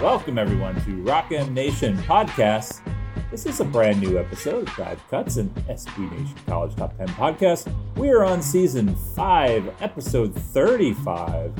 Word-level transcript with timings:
Welcome, 0.00 0.38
everyone, 0.38 0.80
to 0.84 1.02
Rock 1.02 1.32
M 1.32 1.52
Nation 1.52 1.96
Podcast. 1.98 2.80
This 3.30 3.44
is 3.44 3.60
a 3.60 3.64
brand 3.64 4.00
new 4.00 4.18
episode 4.18 4.66
of 4.68 4.76
Dive 4.76 5.02
Cuts 5.10 5.36
and 5.36 5.54
SB 5.66 6.10
Nation 6.10 6.34
College 6.46 6.74
Top 6.76 6.96
10 6.96 7.08
Podcast. 7.08 7.70
We 7.96 8.08
are 8.10 8.24
on 8.24 8.40
season 8.40 8.96
5, 9.14 9.82
episode 9.82 10.34
35, 10.34 11.52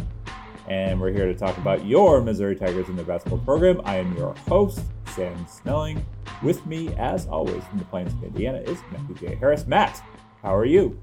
and 0.68 1.00
we're 1.00 1.12
here 1.12 1.26
to 1.26 1.34
talk 1.34 1.56
about 1.58 1.86
your 1.86 2.20
Missouri 2.20 2.54
Tigers 2.54 2.88
and 2.88 2.98
their 2.98 3.04
basketball 3.04 3.38
program. 3.38 3.80
I 3.84 3.96
am 3.96 4.16
your 4.16 4.34
host, 4.48 4.82
Sam 5.14 5.46
Snelling. 5.48 6.04
With 6.42 6.64
me, 6.66 6.94
as 6.94 7.26
always, 7.26 7.64
from 7.64 7.78
the 7.78 7.84
Plains 7.86 8.12
of 8.12 8.22
Indiana 8.22 8.58
is 8.58 8.78
Matthew 8.92 9.14
J. 9.16 9.34
Harris. 9.36 9.66
Matt, 9.66 10.02
how 10.42 10.54
are 10.54 10.66
you? 10.66 11.00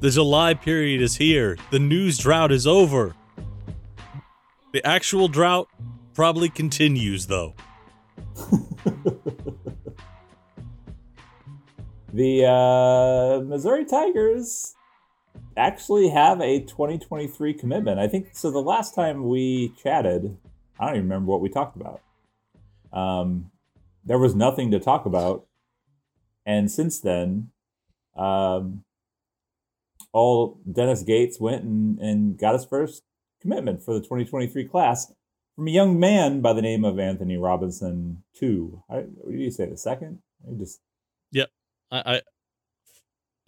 The 0.00 0.10
July 0.10 0.54
period 0.54 1.02
is 1.02 1.16
here. 1.16 1.58
The 1.70 1.78
news 1.78 2.16
drought 2.18 2.52
is 2.52 2.66
over. 2.66 3.14
The 4.72 4.84
actual 4.86 5.28
drought 5.28 5.68
probably 6.14 6.48
continues, 6.48 7.26
though. 7.26 7.54
the 12.12 12.46
uh, 12.46 13.42
Missouri 13.44 13.84
Tigers 13.84 14.74
actually 15.60 16.08
have 16.08 16.40
a 16.40 16.60
2023 16.60 17.54
commitment. 17.54 18.00
I 18.00 18.08
think 18.08 18.30
so. 18.32 18.50
The 18.50 18.58
last 18.58 18.94
time 18.94 19.28
we 19.28 19.72
chatted, 19.82 20.36
I 20.78 20.86
don't 20.86 20.96
even 20.96 21.08
remember 21.08 21.30
what 21.30 21.40
we 21.40 21.48
talked 21.48 21.76
about. 21.76 22.00
Um, 22.92 23.50
there 24.04 24.18
was 24.18 24.34
nothing 24.34 24.70
to 24.70 24.80
talk 24.80 25.06
about, 25.06 25.46
and 26.46 26.70
since 26.70 26.98
then, 26.98 27.50
um, 28.16 28.84
all 30.12 30.58
Dennis 30.70 31.02
Gates 31.02 31.38
went 31.38 31.62
and, 31.62 31.98
and 31.98 32.38
got 32.38 32.54
his 32.54 32.64
first 32.64 33.02
commitment 33.40 33.82
for 33.82 33.94
the 33.94 34.00
2023 34.00 34.64
class 34.64 35.12
from 35.54 35.68
a 35.68 35.70
young 35.70 36.00
man 36.00 36.40
by 36.40 36.52
the 36.52 36.62
name 36.62 36.84
of 36.84 36.98
Anthony 36.98 37.36
Robinson. 37.36 38.22
Two, 38.34 38.82
what 38.88 39.30
did 39.30 39.40
you 39.40 39.50
say? 39.50 39.66
The 39.66 39.76
second? 39.76 40.20
I 40.48 40.58
just 40.58 40.80
yep. 41.30 41.50
I, 41.90 41.98
I 42.16 42.22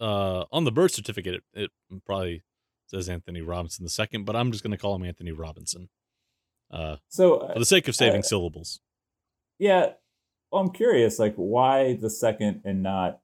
uh, 0.03 0.45
on 0.51 0.65
the 0.65 0.71
birth 0.71 0.91
certificate, 0.91 1.43
it, 1.53 1.71
it 1.89 2.05
probably 2.05 2.43
says 2.87 3.07
Anthony 3.07 3.41
Robinson 3.41 3.85
the 3.85 3.89
second, 3.89 4.25
but 4.25 4.35
I'm 4.35 4.51
just 4.51 4.63
going 4.63 4.71
to 4.71 4.77
call 4.77 4.95
him 4.95 5.05
Anthony 5.05 5.31
Robinson. 5.31 5.87
Uh, 6.69 6.97
so 7.07 7.37
uh, 7.37 7.53
for 7.53 7.59
the 7.59 7.65
sake 7.65 7.87
of 7.87 7.95
saving 7.95 8.19
uh, 8.19 8.23
syllables. 8.23 8.81
Yeah, 9.59 9.93
well, 10.51 10.61
I'm 10.61 10.71
curious, 10.71 11.19
like 11.19 11.35
why 11.35 11.93
the 11.93 12.09
second 12.09 12.63
and 12.65 12.83
not 12.83 13.19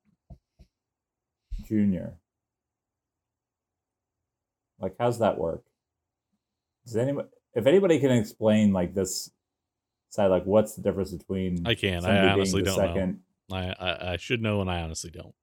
junior? 1.67 2.13
Like, 4.79 4.95
how's 4.97 5.19
that 5.19 5.37
work? 5.37 5.65
Does 6.85 6.95
anybody, 6.95 7.27
if 7.53 7.67
anybody 7.67 7.99
can 7.99 8.11
explain 8.11 8.71
like 8.71 8.93
this 8.93 9.29
side, 10.11 10.27
like 10.27 10.45
what's 10.45 10.75
the 10.75 10.81
difference 10.81 11.11
between 11.11 11.67
I 11.67 11.75
can, 11.75 12.05
I 12.05 12.29
honestly 12.29 12.61
don't 12.61 12.77
second, 12.77 13.19
know. 13.49 13.57
I, 13.57 13.75
I, 13.77 14.13
I 14.13 14.17
should 14.17 14.41
know, 14.41 14.61
and 14.61 14.71
I 14.71 14.81
honestly 14.81 15.11
don't. 15.11 15.35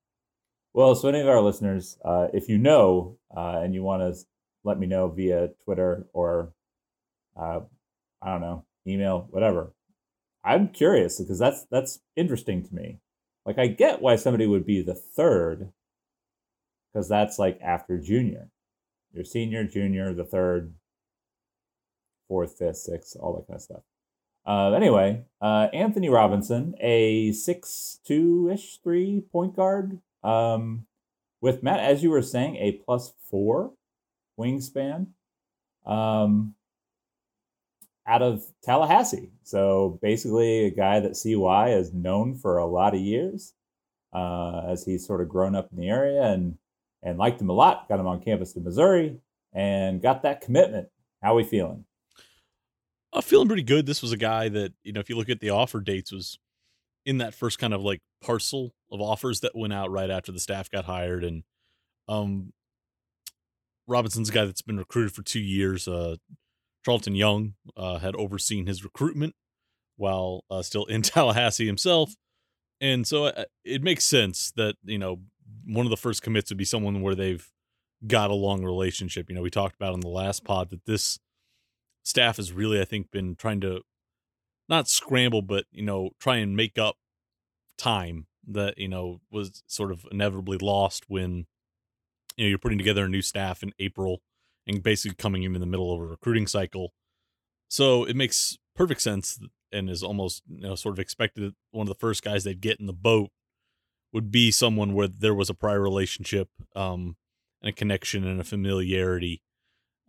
Well, 0.76 0.94
so 0.94 1.08
any 1.08 1.20
of 1.20 1.28
our 1.28 1.40
listeners, 1.40 1.96
uh, 2.04 2.26
if 2.34 2.50
you 2.50 2.58
know 2.58 3.16
uh, 3.34 3.60
and 3.62 3.72
you 3.72 3.82
want 3.82 4.02
to 4.02 4.20
let 4.62 4.78
me 4.78 4.86
know 4.86 5.08
via 5.08 5.48
Twitter 5.64 6.06
or 6.12 6.52
uh, 7.34 7.60
I 8.20 8.32
don't 8.32 8.42
know, 8.42 8.66
email, 8.86 9.26
whatever. 9.30 9.72
I'm 10.44 10.68
curious 10.68 11.18
because 11.18 11.38
that's 11.38 11.64
that's 11.70 12.00
interesting 12.14 12.62
to 12.62 12.74
me. 12.74 12.98
Like 13.46 13.58
I 13.58 13.68
get 13.68 14.02
why 14.02 14.16
somebody 14.16 14.46
would 14.46 14.66
be 14.66 14.82
the 14.82 14.94
third 14.94 15.72
because 16.92 17.08
that's 17.08 17.38
like 17.38 17.58
after 17.62 17.96
junior. 17.96 18.50
Your 19.14 19.24
senior, 19.24 19.64
junior, 19.64 20.12
the 20.12 20.24
third, 20.24 20.74
fourth, 22.28 22.58
fifth, 22.58 22.76
sixth, 22.76 23.16
all 23.18 23.34
that 23.36 23.46
kind 23.46 23.56
of 23.56 23.62
stuff. 23.62 23.82
Uh, 24.44 24.72
anyway, 24.72 25.24
uh, 25.40 25.68
Anthony 25.72 26.10
Robinson, 26.10 26.74
a 26.82 27.32
six 27.32 27.98
two 28.04 28.50
ish 28.52 28.76
three 28.84 29.22
point 29.32 29.56
guard, 29.56 30.00
um, 30.26 30.86
with 31.40 31.62
Matt, 31.62 31.80
as 31.80 32.02
you 32.02 32.10
were 32.10 32.22
saying, 32.22 32.56
a 32.56 32.72
plus 32.84 33.12
four 33.30 33.72
wingspan, 34.38 35.08
um, 35.86 36.54
out 38.06 38.22
of 38.22 38.44
Tallahassee. 38.62 39.30
So 39.44 39.98
basically, 40.02 40.66
a 40.66 40.70
guy 40.70 41.00
that 41.00 41.16
CY 41.16 41.70
has 41.70 41.92
known 41.92 42.34
for 42.34 42.58
a 42.58 42.66
lot 42.66 42.94
of 42.94 43.00
years, 43.00 43.54
uh, 44.12 44.62
as 44.68 44.84
he's 44.84 45.06
sort 45.06 45.20
of 45.20 45.28
grown 45.28 45.54
up 45.54 45.68
in 45.72 45.78
the 45.78 45.88
area 45.88 46.22
and 46.22 46.56
and 47.02 47.18
liked 47.18 47.40
him 47.40 47.50
a 47.50 47.52
lot. 47.52 47.88
Got 47.88 48.00
him 48.00 48.06
on 48.06 48.20
campus 48.20 48.52
to 48.54 48.60
Missouri 48.60 49.16
and 49.52 50.02
got 50.02 50.22
that 50.22 50.40
commitment. 50.40 50.88
How 51.22 51.32
are 51.32 51.36
we 51.36 51.44
feeling? 51.44 51.84
I'm 53.12 53.22
feeling 53.22 53.46
pretty 53.46 53.62
good. 53.62 53.86
This 53.86 54.02
was 54.02 54.12
a 54.12 54.16
guy 54.16 54.48
that, 54.48 54.72
you 54.82 54.92
know, 54.92 55.00
if 55.00 55.08
you 55.08 55.16
look 55.16 55.30
at 55.30 55.40
the 55.40 55.50
offer 55.50 55.80
dates, 55.80 56.12
was 56.12 56.38
in 57.06 57.18
that 57.18 57.34
first 57.34 57.58
kind 57.58 57.72
of 57.72 57.80
like 57.82 58.00
parcel 58.22 58.74
of 58.92 59.00
offers 59.00 59.40
that 59.40 59.56
went 59.56 59.72
out 59.72 59.90
right 59.90 60.10
after 60.10 60.32
the 60.32 60.40
staff 60.40 60.70
got 60.70 60.84
hired. 60.84 61.24
And 61.24 61.44
um 62.08 62.52
Robinson's 63.86 64.28
a 64.28 64.32
guy 64.32 64.44
that's 64.44 64.62
been 64.62 64.78
recruited 64.78 65.12
for 65.14 65.22
two 65.22 65.40
years. 65.40 65.88
Uh 65.88 66.16
Charlton 66.86 67.16
Young 67.16 67.54
uh, 67.76 67.98
had 67.98 68.14
overseen 68.14 68.66
his 68.66 68.84
recruitment 68.84 69.34
while 69.96 70.44
uh, 70.48 70.62
still 70.62 70.84
in 70.84 71.02
Tallahassee 71.02 71.66
himself. 71.66 72.14
And 72.80 73.04
so 73.04 73.24
uh, 73.24 73.44
it 73.64 73.82
makes 73.82 74.04
sense 74.04 74.52
that, 74.54 74.76
you 74.84 74.96
know, 74.96 75.18
one 75.66 75.84
of 75.84 75.90
the 75.90 75.96
first 75.96 76.22
commits 76.22 76.48
would 76.48 76.58
be 76.58 76.64
someone 76.64 77.02
where 77.02 77.16
they've 77.16 77.44
got 78.06 78.30
a 78.30 78.34
long 78.34 78.62
relationship. 78.62 79.28
You 79.28 79.34
know, 79.34 79.42
we 79.42 79.50
talked 79.50 79.74
about 79.74 79.94
in 79.94 80.00
the 80.00 80.08
last 80.08 80.44
pod 80.44 80.70
that 80.70 80.86
this 80.86 81.18
staff 82.04 82.36
has 82.36 82.52
really, 82.52 82.80
I 82.80 82.84
think, 82.84 83.10
been 83.10 83.34
trying 83.34 83.60
to 83.62 83.80
not 84.68 84.88
scramble, 84.88 85.42
but 85.42 85.64
you 85.70 85.82
know, 85.82 86.10
try 86.18 86.36
and 86.36 86.56
make 86.56 86.78
up 86.78 86.96
time 87.78 88.26
that 88.46 88.78
you 88.78 88.88
know 88.88 89.20
was 89.30 89.62
sort 89.66 89.92
of 89.92 90.06
inevitably 90.10 90.58
lost 90.58 91.04
when 91.08 91.46
you 92.36 92.44
know 92.44 92.48
you're 92.48 92.58
putting 92.58 92.78
together 92.78 93.04
a 93.04 93.08
new 93.08 93.22
staff 93.22 93.62
in 93.62 93.72
April 93.78 94.22
and 94.66 94.82
basically 94.82 95.16
coming 95.16 95.42
in 95.42 95.54
in 95.54 95.60
the 95.60 95.66
middle 95.66 95.94
of 95.94 96.00
a 96.00 96.06
recruiting 96.06 96.46
cycle. 96.46 96.92
So 97.68 98.04
it 98.04 98.16
makes 98.16 98.56
perfect 98.74 99.00
sense 99.00 99.40
and 99.72 99.90
is 99.90 100.02
almost 100.02 100.42
you 100.48 100.62
know 100.62 100.74
sort 100.74 100.94
of 100.94 100.98
expected 100.98 101.44
that 101.44 101.54
one 101.70 101.84
of 101.84 101.88
the 101.88 102.00
first 102.00 102.22
guys 102.22 102.44
they'd 102.44 102.60
get 102.60 102.80
in 102.80 102.86
the 102.86 102.92
boat 102.92 103.30
would 104.12 104.30
be 104.30 104.50
someone 104.50 104.94
where 104.94 105.08
there 105.08 105.34
was 105.34 105.50
a 105.50 105.54
prior 105.54 105.80
relationship 105.80 106.48
um, 106.74 107.16
and 107.60 107.70
a 107.70 107.72
connection 107.72 108.26
and 108.26 108.40
a 108.40 108.44
familiarity. 108.44 109.42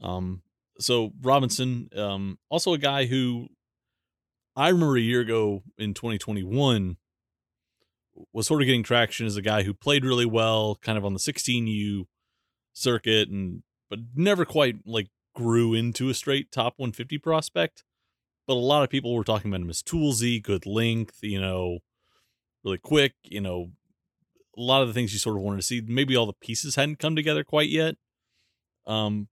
Um, 0.01 0.43
so 0.79 1.11
Robinson, 1.21 1.89
um, 1.95 2.37
also 2.49 2.73
a 2.73 2.77
guy 2.77 3.07
who 3.07 3.47
I 4.57 4.69
remember 4.69 4.97
a 4.97 5.01
year 5.01 5.21
ago 5.21 5.61
in 5.77 5.93
2021 5.93 6.97
was 8.33 8.47
sort 8.47 8.63
of 8.63 8.65
getting 8.65 8.81
traction 8.81 9.27
as 9.27 9.37
a 9.37 9.41
guy 9.43 9.61
who 9.61 9.71
played 9.71 10.03
really 10.03 10.25
well, 10.25 10.79
kind 10.81 10.97
of 10.97 11.05
on 11.05 11.13
the 11.13 11.19
16U 11.19 12.05
circuit, 12.73 13.29
and 13.29 13.61
but 13.87 13.99
never 14.15 14.45
quite 14.45 14.77
like 14.83 15.09
grew 15.35 15.75
into 15.75 16.09
a 16.09 16.15
straight 16.15 16.51
top 16.51 16.73
150 16.77 17.19
prospect. 17.19 17.83
But 18.47 18.53
a 18.53 18.55
lot 18.55 18.83
of 18.83 18.89
people 18.89 19.13
were 19.13 19.23
talking 19.23 19.51
about 19.51 19.61
him 19.61 19.69
as 19.69 19.83
toolsy, 19.83 20.41
good 20.41 20.65
length, 20.65 21.19
you 21.21 21.39
know, 21.39 21.79
really 22.63 22.79
quick, 22.79 23.13
you 23.25 23.41
know, 23.41 23.73
a 24.57 24.61
lot 24.61 24.81
of 24.81 24.87
the 24.87 24.93
things 24.95 25.13
you 25.13 25.19
sort 25.19 25.35
of 25.35 25.43
wanted 25.43 25.57
to 25.57 25.67
see. 25.67 25.83
Maybe 25.85 26.15
all 26.15 26.25
the 26.25 26.33
pieces 26.33 26.75
hadn't 26.75 26.97
come 26.97 27.15
together 27.15 27.43
quite 27.43 27.69
yet. 27.69 27.95
Um, 28.87 29.27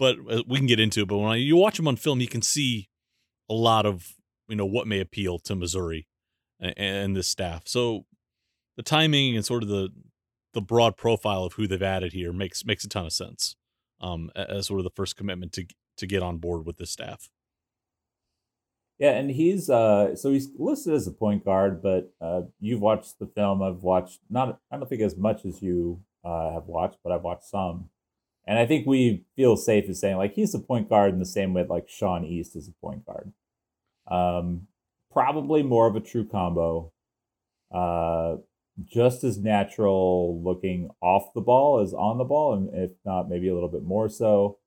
but 0.00 0.16
uh, 0.28 0.42
we 0.48 0.56
can 0.56 0.66
get 0.66 0.80
into 0.80 1.02
it. 1.02 1.08
But 1.08 1.18
when 1.18 1.38
you 1.38 1.54
watch 1.54 1.78
him 1.78 1.86
on 1.86 1.94
film, 1.94 2.20
you 2.20 2.26
can 2.26 2.42
see 2.42 2.88
a 3.48 3.54
lot 3.54 3.86
of 3.86 4.17
you 4.48 4.56
know 4.56 4.66
what 4.66 4.86
may 4.86 5.00
appeal 5.00 5.38
to 5.40 5.54
Missouri 5.54 6.06
and, 6.60 6.74
and 6.76 7.16
this 7.16 7.28
staff. 7.28 7.62
So 7.66 8.06
the 8.76 8.82
timing 8.82 9.36
and 9.36 9.44
sort 9.44 9.62
of 9.62 9.68
the 9.68 9.90
the 10.54 10.62
broad 10.62 10.96
profile 10.96 11.44
of 11.44 11.54
who 11.54 11.66
they've 11.66 11.82
added 11.82 12.12
here 12.12 12.32
makes 12.32 12.64
makes 12.64 12.84
a 12.84 12.88
ton 12.88 13.06
of 13.06 13.12
sense. 13.12 13.56
Um, 14.00 14.30
as 14.36 14.68
sort 14.68 14.80
of 14.80 14.84
the 14.84 14.90
first 14.94 15.16
commitment 15.16 15.52
to 15.54 15.66
to 15.98 16.06
get 16.06 16.22
on 16.22 16.38
board 16.38 16.64
with 16.64 16.78
this 16.78 16.90
staff. 16.90 17.28
Yeah, 18.98 19.10
and 19.12 19.30
he's 19.30 19.70
uh 19.70 20.16
so 20.16 20.32
he's 20.32 20.48
listed 20.56 20.94
as 20.94 21.06
a 21.06 21.12
point 21.12 21.44
guard, 21.44 21.82
but 21.82 22.12
uh 22.20 22.42
you've 22.60 22.80
watched 22.80 23.18
the 23.18 23.26
film. 23.26 23.62
I've 23.62 23.82
watched 23.82 24.20
not 24.28 24.60
I 24.70 24.76
don't 24.76 24.88
think 24.88 25.02
as 25.02 25.16
much 25.16 25.44
as 25.44 25.62
you 25.62 26.00
uh 26.24 26.52
have 26.52 26.66
watched, 26.66 26.98
but 27.04 27.12
I've 27.12 27.22
watched 27.22 27.44
some. 27.44 27.90
And 28.46 28.58
I 28.58 28.66
think 28.66 28.86
we 28.86 29.24
feel 29.36 29.56
safe 29.56 29.84
in 29.84 29.94
saying 29.94 30.16
like 30.16 30.32
he's 30.34 30.54
a 30.54 30.58
point 30.58 30.88
guard 30.88 31.12
in 31.12 31.18
the 31.18 31.26
same 31.26 31.52
way 31.54 31.64
like 31.68 31.88
Sean 31.88 32.24
East 32.24 32.56
is 32.56 32.68
a 32.68 32.72
point 32.72 33.04
guard. 33.04 33.32
Um 34.10 34.66
probably 35.12 35.62
more 35.62 35.86
of 35.86 35.96
a 35.96 36.00
true 36.00 36.26
combo. 36.26 36.92
Uh 37.72 38.36
just 38.84 39.24
as 39.24 39.38
natural 39.38 40.40
looking 40.42 40.90
off 41.02 41.32
the 41.34 41.40
ball 41.40 41.80
as 41.80 41.92
on 41.92 42.18
the 42.18 42.24
ball, 42.24 42.54
and 42.54 42.70
if 42.74 42.92
not, 43.04 43.28
maybe 43.28 43.48
a 43.48 43.54
little 43.54 43.68
bit 43.68 43.82
more 43.82 44.08
so. 44.08 44.58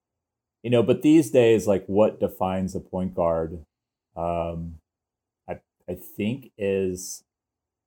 You 0.64 0.70
know, 0.70 0.84
but 0.84 1.02
these 1.02 1.32
days, 1.32 1.68
like 1.68 1.86
what 1.88 2.20
defines 2.20 2.76
a 2.76 2.80
point 2.80 3.16
guard, 3.16 3.66
um, 4.16 4.76
I 5.50 5.60
I 5.90 5.96
think 5.96 6.52
is 6.58 7.24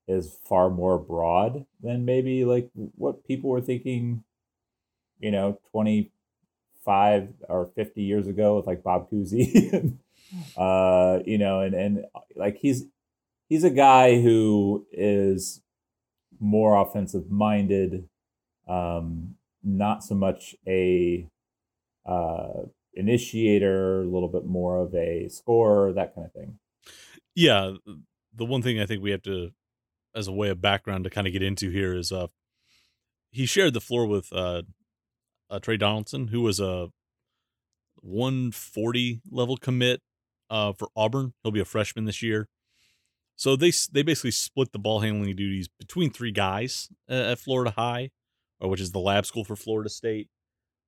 is 0.09 0.39
far 0.49 0.71
more 0.71 0.99
broad 0.99 1.67
than 1.83 2.05
maybe 2.05 2.45
like 2.45 2.71
what 2.97 3.27
people 3.27 3.51
were 3.51 3.61
thinking, 3.61 4.25
you 5.21 5.31
know, 5.31 5.59
twenty 5.73 6.13
five 6.85 7.29
or 7.49 7.67
fifty 7.77 8.03
years 8.03 8.27
ago 8.29 8.57
with 8.57 8.67
like 8.67 8.83
Bob 8.83 9.11
Cousy, 9.11 9.99
uh, 10.57 11.19
you 11.25 11.39
know, 11.39 11.61
and 11.61 11.75
and 11.75 12.05
like 12.37 12.59
he's 12.59 12.85
he's 13.49 13.65
a 13.65 13.71
guy 13.71 14.21
who 14.21 14.87
is 14.93 15.63
more 16.41 16.81
offensive 16.81 17.31
minded, 17.31 18.09
um, 18.69 19.37
not 19.63 20.03
so 20.05 20.15
much 20.15 20.55
a 20.67 21.29
uh, 22.07 22.63
initiator, 22.95 24.03
a 24.03 24.07
little 24.07 24.29
bit 24.29 24.45
more 24.45 24.79
of 24.79 24.95
a 24.95 25.29
scorer, 25.29 25.93
that 25.93 26.15
kind 26.15 26.27
of 26.27 26.33
thing. 26.33 26.59
Yeah, 27.35 27.73
the 28.35 28.45
one 28.45 28.63
thing 28.63 28.81
I 28.81 28.87
think 28.87 29.03
we 29.03 29.11
have 29.11 29.23
to, 29.23 29.51
as 30.15 30.29
a 30.29 30.33
way 30.33 30.49
of 30.49 30.61
background 30.61 31.05
to 31.05 31.11
kind 31.11 31.27
of 31.27 31.33
get 31.33 31.43
into 31.43 31.71
here, 31.71 31.95
is 31.95 32.13
uh, 32.13 32.29
he 33.31 33.47
shared 33.47 33.75
the 33.75 33.81
floor 33.81 34.07
with 34.07 34.33
uh, 34.33 34.63
uh 35.51 35.59
Tre 35.59 35.77
Donaldson, 35.77 36.29
who 36.29 36.43
was 36.43 36.61
a 36.61 36.89
140 38.01 39.23
level 39.31 39.57
commit 39.57 40.03
uh, 40.55 40.73
for 40.73 40.89
Auburn. 40.95 41.35
He'll 41.43 41.51
be 41.51 41.61
a 41.61 41.65
freshman 41.65 42.05
this 42.05 42.23
year. 42.23 42.49
So 43.35 43.57
they 43.57 43.73
they 43.93 44.03
basically 44.03 44.31
split 44.31 44.71
the 44.71 44.79
ball 44.79 45.01
handling 45.01 45.35
duties 45.35 45.69
between 45.69 46.11
three 46.11 46.31
guys 46.31 46.89
uh, 47.11 47.33
at 47.33 47.41
Florida 47.41 47.73
High, 47.73 48.13
which 48.61 48.81
is 48.81 48.93
the 48.93 49.01
lab 49.01 49.27
school 49.27 49.45
for 49.45 49.57
Florida 49.57 49.91
State. 49.91 50.29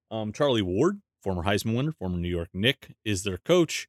Um, 0.09 0.33
Charlie 0.33 0.63
Ward, 0.63 1.01
former 1.21 1.43
Heisman 1.43 1.77
winner, 1.77 1.91
former 1.91 2.17
New 2.17 2.29
York 2.29 2.51
Knick, 2.55 2.95
is 3.05 3.25
their 3.25 3.39
coach, 3.39 3.89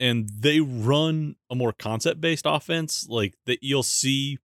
and 0.00 0.28
they 0.28 0.58
run 0.58 1.36
a 1.48 1.54
more 1.54 1.72
concept 1.72 2.20
based 2.20 2.44
offense. 2.44 3.06
Like 3.08 3.34
that, 3.46 3.62
you'll 3.62 3.84
see 3.84 4.38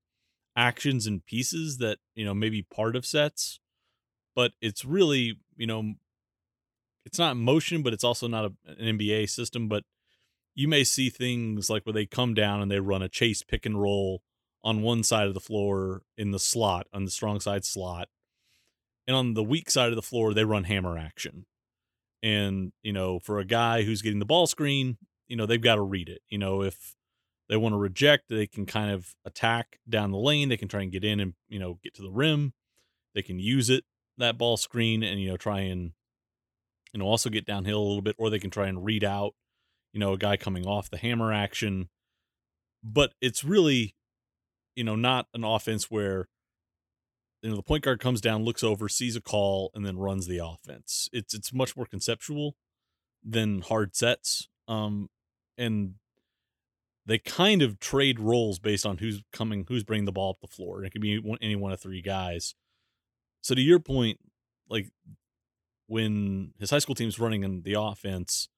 actions 0.56 1.08
and 1.08 1.26
pieces 1.26 1.78
that 1.78 1.98
you 2.14 2.24
know 2.24 2.34
maybe 2.34 2.62
part 2.62 2.94
of 2.94 3.04
sets, 3.04 3.58
but 4.36 4.52
it's 4.62 4.84
really 4.84 5.40
you 5.56 5.66
know 5.66 5.94
it's 7.04 7.18
not 7.18 7.36
motion, 7.36 7.82
but 7.82 7.92
it's 7.92 8.04
also 8.04 8.28
not 8.28 8.44
a, 8.44 8.52
an 8.78 8.96
NBA 8.96 9.28
system, 9.28 9.66
but 9.66 9.82
you 10.54 10.68
may 10.68 10.84
see 10.84 11.10
things 11.10 11.68
like 11.68 11.84
where 11.84 11.92
they 11.92 12.06
come 12.06 12.34
down 12.34 12.60
and 12.60 12.70
they 12.70 12.80
run 12.80 13.02
a 13.02 13.08
chase 13.08 13.42
pick 13.42 13.66
and 13.66 13.80
roll 13.80 14.22
on 14.62 14.82
one 14.82 15.02
side 15.02 15.26
of 15.26 15.34
the 15.34 15.40
floor 15.40 16.02
in 16.16 16.30
the 16.30 16.38
slot, 16.38 16.86
on 16.92 17.04
the 17.04 17.10
strong 17.10 17.40
side 17.40 17.64
slot. 17.64 18.08
And 19.06 19.14
on 19.14 19.34
the 19.34 19.42
weak 19.42 19.70
side 19.70 19.90
of 19.90 19.96
the 19.96 20.02
floor, 20.02 20.32
they 20.32 20.44
run 20.44 20.64
hammer 20.64 20.96
action. 20.96 21.44
And, 22.22 22.72
you 22.82 22.92
know, 22.92 23.18
for 23.18 23.38
a 23.38 23.44
guy 23.44 23.82
who's 23.82 24.00
getting 24.00 24.18
the 24.18 24.24
ball 24.24 24.46
screen, 24.46 24.96
you 25.28 25.36
know, 25.36 25.44
they've 25.44 25.60
got 25.60 25.74
to 25.74 25.82
read 25.82 26.08
it. 26.08 26.22
You 26.30 26.38
know, 26.38 26.62
if 26.62 26.94
they 27.50 27.56
want 27.58 27.74
to 27.74 27.78
reject, 27.78 28.30
they 28.30 28.46
can 28.46 28.64
kind 28.64 28.90
of 28.90 29.14
attack 29.26 29.78
down 29.86 30.10
the 30.10 30.18
lane. 30.18 30.48
They 30.48 30.56
can 30.56 30.68
try 30.68 30.80
and 30.80 30.92
get 30.92 31.04
in 31.04 31.20
and, 31.20 31.34
you 31.48 31.58
know, 31.58 31.78
get 31.82 31.92
to 31.96 32.02
the 32.02 32.10
rim. 32.10 32.54
They 33.14 33.20
can 33.20 33.38
use 33.38 33.68
it, 33.68 33.84
that 34.16 34.38
ball 34.38 34.56
screen, 34.56 35.02
and, 35.02 35.20
you 35.20 35.28
know, 35.28 35.36
try 35.36 35.60
and, 35.60 35.92
you 36.94 37.00
know, 37.00 37.04
also 37.04 37.28
get 37.28 37.44
downhill 37.44 37.78
a 37.78 37.84
little 37.86 38.00
bit, 38.00 38.16
or 38.18 38.30
they 38.30 38.38
can 38.38 38.50
try 38.50 38.68
and 38.68 38.84
read 38.84 39.04
out 39.04 39.34
you 39.94 40.00
know, 40.00 40.12
a 40.12 40.19
guy 40.19 40.37
coming 40.37 40.67
off 40.67 40.91
the 40.91 40.99
hammer 40.99 41.32
action. 41.32 41.88
But 42.82 43.14
it's 43.23 43.44
really, 43.44 43.94
you 44.75 44.85
know, 44.85 44.96
not 44.96 45.29
an 45.32 45.44
offense 45.44 45.91
where 45.91 46.29
you 47.41 47.50
know 47.50 47.56
the 47.56 47.62
point 47.62 47.85
guard 47.85 48.00
comes 48.00 48.20
down, 48.20 48.44
looks 48.44 48.64
over, 48.64 48.88
sees 48.88 49.17
a 49.17 49.20
call, 49.23 49.70
and 49.75 49.87
then 49.87 49.96
runs 49.96 50.26
the 50.26 50.44
offense. 50.44 51.08
It's 51.12 51.32
it's 51.32 51.52
much 51.52 51.76
more 51.76 51.87
conceptual 51.87 52.56
than 53.23 53.62
hard 53.62 53.94
sets. 53.94 54.49
Um, 54.67 55.08
and 55.56 55.94
they 57.06 57.19
kind 57.19 57.62
of 57.62 57.79
trade 57.79 58.19
roles 58.19 58.58
based 58.58 58.85
on 58.85 58.99
who's 58.99 59.23
coming, 59.32 59.64
who's 59.69 59.85
bringing 59.85 60.06
the 60.06 60.12
ball 60.12 60.31
up 60.31 60.40
the 60.40 60.55
floor. 60.55 60.85
It 60.85 60.90
could 60.90 61.00
be 61.02 61.23
any 61.40 61.55
one 61.55 61.73
of 61.73 61.81
three 61.81 62.02
guys. 62.02 62.55
So 63.43 63.55
to 63.55 63.61
your 63.61 63.79
point, 63.79 64.19
like 64.69 64.90
when 65.87 66.52
his 66.58 66.70
high 66.70 66.79
school 66.79 66.94
team's 66.94 67.19
running 67.19 67.44
in 67.44 67.62
the 67.62 67.75
offense, 67.79 68.49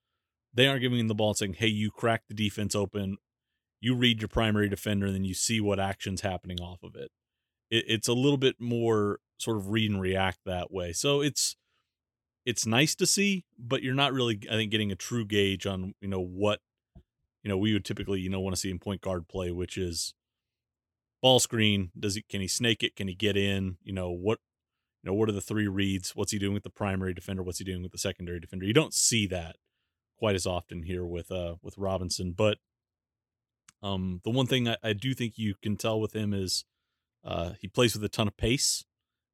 they 0.56 0.66
aren't 0.66 0.80
giving 0.80 0.98
him 0.98 1.08
the 1.08 1.14
ball 1.14 1.30
and 1.30 1.36
saying, 1.36 1.54
"Hey, 1.54 1.68
you 1.68 1.90
crack 1.90 2.24
the 2.28 2.34
defense 2.34 2.74
open, 2.74 3.18
you 3.80 3.94
read 3.94 4.20
your 4.20 4.28
primary 4.28 4.68
defender, 4.68 5.06
and 5.06 5.14
then 5.14 5.24
you 5.24 5.34
see 5.34 5.60
what 5.60 5.78
actions 5.78 6.22
happening 6.22 6.60
off 6.60 6.82
of 6.82 6.96
it." 6.96 7.12
it 7.70 7.84
it's 7.86 8.08
a 8.08 8.14
little 8.14 8.38
bit 8.38 8.60
more 8.60 9.20
sort 9.38 9.58
of 9.58 9.68
read 9.70 9.90
and 9.90 10.00
react 10.00 10.40
that 10.46 10.72
way. 10.72 10.92
So 10.92 11.20
it's 11.20 11.56
it's 12.46 12.64
nice 12.66 12.94
to 12.96 13.06
see, 13.06 13.44
but 13.58 13.82
you're 13.82 13.94
not 13.94 14.12
really, 14.12 14.40
I 14.50 14.54
think, 14.54 14.70
getting 14.70 14.92
a 14.92 14.96
true 14.96 15.26
gauge 15.26 15.66
on 15.66 15.94
you 16.00 16.08
know 16.08 16.20
what 16.20 16.60
you 17.42 17.48
know 17.50 17.58
we 17.58 17.72
would 17.72 17.84
typically 17.84 18.20
you 18.20 18.30
know 18.30 18.40
want 18.40 18.54
to 18.56 18.60
see 18.60 18.70
in 18.70 18.78
point 18.78 19.02
guard 19.02 19.28
play, 19.28 19.50
which 19.50 19.76
is 19.76 20.14
ball 21.22 21.38
screen. 21.40 21.90
Does 21.98 22.14
he 22.14 22.22
can 22.22 22.40
he 22.40 22.48
snake 22.48 22.82
it? 22.82 22.96
Can 22.96 23.08
he 23.08 23.14
get 23.14 23.36
in? 23.36 23.76
You 23.82 23.92
know 23.92 24.10
what 24.10 24.38
you 25.02 25.10
know 25.10 25.14
what 25.14 25.28
are 25.28 25.32
the 25.32 25.40
three 25.40 25.68
reads? 25.68 26.16
What's 26.16 26.32
he 26.32 26.38
doing 26.38 26.54
with 26.54 26.62
the 26.62 26.70
primary 26.70 27.12
defender? 27.12 27.42
What's 27.42 27.58
he 27.58 27.64
doing 27.64 27.82
with 27.82 27.92
the 27.92 27.98
secondary 27.98 28.40
defender? 28.40 28.64
You 28.64 28.72
don't 28.72 28.94
see 28.94 29.26
that 29.26 29.56
quite 30.18 30.34
as 30.34 30.46
often 30.46 30.82
here 30.82 31.04
with 31.04 31.30
uh 31.30 31.56
with 31.62 31.76
Robinson. 31.78 32.32
But 32.32 32.58
um 33.82 34.20
the 34.24 34.30
one 34.30 34.46
thing 34.46 34.68
I, 34.68 34.76
I 34.82 34.92
do 34.92 35.14
think 35.14 35.34
you 35.36 35.54
can 35.62 35.76
tell 35.76 36.00
with 36.00 36.14
him 36.14 36.32
is 36.32 36.64
uh 37.24 37.52
he 37.60 37.68
plays 37.68 37.94
with 37.94 38.04
a 38.04 38.08
ton 38.08 38.28
of 38.28 38.36
pace 38.36 38.84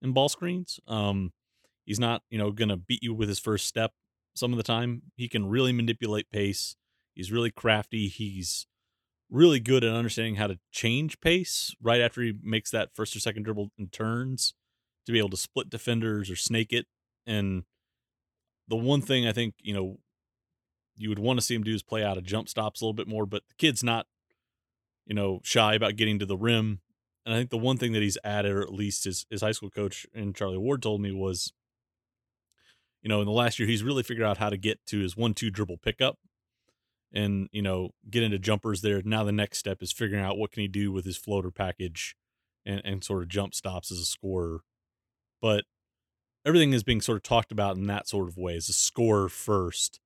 in 0.00 0.12
ball 0.12 0.28
screens. 0.28 0.80
Um 0.86 1.32
he's 1.84 2.00
not, 2.00 2.22
you 2.30 2.38
know, 2.38 2.50
gonna 2.50 2.76
beat 2.76 3.02
you 3.02 3.14
with 3.14 3.28
his 3.28 3.38
first 3.38 3.66
step 3.66 3.92
some 4.34 4.52
of 4.52 4.56
the 4.56 4.62
time. 4.62 5.02
He 5.16 5.28
can 5.28 5.46
really 5.46 5.72
manipulate 5.72 6.30
pace. 6.30 6.76
He's 7.14 7.30
really 7.30 7.50
crafty. 7.50 8.08
He's 8.08 8.66
really 9.30 9.60
good 9.60 9.82
at 9.82 9.92
understanding 9.92 10.36
how 10.36 10.46
to 10.46 10.58
change 10.70 11.20
pace 11.20 11.74
right 11.80 12.00
after 12.00 12.22
he 12.22 12.34
makes 12.42 12.70
that 12.70 12.90
first 12.94 13.16
or 13.16 13.20
second 13.20 13.44
dribble 13.44 13.70
and 13.78 13.90
turns 13.90 14.54
to 15.06 15.12
be 15.12 15.18
able 15.18 15.30
to 15.30 15.36
split 15.36 15.70
defenders 15.70 16.30
or 16.30 16.36
snake 16.36 16.72
it. 16.72 16.86
And 17.26 17.64
the 18.68 18.76
one 18.76 19.00
thing 19.00 19.26
I 19.26 19.32
think, 19.32 19.54
you 19.60 19.74
know, 19.74 19.98
you 20.96 21.08
would 21.08 21.18
want 21.18 21.38
to 21.38 21.44
see 21.44 21.54
him 21.54 21.64
do 21.64 21.74
is 21.74 21.82
play 21.82 22.04
out 22.04 22.18
of 22.18 22.24
jump 22.24 22.48
stops 22.48 22.80
a 22.80 22.84
little 22.84 22.94
bit 22.94 23.08
more, 23.08 23.26
but 23.26 23.42
the 23.48 23.54
kid's 23.56 23.82
not, 23.82 24.06
you 25.06 25.14
know, 25.14 25.40
shy 25.42 25.74
about 25.74 25.96
getting 25.96 26.18
to 26.18 26.26
the 26.26 26.36
rim. 26.36 26.80
And 27.24 27.34
I 27.34 27.38
think 27.38 27.50
the 27.50 27.58
one 27.58 27.76
thing 27.76 27.92
that 27.92 28.02
he's 28.02 28.18
added, 28.24 28.52
or 28.52 28.62
at 28.62 28.72
least 28.72 29.04
his, 29.04 29.26
his 29.30 29.42
high 29.42 29.52
school 29.52 29.70
coach 29.70 30.06
and 30.14 30.34
Charlie 30.34 30.58
Ward 30.58 30.82
told 30.82 31.00
me 31.00 31.12
was, 31.12 31.52
you 33.02 33.08
know, 33.08 33.20
in 33.20 33.26
the 33.26 33.32
last 33.32 33.58
year, 33.58 33.68
he's 33.68 33.82
really 33.82 34.02
figured 34.02 34.26
out 34.26 34.38
how 34.38 34.50
to 34.50 34.56
get 34.56 34.84
to 34.86 35.00
his 35.00 35.16
one 35.16 35.34
two 35.34 35.50
dribble 35.50 35.78
pickup 35.78 36.18
and, 37.12 37.48
you 37.52 37.62
know, 37.62 37.90
get 38.10 38.22
into 38.22 38.38
jumpers 38.38 38.80
there. 38.82 39.02
Now 39.04 39.24
the 39.24 39.32
next 39.32 39.58
step 39.58 39.82
is 39.82 39.92
figuring 39.92 40.24
out 40.24 40.38
what 40.38 40.52
can 40.52 40.62
he 40.62 40.68
do 40.68 40.92
with 40.92 41.04
his 41.04 41.16
floater 41.16 41.50
package 41.50 42.16
and, 42.64 42.80
and 42.84 43.04
sort 43.04 43.22
of 43.22 43.28
jump 43.28 43.54
stops 43.54 43.90
as 43.90 43.98
a 43.98 44.04
scorer. 44.04 44.60
But 45.40 45.64
everything 46.44 46.72
is 46.72 46.84
being 46.84 47.00
sort 47.00 47.16
of 47.16 47.22
talked 47.22 47.52
about 47.52 47.76
in 47.76 47.86
that 47.86 48.08
sort 48.08 48.28
of 48.28 48.36
way 48.36 48.56
as 48.56 48.68
a 48.68 48.72
scorer 48.72 49.28
first 49.28 50.00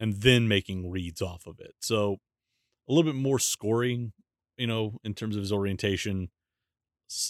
and 0.00 0.14
then 0.14 0.48
making 0.48 0.90
reads 0.90 1.22
off 1.22 1.46
of 1.46 1.60
it. 1.60 1.74
So 1.80 2.18
a 2.88 2.92
little 2.92 3.10
bit 3.10 3.18
more 3.18 3.38
scoring, 3.38 4.12
you 4.56 4.66
know, 4.66 4.98
in 5.04 5.14
terms 5.14 5.36
of 5.36 5.42
his 5.42 5.52
orientation. 5.52 6.30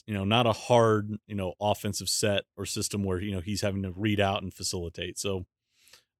You 0.07 0.15
know, 0.15 0.25
not 0.25 0.47
a 0.47 0.53
hard, 0.53 1.19
you 1.27 1.35
know, 1.35 1.53
offensive 1.61 2.09
set 2.09 2.45
or 2.57 2.65
system 2.65 3.05
where 3.05 3.21
you 3.21 3.31
know 3.31 3.41
he's 3.41 3.61
having 3.61 3.83
to 3.83 3.93
read 3.95 4.21
out 4.21 4.43
and 4.43 4.55
facilitate. 4.55 5.19
So, 5.19 5.45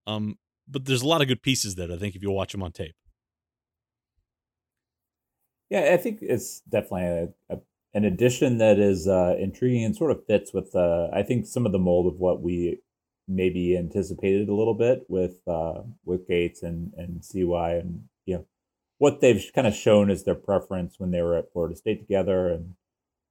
um, 0.07 0.37
but 0.69 0.85
there's 0.85 1.01
a 1.01 1.09
lot 1.09 1.23
of 1.23 1.29
good 1.29 1.41
pieces 1.41 1.75
there. 1.75 1.91
I 1.91 1.97
think 1.97 2.15
if 2.15 2.23
you 2.23 2.31
watch 2.31 2.53
him 2.53 2.63
on 2.63 2.73
tape. 2.73 2.95
Yeah, 5.71 5.91
I 5.93 5.97
think 5.97 6.19
it's 6.21 6.61
definitely 6.69 7.07
a, 7.07 7.29
a 7.55 7.59
an 7.95 8.05
addition 8.05 8.59
that 8.59 8.79
is 8.79 9.09
uh, 9.09 9.37
intriguing 9.39 9.83
and 9.83 9.97
sort 9.97 10.11
of 10.11 10.27
fits 10.27 10.53
with 10.53 10.75
uh, 10.77 11.09
I 11.15 11.23
think 11.23 11.47
some 11.47 11.65
of 11.65 11.73
the 11.73 11.79
mold 11.79 12.13
of 12.13 12.21
what 12.21 12.43
we 12.43 12.81
maybe 13.29 13.77
anticipated 13.77 14.49
a 14.49 14.55
little 14.55 14.75
bit 14.75 15.05
with 15.09 15.41
uh, 15.47 15.83
with 16.05 16.29
Gates 16.29 16.63
and 16.63 16.93
and 16.97 17.25
CY 17.25 17.75
and 17.75 18.05
you 18.25 18.37
know 18.37 18.47
what 18.99 19.21
they've 19.21 19.45
kind 19.55 19.67
of 19.67 19.75
shown 19.75 20.11
as 20.11 20.25
their 20.25 20.35
preference 20.35 20.97
when 20.99 21.11
they 21.11 21.21
were 21.23 21.37
at 21.37 21.53
Florida 21.53 21.77
State 21.77 22.01
together 22.01 22.49
and 22.51 22.75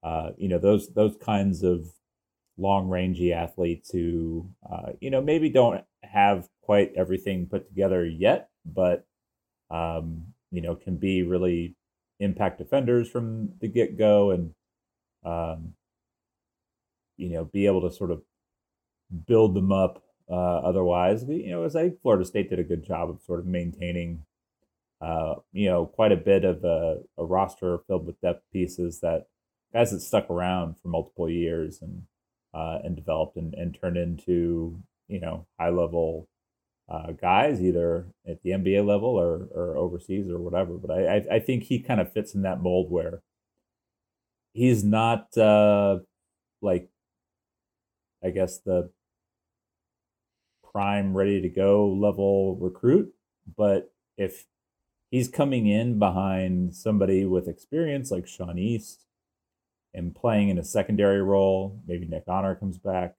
uh, 0.04 0.32
you 0.38 0.48
know 0.48 0.60
those 0.60 0.94
those 0.94 1.16
kinds 1.18 1.64
of 1.64 1.88
long 2.58 2.88
rangey 2.88 3.34
athletes 3.34 3.92
who 3.92 4.50
uh, 4.72 4.92
you 5.02 5.10
know 5.10 5.22
maybe 5.22 5.50
don't 5.50 5.84
have 6.04 6.48
quite 6.62 6.94
everything 6.96 7.48
put 7.48 7.68
together 7.68 8.06
yet, 8.06 8.50
but 8.66 9.06
um, 9.70 10.28
you 10.52 10.62
know, 10.62 10.76
can 10.76 10.98
be 10.98 11.24
really 11.24 11.76
impact 12.20 12.60
defenders 12.60 13.10
from 13.10 13.50
the 13.60 13.68
get 13.68 13.98
go 13.98 14.32
and, 14.32 14.54
um, 15.26 15.74
you 17.18 17.30
know, 17.30 17.46
be 17.46 17.66
able 17.66 17.82
to 17.82 17.96
sort 17.96 18.12
of 18.12 18.22
build 19.28 19.54
them 19.54 19.72
up 19.72 20.04
uh, 20.30 20.34
otherwise. 20.60 21.24
You 21.28 21.52
know, 21.52 21.64
as 21.64 21.76
I 21.76 21.84
think 21.84 22.02
Florida 22.02 22.26
State 22.26 22.50
did 22.50 22.60
a 22.60 22.64
good 22.64 22.84
job 22.84 23.10
of 23.10 23.22
sort 23.22 23.40
of 23.40 23.46
maintaining, 23.46 24.26
uh, 25.02 25.36
you 25.52 25.70
know, 25.70 25.86
quite 25.86 26.12
a 26.12 26.18
bit 26.18 26.44
of 26.46 26.64
a, 26.64 27.00
a 27.18 27.26
roster 27.26 27.80
filled 27.88 28.06
with 28.06 28.22
depth 28.22 28.44
pieces 28.52 29.00
that 29.02 29.28
guys 29.74 29.92
that 29.92 30.00
stuck 30.00 30.30
around 30.30 30.76
for 30.80 30.88
multiple 30.88 31.30
years 31.30 31.82
and 31.82 32.04
uh, 32.54 32.80
and 32.84 32.96
developed 32.96 33.36
and, 33.36 33.54
and 33.54 33.78
turned 33.80 33.98
into 33.98 34.82
you 35.08 35.20
know 35.20 35.46
high 35.60 35.70
level 35.70 36.28
uh, 36.88 37.12
guys 37.12 37.62
either 37.62 38.08
at 38.28 38.42
the 38.44 38.52
NBA 38.52 38.86
level 38.86 39.10
or 39.10 39.48
or 39.54 39.78
overseas 39.78 40.30
or 40.30 40.40
whatever. 40.40 40.74
But 40.74 40.92
I 40.92 41.16
I, 41.16 41.36
I 41.36 41.40
think 41.40 41.64
he 41.64 41.80
kind 41.80 42.00
of 42.00 42.12
fits 42.12 42.34
in 42.34 42.44
that 42.44 42.62
mold 42.62 42.90
where 42.90 43.22
he's 44.54 44.84
not 44.84 45.38
uh, 45.38 46.00
like 46.62 46.90
I 48.26 48.32
guess 48.32 48.58
the 48.58 48.90
prime 50.72 51.16
ready 51.16 51.42
to 51.42 51.50
go 51.50 51.88
level 51.88 52.56
recruit, 52.56 53.14
but 53.56 53.94
if 54.18 54.46
he's 55.12 55.28
coming 55.28 55.68
in 55.68 56.00
behind 56.00 56.76
somebody 56.76 57.26
with 57.26 57.48
experience 57.48 58.12
like 58.12 58.28
Sean 58.28 58.58
East 58.58 59.06
and 59.94 60.16
playing 60.16 60.50
in 60.50 60.58
a 60.58 60.64
secondary 60.64 61.22
role, 61.22 61.80
maybe 61.88 62.08
Nick 62.08 62.24
Honor 62.28 62.56
comes 62.56 62.78
back, 62.78 63.16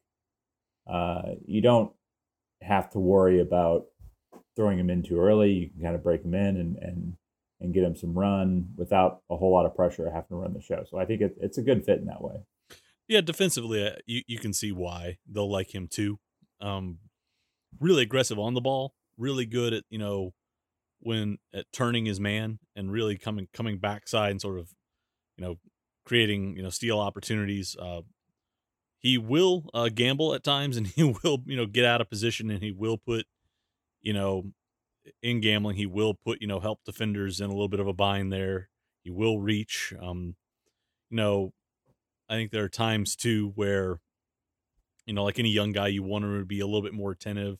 uh, 0.90 1.22
you 1.46 1.60
don't 1.60 1.92
have 2.62 2.90
to 2.90 2.98
worry 2.98 3.40
about 3.40 3.86
throwing 4.56 4.78
him 4.78 4.90
in 4.90 5.02
too 5.02 5.20
early. 5.20 5.52
You 5.52 5.70
can 5.70 5.82
kind 5.82 5.94
of 5.94 6.02
break 6.02 6.24
him 6.24 6.34
in 6.34 6.56
and 6.56 6.76
and 6.76 7.16
and 7.60 7.72
get 7.72 7.84
him 7.84 7.96
some 7.96 8.12
run 8.12 8.68
without 8.76 9.22
a 9.30 9.36
whole 9.36 9.52
lot 9.52 9.66
of 9.66 9.74
pressure 9.74 10.10
having 10.10 10.28
to 10.28 10.36
run 10.36 10.52
the 10.52 10.60
show. 10.60 10.84
So 10.90 10.98
I 10.98 11.06
think 11.06 11.22
it, 11.22 11.36
it's 11.40 11.58
a 11.58 11.62
good 11.62 11.84
fit 11.84 12.00
in 12.00 12.06
that 12.06 12.22
way. 12.22 12.42
Yeah, 13.08 13.20
defensively, 13.20 13.86
uh, 13.86 13.96
you 14.06 14.22
you 14.26 14.38
can 14.38 14.52
see 14.52 14.72
why 14.72 15.18
they'll 15.28 15.50
like 15.50 15.74
him 15.74 15.86
too. 15.88 16.18
Um, 16.60 16.98
really 17.80 18.02
aggressive 18.02 18.38
on 18.38 18.54
the 18.54 18.60
ball, 18.60 18.94
really 19.18 19.46
good 19.46 19.72
at 19.72 19.84
you 19.90 19.98
know 19.98 20.34
when 21.00 21.38
at 21.54 21.66
turning 21.72 22.06
his 22.06 22.20
man 22.20 22.58
and 22.76 22.92
really 22.92 23.18
coming 23.18 23.48
coming 23.52 23.78
backside 23.78 24.32
and 24.32 24.40
sort 24.40 24.58
of 24.58 24.70
you 25.36 25.44
know 25.44 25.56
creating 26.04 26.56
you 26.56 26.62
know 26.62 26.70
steal 26.70 27.00
opportunities. 27.00 27.76
Uh, 27.80 28.02
he 28.98 29.18
will 29.18 29.68
uh, 29.74 29.88
gamble 29.88 30.34
at 30.34 30.42
times 30.44 30.76
and 30.76 30.86
he 30.96 31.04
will 31.04 31.42
you 31.46 31.56
know 31.56 31.66
get 31.66 31.84
out 31.84 32.00
of 32.00 32.10
position 32.10 32.50
and 32.50 32.62
he 32.62 32.72
will 32.72 32.98
put 32.98 33.26
you 34.02 34.12
know 34.12 34.52
in 35.22 35.40
gambling 35.40 35.76
he 35.76 35.86
will 35.86 36.14
put 36.14 36.40
you 36.42 36.48
know 36.48 36.60
help 36.60 36.80
defenders 36.84 37.40
in 37.40 37.46
a 37.46 37.52
little 37.52 37.68
bit 37.68 37.80
of 37.80 37.86
a 37.88 37.92
bind 37.94 38.32
there. 38.32 38.68
He 39.04 39.10
will 39.10 39.40
reach. 39.40 39.94
Um, 40.02 40.36
you 41.10 41.16
know, 41.16 41.52
I 42.28 42.34
think 42.34 42.50
there 42.50 42.64
are 42.64 42.68
times 42.68 43.16
too 43.16 43.52
where 43.54 44.00
you 45.06 45.14
know 45.14 45.24
like 45.24 45.38
any 45.38 45.50
young 45.50 45.72
guy 45.72 45.88
you 45.88 46.02
want 46.02 46.24
him 46.24 46.38
to 46.38 46.44
be 46.44 46.60
a 46.60 46.66
little 46.66 46.82
bit 46.82 46.94
more 46.94 47.12
attentive 47.12 47.58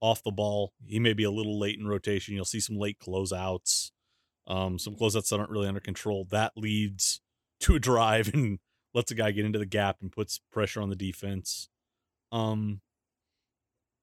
off 0.00 0.22
the 0.22 0.30
ball. 0.30 0.72
He 0.86 0.98
may 0.98 1.12
be 1.12 1.24
a 1.24 1.30
little 1.30 1.58
late 1.58 1.78
in 1.78 1.86
rotation. 1.86 2.34
You'll 2.34 2.44
see 2.44 2.60
some 2.60 2.76
late 2.76 2.98
closeouts, 3.00 3.90
um, 4.46 4.78
some 4.78 4.94
closeouts 4.94 5.28
that 5.30 5.38
aren't 5.38 5.50
really 5.50 5.68
under 5.68 5.80
control. 5.80 6.26
That 6.30 6.52
leads 6.56 7.20
to 7.60 7.74
a 7.74 7.80
drive 7.80 8.32
and 8.32 8.58
lets 8.94 9.10
a 9.10 9.14
guy 9.14 9.30
get 9.32 9.44
into 9.44 9.58
the 9.58 9.66
gap 9.66 9.98
and 10.00 10.12
puts 10.12 10.40
pressure 10.52 10.80
on 10.80 10.90
the 10.90 10.96
defense. 10.96 11.68
Um, 12.32 12.80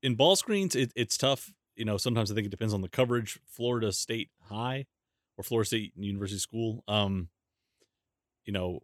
in 0.04 0.16
ball 0.16 0.36
screens, 0.36 0.76
it, 0.76 0.92
it's 0.96 1.18
tough. 1.18 1.52
You 1.76 1.86
know, 1.86 1.98
sometimes 1.98 2.32
I 2.32 2.36
think 2.36 2.48
it 2.48 2.52
depends 2.52 2.74
on 2.74 2.82
the 2.82 2.90
coverage. 2.90 3.40
Florida 3.48 3.92
State 3.92 4.30
High 4.44 4.86
or 5.38 5.44
Florida 5.44 5.68
State 5.68 5.94
University 5.96 6.40
School, 6.40 6.84
um, 6.88 7.30
you 8.46 8.54
know, 8.54 8.82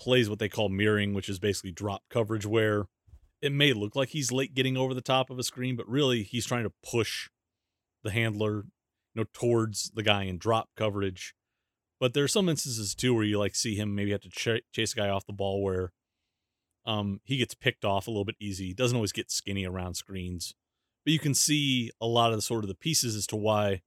plays 0.00 0.28
what 0.28 0.38
they 0.38 0.48
call 0.48 0.68
mirroring, 0.68 1.14
which 1.14 1.28
is 1.28 1.38
basically 1.38 1.70
drop 1.70 2.02
coverage 2.10 2.46
where 2.46 2.86
it 3.42 3.52
may 3.52 3.72
look 3.72 3.94
like 3.94 4.08
he's 4.08 4.32
late 4.32 4.54
getting 4.54 4.76
over 4.76 4.94
the 4.94 5.00
top 5.00 5.30
of 5.30 5.38
a 5.38 5.42
screen, 5.42 5.76
but 5.76 5.88
really 5.88 6.22
he's 6.22 6.46
trying 6.46 6.64
to 6.64 6.72
push 6.82 7.28
the 8.02 8.10
handler, 8.10 8.64
you 9.14 9.22
know, 9.22 9.24
towards 9.32 9.90
the 9.90 10.02
guy 10.02 10.24
in 10.24 10.38
drop 10.38 10.70
coverage. 10.76 11.34
But 12.00 12.14
there 12.14 12.24
are 12.24 12.28
some 12.28 12.48
instances 12.48 12.94
too 12.94 13.14
where 13.14 13.24
you 13.24 13.38
like 13.38 13.54
see 13.54 13.76
him 13.76 13.94
maybe 13.94 14.12
have 14.12 14.22
to 14.22 14.30
ch- 14.30 14.64
chase 14.72 14.94
a 14.94 14.96
guy 14.96 15.08
off 15.08 15.26
the 15.26 15.32
ball 15.34 15.62
where 15.62 15.92
um 16.86 17.20
he 17.24 17.36
gets 17.36 17.54
picked 17.54 17.84
off 17.84 18.06
a 18.06 18.10
little 18.10 18.24
bit 18.24 18.36
easy. 18.40 18.68
He 18.68 18.74
doesn't 18.74 18.96
always 18.96 19.12
get 19.12 19.30
skinny 19.30 19.66
around 19.66 19.94
screens. 19.94 20.54
But 21.04 21.12
you 21.12 21.18
can 21.18 21.34
see 21.34 21.90
a 22.00 22.06
lot 22.06 22.30
of 22.30 22.36
the 22.36 22.42
sort 22.42 22.64
of 22.64 22.68
the 22.68 22.74
pieces 22.74 23.16
as 23.16 23.26
to 23.28 23.36
why 23.36 23.82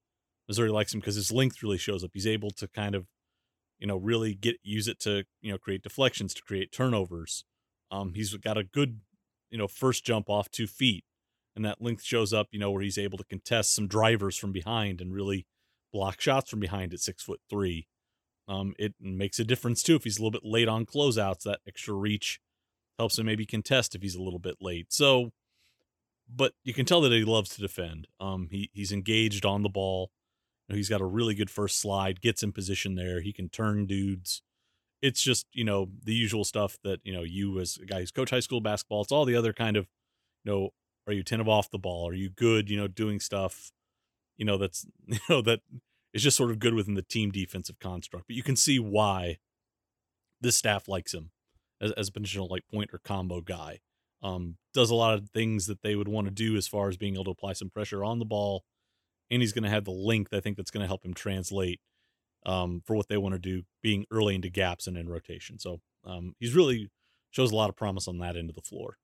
Missouri 0.48 0.70
likes 0.70 0.94
him 0.94 1.00
because 1.00 1.16
his 1.16 1.32
length 1.32 1.62
really 1.64 1.78
shows 1.78 2.04
up. 2.04 2.12
He's 2.14 2.28
able 2.28 2.52
to 2.52 2.68
kind 2.68 2.96
of, 2.96 3.06
you 3.84 3.88
know, 3.88 3.98
really 3.98 4.34
get 4.34 4.56
use 4.64 4.88
it 4.88 5.00
to, 5.02 5.26
you 5.44 5.52
know, 5.52 5.60
create 5.60 5.84
deflections, 5.84 6.34
to 6.34 6.42
create 6.42 6.72
turnovers. 6.72 7.44
Um, 7.92 8.14
he's 8.16 8.34
got 8.38 8.58
a 8.58 8.64
good 8.64 9.02
you 9.54 9.60
know, 9.60 9.68
first 9.68 10.04
jump 10.04 10.32
off 10.32 10.50
two 10.50 10.66
feet. 10.66 11.06
And 11.56 11.64
that 11.64 11.80
length 11.80 12.04
shows 12.04 12.34
up, 12.34 12.48
you 12.52 12.58
know, 12.58 12.72
where 12.72 12.82
he's 12.82 12.98
able 12.98 13.20
to 13.20 13.24
contest 13.24 13.76
some 13.76 13.88
drivers 13.88 14.36
from 14.36 14.52
behind 14.52 15.00
and 15.00 15.14
really 15.14 15.46
block 15.94 16.20
shots 16.20 16.50
from 16.50 16.60
behind 16.60 16.92
at 16.92 17.00
six 17.00 17.22
foot 17.22 17.40
three. 17.48 17.88
Um, 18.48 18.74
it 18.80 18.96
makes 19.00 19.38
a 19.38 19.44
difference 19.44 19.84
too 19.84 19.96
if 19.96 20.06
he's 20.06 20.18
a 20.18 20.22
little 20.22 20.32
bit 20.32 20.44
late 20.44 20.68
on 20.68 20.88
closeouts. 20.88 21.44
That 21.44 21.60
extra 21.68 21.94
reach 21.94 22.40
helps 22.98 23.20
him 23.20 23.28
maybe 23.28 23.46
contest 23.46 23.94
if 23.94 24.02
he's 24.02 24.16
a 24.16 24.24
little 24.24 24.40
bit 24.40 24.56
late. 24.60 24.88
So, 24.90 25.30
but 26.28 26.54
you 26.64 26.74
can 26.74 26.88
tell 26.88 27.02
that 27.02 27.12
he 27.12 27.24
loves 27.24 27.50
to 27.50 27.62
defend. 27.62 28.08
Um, 28.20 28.48
he 28.50 28.72
he's 28.74 28.92
engaged 28.92 29.46
on 29.46 29.62
the 29.62 29.70
ball. 29.70 30.10
You 30.68 30.74
know, 30.74 30.78
he's 30.78 30.90
got 30.90 31.02
a 31.02 31.06
really 31.06 31.36
good 31.36 31.50
first 31.50 31.80
slide, 31.80 32.22
gets 32.22 32.44
in 32.44 32.52
position 32.52 32.96
there. 32.96 33.22
He 33.22 33.34
can 33.34 33.50
turn 33.50 33.86
dudes 33.86 34.42
it's 35.04 35.22
just 35.22 35.46
you 35.54 35.66
know 35.66 35.90
the 36.04 36.16
usual 36.16 36.46
stuff 36.46 36.78
that 36.84 37.00
you 37.04 37.14
know 37.14 37.22
you 37.22 37.60
as 37.60 37.78
a 37.80 37.86
guy 37.86 38.00
who's 38.00 38.10
coach 38.10 38.32
high 38.32 38.40
school 38.40 38.62
basketball 38.62 39.02
it's 39.02 39.12
all 39.12 39.26
the 39.26 39.36
other 39.36 39.54
kind 39.54 39.78
of 39.78 39.88
you 40.44 40.52
know 40.52 40.70
are 41.06 41.14
you 41.14 41.20
attentive 41.20 41.50
off 41.50 41.70
the 41.70 41.78
ball 41.78 42.10
are 42.10 42.14
you 42.14 42.30
good 42.30 42.70
you 42.70 42.78
know 42.78 42.88
doing 42.88 43.20
stuff 43.20 43.72
you 44.38 44.46
know 44.46 44.58
that's 44.58 44.88
you 45.08 45.20
know 45.30 45.42
that 45.42 45.60
is 46.14 46.24
just 46.24 46.38
sort 46.38 46.50
of 46.50 46.58
good 46.58 46.74
within 46.74 46.96
the 46.96 47.04
team 47.04 47.30
defensive 47.30 47.78
construct 47.80 48.26
but 48.28 48.36
you 48.36 48.42
can 48.42 48.56
see 48.56 48.80
why 48.80 49.38
this 50.42 50.56
staff 50.56 50.88
likes 50.88 51.14
him 51.14 51.30
as, 51.82 51.92
as 51.92 52.08
a 52.08 52.12
potential 52.12 52.48
like 52.50 52.64
point 52.74 52.90
or 52.94 53.00
combo 53.00 53.42
guy 53.42 53.80
um 54.24 54.56
does 54.74 54.90
a 54.90 54.96
lot 54.96 55.16
of 55.16 55.30
things 55.32 55.68
that 55.68 55.82
they 55.84 55.96
would 55.96 56.08
want 56.08 56.26
to 56.26 56.32
do 56.32 56.56
as 56.56 56.68
far 56.68 56.88
as 56.88 56.96
being 56.96 57.16
able 57.16 57.26
to 57.26 57.32
apply 57.32 57.52
some 57.52 57.70
pressure 57.70 58.06
on 58.06 58.20
the 58.20 58.26
ball 58.26 58.64
and 59.32 59.42
he's 59.42 59.54
going 59.54 59.64
to 59.64 59.70
have 59.70 59.86
the 59.86 59.92
length 59.92 60.34
i 60.34 60.40
think 60.40 60.58
that's 60.58 60.72
going 60.72 60.82
to 60.82 60.88
help 60.88 61.06
him 61.06 61.14
translate 61.14 61.80
um, 62.46 62.82
for 62.86 62.96
what 62.96 63.08
they 63.08 63.18
want 63.18 63.34
to 63.34 63.40
do, 63.40 63.64
being 63.82 64.06
early 64.12 64.36
into 64.36 64.50
gaps 64.50 64.88
and 64.88 64.98
in 64.98 65.10
rotation. 65.10 65.60
So 65.60 65.82
um, 66.06 66.36
he's 66.40 66.56
really 66.56 66.90
shows 67.32 67.52
a 67.52 67.56
lot 67.56 67.70
of 67.70 67.76
promise 67.76 68.08
on 68.08 68.20
that 68.20 68.36
end 68.36 68.50
of 68.50 68.56
the 68.56 68.62
floor. 68.62 68.98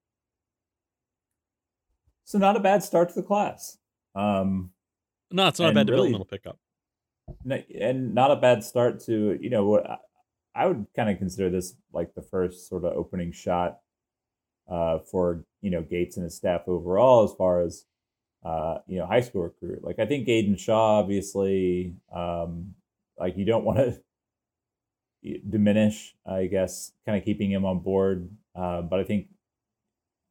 So 2.24 2.38
not 2.38 2.56
a 2.56 2.60
bad 2.60 2.82
start 2.82 3.08
to 3.08 3.14
the 3.14 3.22
class. 3.22 3.78
Um, 4.14 4.70
no, 5.30 5.48
it's 5.48 5.58
not 5.58 5.70
a 5.70 5.74
bad 5.74 5.88
really, 5.88 6.08
developmental 6.08 6.26
pickup. 6.26 6.58
And 7.80 8.14
not 8.14 8.30
a 8.30 8.36
bad 8.36 8.62
start 8.64 9.00
to 9.06 9.38
you 9.40 9.50
know 9.50 9.66
what 9.66 9.86
I 10.54 10.66
would 10.66 10.86
kind 10.94 11.10
of 11.10 11.18
consider 11.18 11.48
this 11.48 11.74
like 11.92 12.14
the 12.14 12.22
first 12.22 12.68
sort 12.68 12.84
of 12.84 12.92
opening 12.92 13.32
shot 13.32 13.78
uh, 14.70 14.98
for 15.10 15.44
you 15.60 15.70
know 15.70 15.82
Gates 15.82 16.16
and 16.16 16.24
his 16.24 16.36
staff 16.36 16.62
overall 16.66 17.24
as 17.24 17.32
far 17.36 17.62
as 17.62 17.84
uh, 18.44 18.78
you 18.86 18.98
know 18.98 19.06
high 19.06 19.20
school 19.20 19.42
recruit. 19.42 19.82
Like 19.82 19.98
I 19.98 20.06
think 20.06 20.28
Aiden 20.28 20.58
Shaw 20.58 20.98
obviously 21.00 21.94
um, 22.14 22.74
like 23.18 23.36
you 23.36 23.44
don't 23.44 23.64
want 23.70 23.78
to 23.78 24.00
diminish, 25.48 26.14
I 26.26 26.46
guess, 26.46 26.92
kind 27.06 27.18
of 27.18 27.24
keeping 27.24 27.50
him 27.50 27.64
on 27.64 27.80
board. 27.80 28.30
Uh, 28.54 28.82
but 28.82 29.00
I 29.00 29.04
think 29.04 29.28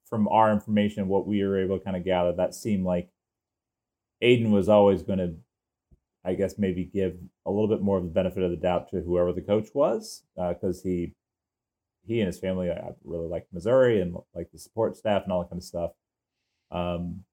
from 0.09 0.27
our 0.27 0.51
information, 0.51 1.07
what 1.07 1.27
we 1.27 1.43
were 1.43 1.63
able 1.63 1.77
to 1.77 1.83
kind 1.83 1.95
of 1.95 2.03
gather, 2.03 2.33
that 2.33 2.55
seemed 2.55 2.85
like 2.85 3.09
Aiden 4.23 4.51
was 4.51 4.67
always 4.67 5.03
going 5.03 5.19
to, 5.19 5.35
I 6.25 6.33
guess, 6.33 6.55
maybe 6.57 6.83
give 6.83 7.17
a 7.45 7.51
little 7.51 7.67
bit 7.67 7.81
more 7.81 7.97
of 7.97 8.03
the 8.03 8.09
benefit 8.09 8.43
of 8.43 8.51
the 8.51 8.57
doubt 8.57 8.89
to 8.89 9.01
whoever 9.01 9.31
the 9.31 9.41
coach 9.41 9.69
was, 9.73 10.23
because 10.35 10.79
uh, 10.79 10.83
he 10.83 11.13
he 12.05 12.19
and 12.19 12.27
his 12.27 12.39
family 12.39 12.71
I 12.71 12.89
really 13.03 13.27
liked 13.27 13.53
Missouri 13.53 14.01
and 14.01 14.15
like 14.33 14.51
the 14.51 14.57
support 14.57 14.97
staff 14.97 15.23
and 15.23 15.31
all 15.31 15.41
that 15.41 15.49
kind 15.49 15.59
of 15.59 15.63
stuff. 15.63 15.91
Um, 16.71 17.23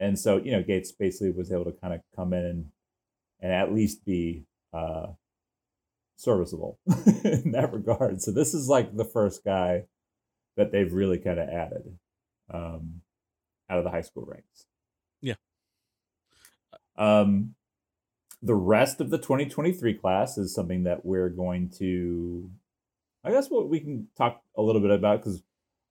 and 0.00 0.18
so 0.18 0.38
you 0.38 0.50
know 0.50 0.62
Gates 0.62 0.92
basically 0.92 1.30
was 1.30 1.52
able 1.52 1.66
to 1.66 1.72
kind 1.72 1.94
of 1.94 2.00
come 2.16 2.32
in 2.32 2.44
and 2.44 2.66
and 3.40 3.52
at 3.52 3.72
least 3.72 4.04
be 4.04 4.44
uh, 4.72 5.06
serviceable 6.16 6.78
in 7.24 7.52
that 7.52 7.72
regard. 7.72 8.20
So 8.20 8.30
this 8.30 8.54
is 8.54 8.68
like 8.68 8.96
the 8.96 9.04
first 9.04 9.44
guy 9.44 9.84
that 10.56 10.72
they've 10.72 10.92
really 10.92 11.18
kind 11.18 11.38
of 11.38 11.48
added 11.48 11.98
um, 12.52 13.00
out 13.68 13.78
of 13.78 13.84
the 13.84 13.90
high 13.90 14.02
school 14.02 14.26
ranks. 14.26 14.66
Yeah. 15.22 15.34
Um, 16.96 17.54
the 18.42 18.54
rest 18.54 19.00
of 19.00 19.10
the 19.10 19.18
2023 19.18 19.94
class 19.94 20.38
is 20.38 20.54
something 20.54 20.84
that 20.84 21.04
we're 21.04 21.28
going 21.28 21.70
to, 21.78 22.50
I 23.24 23.30
guess, 23.30 23.50
what 23.50 23.68
we 23.68 23.80
can 23.80 24.08
talk 24.16 24.42
a 24.56 24.62
little 24.62 24.80
bit 24.80 24.90
about 24.90 25.20
because, 25.20 25.42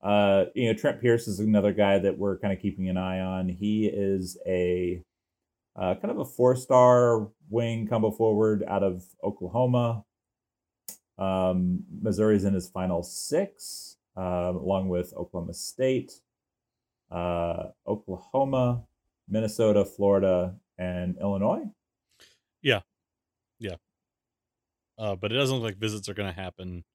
uh, 0.01 0.45
you 0.55 0.67
know, 0.67 0.73
Trent 0.73 1.01
Pierce 1.01 1.27
is 1.27 1.39
another 1.39 1.73
guy 1.73 1.99
that 1.99 2.17
we're 2.17 2.37
kind 2.37 2.53
of 2.53 2.61
keeping 2.61 2.89
an 2.89 2.97
eye 2.97 3.19
on. 3.19 3.49
He 3.49 3.85
is 3.87 4.37
a 4.45 5.03
uh, 5.75 5.95
kind 5.95 6.11
of 6.11 6.19
a 6.19 6.25
four 6.25 6.55
star 6.55 7.27
wing 7.49 7.87
combo 7.87 8.11
forward 8.11 8.63
out 8.67 8.83
of 8.83 9.03
Oklahoma. 9.23 10.03
Um, 11.17 11.83
Missouri's 12.01 12.45
in 12.45 12.53
his 12.53 12.69
final 12.69 13.03
six, 13.03 13.97
uh, 14.17 14.53
along 14.55 14.87
with 14.87 15.13
Oklahoma 15.15 15.53
State, 15.53 16.13
uh, 17.11 17.67
Oklahoma, 17.85 18.83
Minnesota, 19.27 19.83
Florida, 19.83 20.55
and 20.77 21.17
Illinois. 21.19 21.63
Yeah, 22.61 22.81
yeah. 23.59 23.75
Uh, 24.97 25.15
but 25.15 25.31
it 25.33 25.35
doesn't 25.35 25.57
look 25.57 25.63
like 25.63 25.77
visits 25.77 26.07
are 26.07 26.13
going 26.13 26.33
to 26.33 26.41
happen 26.41 26.85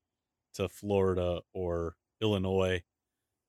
to 0.55 0.69
Florida 0.71 1.41
or 1.53 1.97
Illinois. 2.23 2.83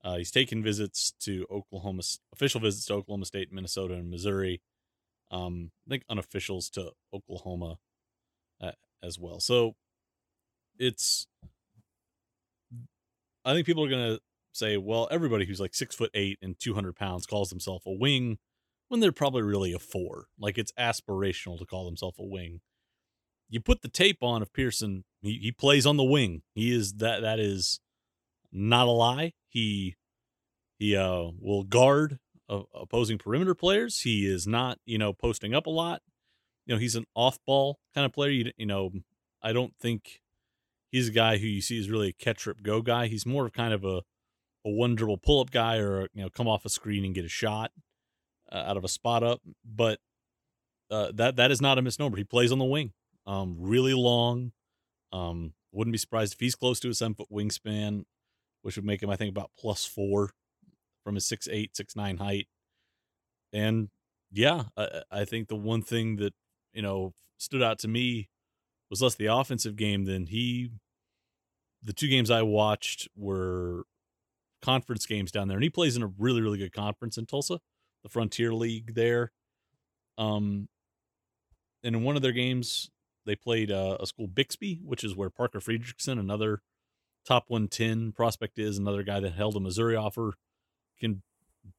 Uh, 0.06 0.18
he's 0.18 0.30
taken 0.30 0.62
visits 0.62 1.14
to 1.20 1.48
Oklahoma, 1.52 2.04
official 2.32 2.62
visits 2.62 2.86
to 2.86 2.94
Oklahoma 2.94 3.26
State, 3.26 3.52
Minnesota, 3.52 3.96
and 3.96 4.12
Missouri. 4.12 4.62
Um, 5.32 5.72
I 5.88 5.90
think 5.90 6.04
unofficials 6.10 6.70
to 6.74 6.92
Oklahoma 7.12 7.78
uh, 8.62 8.74
as 9.04 9.18
well. 9.18 9.40
So 9.40 9.74
it's, 10.78 11.26
I 13.44 13.54
think 13.54 13.66
people 13.66 13.84
are 13.84 13.90
going 13.90 14.16
to 14.16 14.22
say, 14.54 14.78
well, 14.78 15.08
everybody 15.10 15.46
who's 15.46 15.60
like 15.60 15.74
six 15.74 15.96
foot 15.96 16.12
eight 16.14 16.38
and 16.40 16.56
200 16.60 16.96
pounds 16.96 17.26
calls 17.26 17.50
himself 17.50 17.82
a 17.88 17.92
wing 17.92 18.38
when 18.90 19.00
they're 19.00 19.12
probably 19.12 19.42
really 19.42 19.74
a 19.74 19.80
four. 19.80 20.28
Like 20.40 20.60
it's 20.60 20.72
aspirational 20.80 21.58
to 21.58 21.66
call 21.66 21.88
himself 21.88 22.20
a 22.20 22.24
wing. 22.24 22.62
You 23.50 23.60
put 23.60 23.82
the 23.82 23.88
tape 23.88 24.22
on 24.22 24.44
of 24.44 24.54
Pearson, 24.54 25.04
he, 25.22 25.40
he 25.42 25.52
plays 25.52 25.88
on 25.88 25.98
the 25.98 26.04
wing. 26.04 26.44
He 26.54 26.72
is 26.72 26.94
that, 26.94 27.22
that 27.24 27.40
is 27.40 27.80
not 28.56 28.88
a 28.88 28.92
lie. 28.92 29.34
He, 29.50 29.96
he, 30.80 30.96
uh, 30.96 31.32
will 31.40 31.64
guard 31.64 32.20
uh, 32.50 32.62
opposing 32.74 33.18
perimeter 33.18 33.56
players. 33.56 34.02
He 34.02 34.26
is 34.26 34.48
not, 34.48 34.80
you 34.86 34.98
know, 34.98 35.14
posting 35.14 35.54
up 35.54 35.66
a 35.66 35.72
lot. 35.72 36.02
You 36.66 36.76
know, 36.76 36.80
he's 36.80 36.96
an 36.96 37.06
off 37.16 37.38
ball 37.46 37.80
kind 37.94 38.06
of 38.06 38.14
player. 38.14 38.32
You, 38.32 38.52
you 38.58 38.66
know, 38.66 38.92
I 39.42 39.54
don't 39.54 39.74
think 39.80 40.22
he's 40.92 41.10
a 41.10 41.12
guy 41.12 41.38
who 41.38 41.48
you 41.48 41.62
see 41.62 41.78
is 41.78 41.90
really 41.90 42.10
a 42.10 42.14
catch 42.14 42.40
trip 42.40 42.64
go 42.64 42.82
guy. 42.82 43.08
He's 43.08 43.26
more 43.26 43.46
of 43.46 43.54
kind 43.54 43.74
of 43.74 43.84
a, 43.84 44.02
a 44.66 44.72
one 44.72 44.96
dribble 44.96 45.18
pull 45.18 45.42
up 45.42 45.52
guy 45.52 45.78
or, 45.78 46.08
you 46.14 46.24
know, 46.24 46.30
come 46.30 46.48
off 46.48 46.66
a 46.66 46.70
screen 46.70 47.06
and 47.06 47.14
get 47.14 47.26
a 47.26 47.30
shot 47.30 47.72
uh, 48.52 48.64
out 48.66 48.78
of 48.78 48.84
a 48.84 48.88
spot 48.88 49.24
up. 49.24 49.42
But 49.64 50.00
uh, 50.90 51.12
that, 51.16 51.36
that 51.36 51.52
is 51.52 51.62
not 51.62 51.78
a 51.78 51.82
misnomer. 51.82 52.18
He 52.18 52.24
plays 52.24 52.52
on 52.52 52.60
the 52.60 52.66
wing, 52.66 52.94
um, 53.28 53.58
really 53.60 53.94
long. 53.94 54.52
Um, 55.12 55.54
wouldn't 55.72 55.92
be 55.92 55.98
surprised 55.98 56.34
if 56.34 56.40
he's 56.40 56.56
close 56.56 56.80
to 56.80 56.90
a 56.90 56.94
seven 56.94 57.16
foot 57.16 57.32
wingspan, 57.32 58.06
which 58.66 58.78
would 58.78 58.86
make 58.86 59.04
him, 59.04 59.12
I 59.12 59.16
think, 59.16 59.30
about 59.30 59.52
plus 59.60 59.86
four 59.86 60.32
from 61.04 61.14
his 61.14 61.28
six 61.28 61.48
eight, 61.52 61.78
six 61.78 61.96
nine 61.96 62.18
height. 62.18 62.48
And 63.54 63.90
yeah, 64.32 64.64
I, 64.76 65.04
I 65.12 65.24
think 65.24 65.50
the 65.50 65.56
one 65.56 65.84
thing 65.84 66.16
that 66.16 66.34
you 66.74 66.82
know 66.82 67.14
stood 67.38 67.62
out 67.62 67.78
to 67.80 67.88
me 67.88 68.28
was 68.90 69.04
less 69.04 69.14
the 69.14 69.28
offensive 69.28 69.76
game 69.76 70.06
than 70.06 70.26
he. 70.26 70.72
The 71.84 71.94
two 71.94 72.08
games 72.08 72.32
I 72.32 72.42
watched 72.42 73.08
were 73.16 73.84
conference 74.64 75.06
games 75.06 75.32
down 75.32 75.48
there, 75.48 75.58
and 75.58 75.64
he 75.64 75.70
plays 75.70 75.96
in 75.96 76.02
a 76.02 76.12
really 76.18 76.42
really 76.42 76.58
good 76.58 76.74
conference 76.74 77.20
in 77.20 77.28
Tulsa, 77.28 77.60
the 78.02 78.10
Frontier 78.10 78.52
League 78.52 78.96
there. 78.96 79.32
Um, 80.18 80.70
and 81.84 81.96
in 81.96 82.02
one 82.02 82.16
of 82.16 82.24
their 82.24 82.32
games, 82.32 82.90
they 83.28 83.36
played 83.36 83.70
uh, 83.70 83.98
a 84.00 84.08
school 84.08 84.26
Bixby, 84.26 84.82
which 84.84 85.04
is 85.04 85.16
where 85.16 85.30
Parker 85.30 85.60
Friedrichsen, 85.60 86.20
another 86.20 86.64
top 87.26 87.46
110 87.48 88.12
prospect, 88.12 88.60
is 88.60 88.78
another 88.78 89.04
guy 89.04 89.20
that 89.20 89.34
held 89.34 89.56
a 89.56 89.60
Missouri 89.60 89.96
offer 89.96 90.34
can 91.00 91.22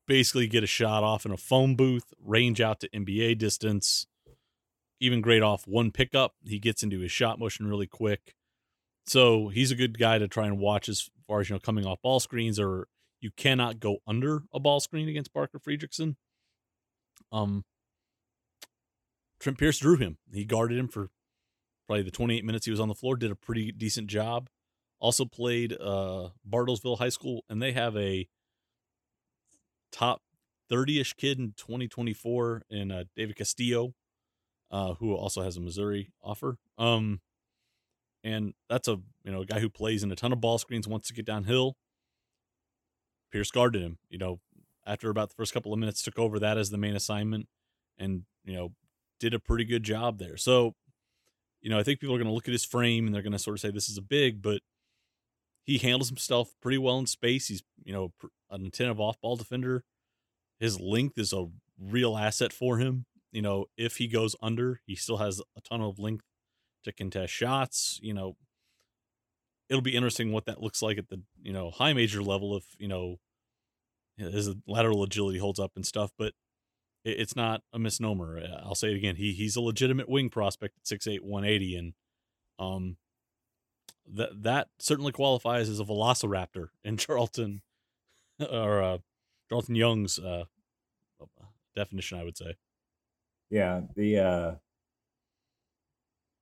basically 0.06 0.46
get 0.46 0.64
a 0.64 0.66
shot 0.66 1.02
off 1.02 1.24
in 1.24 1.32
a 1.32 1.36
phone 1.36 1.76
booth, 1.76 2.12
range 2.22 2.60
out 2.60 2.80
to 2.80 2.88
NBA 2.90 3.38
distance, 3.38 4.06
even 5.00 5.20
great 5.20 5.42
off 5.42 5.66
one 5.66 5.90
pickup. 5.90 6.34
He 6.44 6.58
gets 6.58 6.82
into 6.82 7.00
his 7.00 7.12
shot 7.12 7.38
motion 7.38 7.66
really 7.66 7.86
quick. 7.86 8.34
So 9.06 9.48
he's 9.48 9.70
a 9.70 9.76
good 9.76 9.98
guy 9.98 10.18
to 10.18 10.26
try 10.26 10.46
and 10.46 10.58
watch 10.58 10.88
as 10.88 11.10
far 11.26 11.40
as, 11.40 11.48
you 11.48 11.54
know, 11.54 11.60
coming 11.60 11.86
off 11.86 12.02
ball 12.02 12.18
screens 12.18 12.58
or 12.58 12.88
you 13.20 13.30
cannot 13.36 13.80
go 13.80 13.98
under 14.06 14.42
a 14.52 14.60
ball 14.60 14.80
screen 14.80 15.08
against 15.08 15.32
Parker 15.32 15.58
Friedrichsen. 15.58 16.16
Um, 17.32 17.64
Trent 19.38 19.58
Pierce 19.58 19.78
drew 19.78 19.97
him. 19.97 20.18
He 20.32 20.44
guarded 20.44 20.78
him 20.78 20.88
for 20.88 21.10
probably 21.86 22.02
the 22.02 22.10
28 22.10 22.44
minutes 22.44 22.64
he 22.64 22.71
was 22.71 22.80
on 22.80 22.88
the 22.88 22.94
floor, 22.94 23.16
did 23.16 23.30
a 23.30 23.36
pretty 23.36 23.71
decent 23.71 24.08
job. 24.08 24.49
Also 25.06 25.25
played 25.25 25.73
uh, 25.73 26.30
Bartlesville 26.50 26.99
High 26.99 27.10
School, 27.10 27.45
and 27.49 27.62
they 27.62 27.71
have 27.71 27.97
a 27.97 28.26
top 29.92 30.21
30-ish 30.69 31.14
kid 31.14 31.38
in 31.38 31.54
2024 31.56 32.62
in 32.69 32.90
uh, 32.90 33.04
David 33.14 33.36
Castillo, 33.36 33.95
uh, 34.73 34.95
who 34.95 35.14
also 35.14 35.42
has 35.42 35.56
a 35.56 35.60
Missouri 35.60 36.10
offer. 36.25 36.58
Um, 36.76 37.21
and 38.25 38.54
that's 38.69 38.88
a 38.88 38.99
you 39.23 39.30
know 39.30 39.42
a 39.42 39.47
guy 39.47 39.60
who 39.60 39.71
plays 39.71 40.02
in 40.02 40.10
a 40.10 40.16
ton 40.16 40.32
of 40.32 40.40
ball 40.40 40.58
screens, 40.58 40.88
wants 40.88 41.06
to 41.06 41.14
get 41.14 41.25
downhill. 41.25 41.76
Pierce 43.30 43.52
guarded 43.52 43.82
him. 43.82 43.99
You 44.08 44.19
know, 44.19 44.40
after 44.84 45.08
about 45.08 45.28
the 45.28 45.36
first 45.36 45.54
couple 45.54 45.73
of 45.73 45.78
minutes, 45.78 46.02
took 46.02 46.19
over 46.19 46.40
that 46.40 46.58
as 46.58 46.71
the 46.71 46.78
main 46.78 46.97
assignment, 46.97 47.47
and 47.97 48.25
you 48.45 48.56
know 48.56 48.73
did 49.21 49.34
a 49.34 49.38
pretty 49.38 49.66
good 49.66 49.84
job 49.84 50.19
there. 50.19 50.36
So, 50.36 50.75
you 51.60 51.71
know, 51.71 51.78
I 51.78 51.84
think 51.84 52.00
people 52.00 52.16
are 52.16 52.19
going 52.19 52.26
to 52.26 52.34
look 52.34 52.49
at 52.49 52.52
his 52.52 52.64
frame 52.64 53.06
and 53.06 53.14
they're 53.14 53.23
going 53.23 53.32
to 53.34 53.38
sort 53.38 53.56
of 53.56 53.60
say 53.60 53.71
this 53.71 53.88
is 53.88 53.99
a 53.99 54.02
big, 54.02 54.42
but 54.42 54.62
he 55.66 55.78
handles 55.78 56.08
himself 56.08 56.54
pretty 56.62 56.78
well 56.78 56.98
in 56.98 57.06
space. 57.06 57.48
He's 57.48 57.62
you 57.84 57.92
know 57.92 58.12
an 58.50 58.64
attentive 58.64 59.00
off 59.00 59.20
ball 59.20 59.36
defender. 59.36 59.84
His 60.60 60.80
length 60.80 61.18
is 61.18 61.32
a 61.32 61.46
real 61.78 62.16
asset 62.16 62.52
for 62.52 62.78
him. 62.78 63.04
You 63.32 63.42
know, 63.42 63.66
if 63.76 63.96
he 63.96 64.06
goes 64.06 64.34
under, 64.40 64.80
he 64.86 64.94
still 64.94 65.18
has 65.18 65.42
a 65.56 65.60
ton 65.60 65.82
of 65.82 65.98
length 65.98 66.24
to 66.84 66.92
contest 66.92 67.32
shots. 67.32 67.98
You 68.00 68.14
know, 68.14 68.36
it'll 69.68 69.82
be 69.82 69.96
interesting 69.96 70.32
what 70.32 70.46
that 70.46 70.62
looks 70.62 70.80
like 70.80 70.98
at 70.98 71.08
the 71.08 71.20
you 71.42 71.52
know 71.52 71.70
high 71.70 71.92
major 71.92 72.22
level 72.22 72.56
if 72.56 72.64
you 72.78 72.88
know 72.88 73.16
his 74.16 74.54
lateral 74.66 75.02
agility 75.02 75.38
holds 75.38 75.58
up 75.58 75.72
and 75.76 75.84
stuff. 75.84 76.12
But 76.16 76.32
it's 77.04 77.36
not 77.36 77.62
a 77.72 77.78
misnomer. 77.78 78.40
I'll 78.64 78.74
say 78.74 78.90
it 78.90 78.96
again. 78.96 79.16
He 79.16 79.32
he's 79.32 79.56
a 79.56 79.60
legitimate 79.60 80.08
wing 80.08 80.30
prospect 80.30 80.76
at 80.78 80.86
six 80.86 81.06
eight 81.06 81.24
one 81.24 81.44
eighty, 81.44 81.76
and 81.76 81.92
um, 82.58 82.96
that 84.14 84.42
that 84.42 84.69
certainly 84.78 85.12
qualifies 85.12 85.69
as 85.69 85.80
a 85.80 85.84
velociraptor 85.84 86.69
in 86.84 86.97
Charlton 86.97 87.62
or 88.38 88.82
uh, 88.82 88.99
Charlton 89.49 89.75
Young's 89.75 90.19
uh, 90.19 90.45
definition, 91.75 92.19
I 92.19 92.25
would 92.25 92.36
say. 92.36 92.56
Yeah, 93.50 93.82
the 93.95 94.19
uh, 94.19 94.54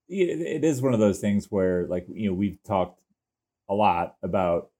it 0.08 0.64
is 0.64 0.82
one 0.82 0.94
of 0.94 1.00
those 1.00 1.18
things 1.18 1.46
where, 1.50 1.86
like 1.86 2.06
you 2.08 2.30
know, 2.30 2.34
we've 2.34 2.62
talked 2.64 3.00
a 3.68 3.74
lot 3.74 4.16
about 4.22 4.70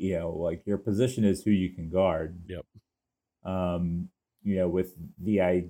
you 0.00 0.18
know, 0.18 0.30
like 0.30 0.66
your 0.66 0.78
position 0.78 1.24
is 1.24 1.42
who 1.42 1.50
you 1.50 1.70
can 1.70 1.90
guard. 1.90 2.40
Yep. 2.46 2.64
Um, 3.44 4.08
you 4.42 4.56
know, 4.56 4.68
with 4.68 4.94
the 5.22 5.42
I 5.42 5.64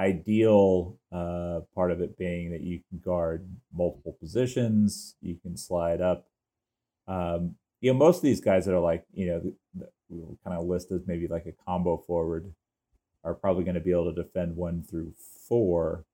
ideal 0.00 0.96
uh, 1.12 1.60
part 1.74 1.92
of 1.92 2.00
it 2.00 2.16
being 2.16 2.50
that 2.52 2.62
you 2.62 2.80
can 2.88 2.98
guard 2.98 3.46
multiple 3.72 4.16
positions, 4.18 5.14
you 5.20 5.36
can 5.42 5.56
slide 5.56 6.00
up. 6.00 6.26
Um, 7.06 7.56
you 7.80 7.92
know, 7.92 7.98
most 7.98 8.16
of 8.16 8.22
these 8.22 8.40
guys 8.40 8.64
that 8.64 8.74
are 8.74 8.80
like, 8.80 9.04
you 9.12 9.26
know, 9.26 9.86
we'll 10.08 10.38
kind 10.42 10.56
of 10.56 10.66
list 10.66 10.90
as 10.90 11.02
maybe 11.06 11.28
like 11.28 11.46
a 11.46 11.64
combo 11.64 12.02
forward 12.06 12.52
are 13.24 13.34
probably 13.34 13.64
going 13.64 13.74
to 13.74 13.80
be 13.80 13.92
able 13.92 14.12
to 14.12 14.22
defend 14.22 14.56
one 14.56 14.82
through 14.82 15.12
four. 15.46 16.04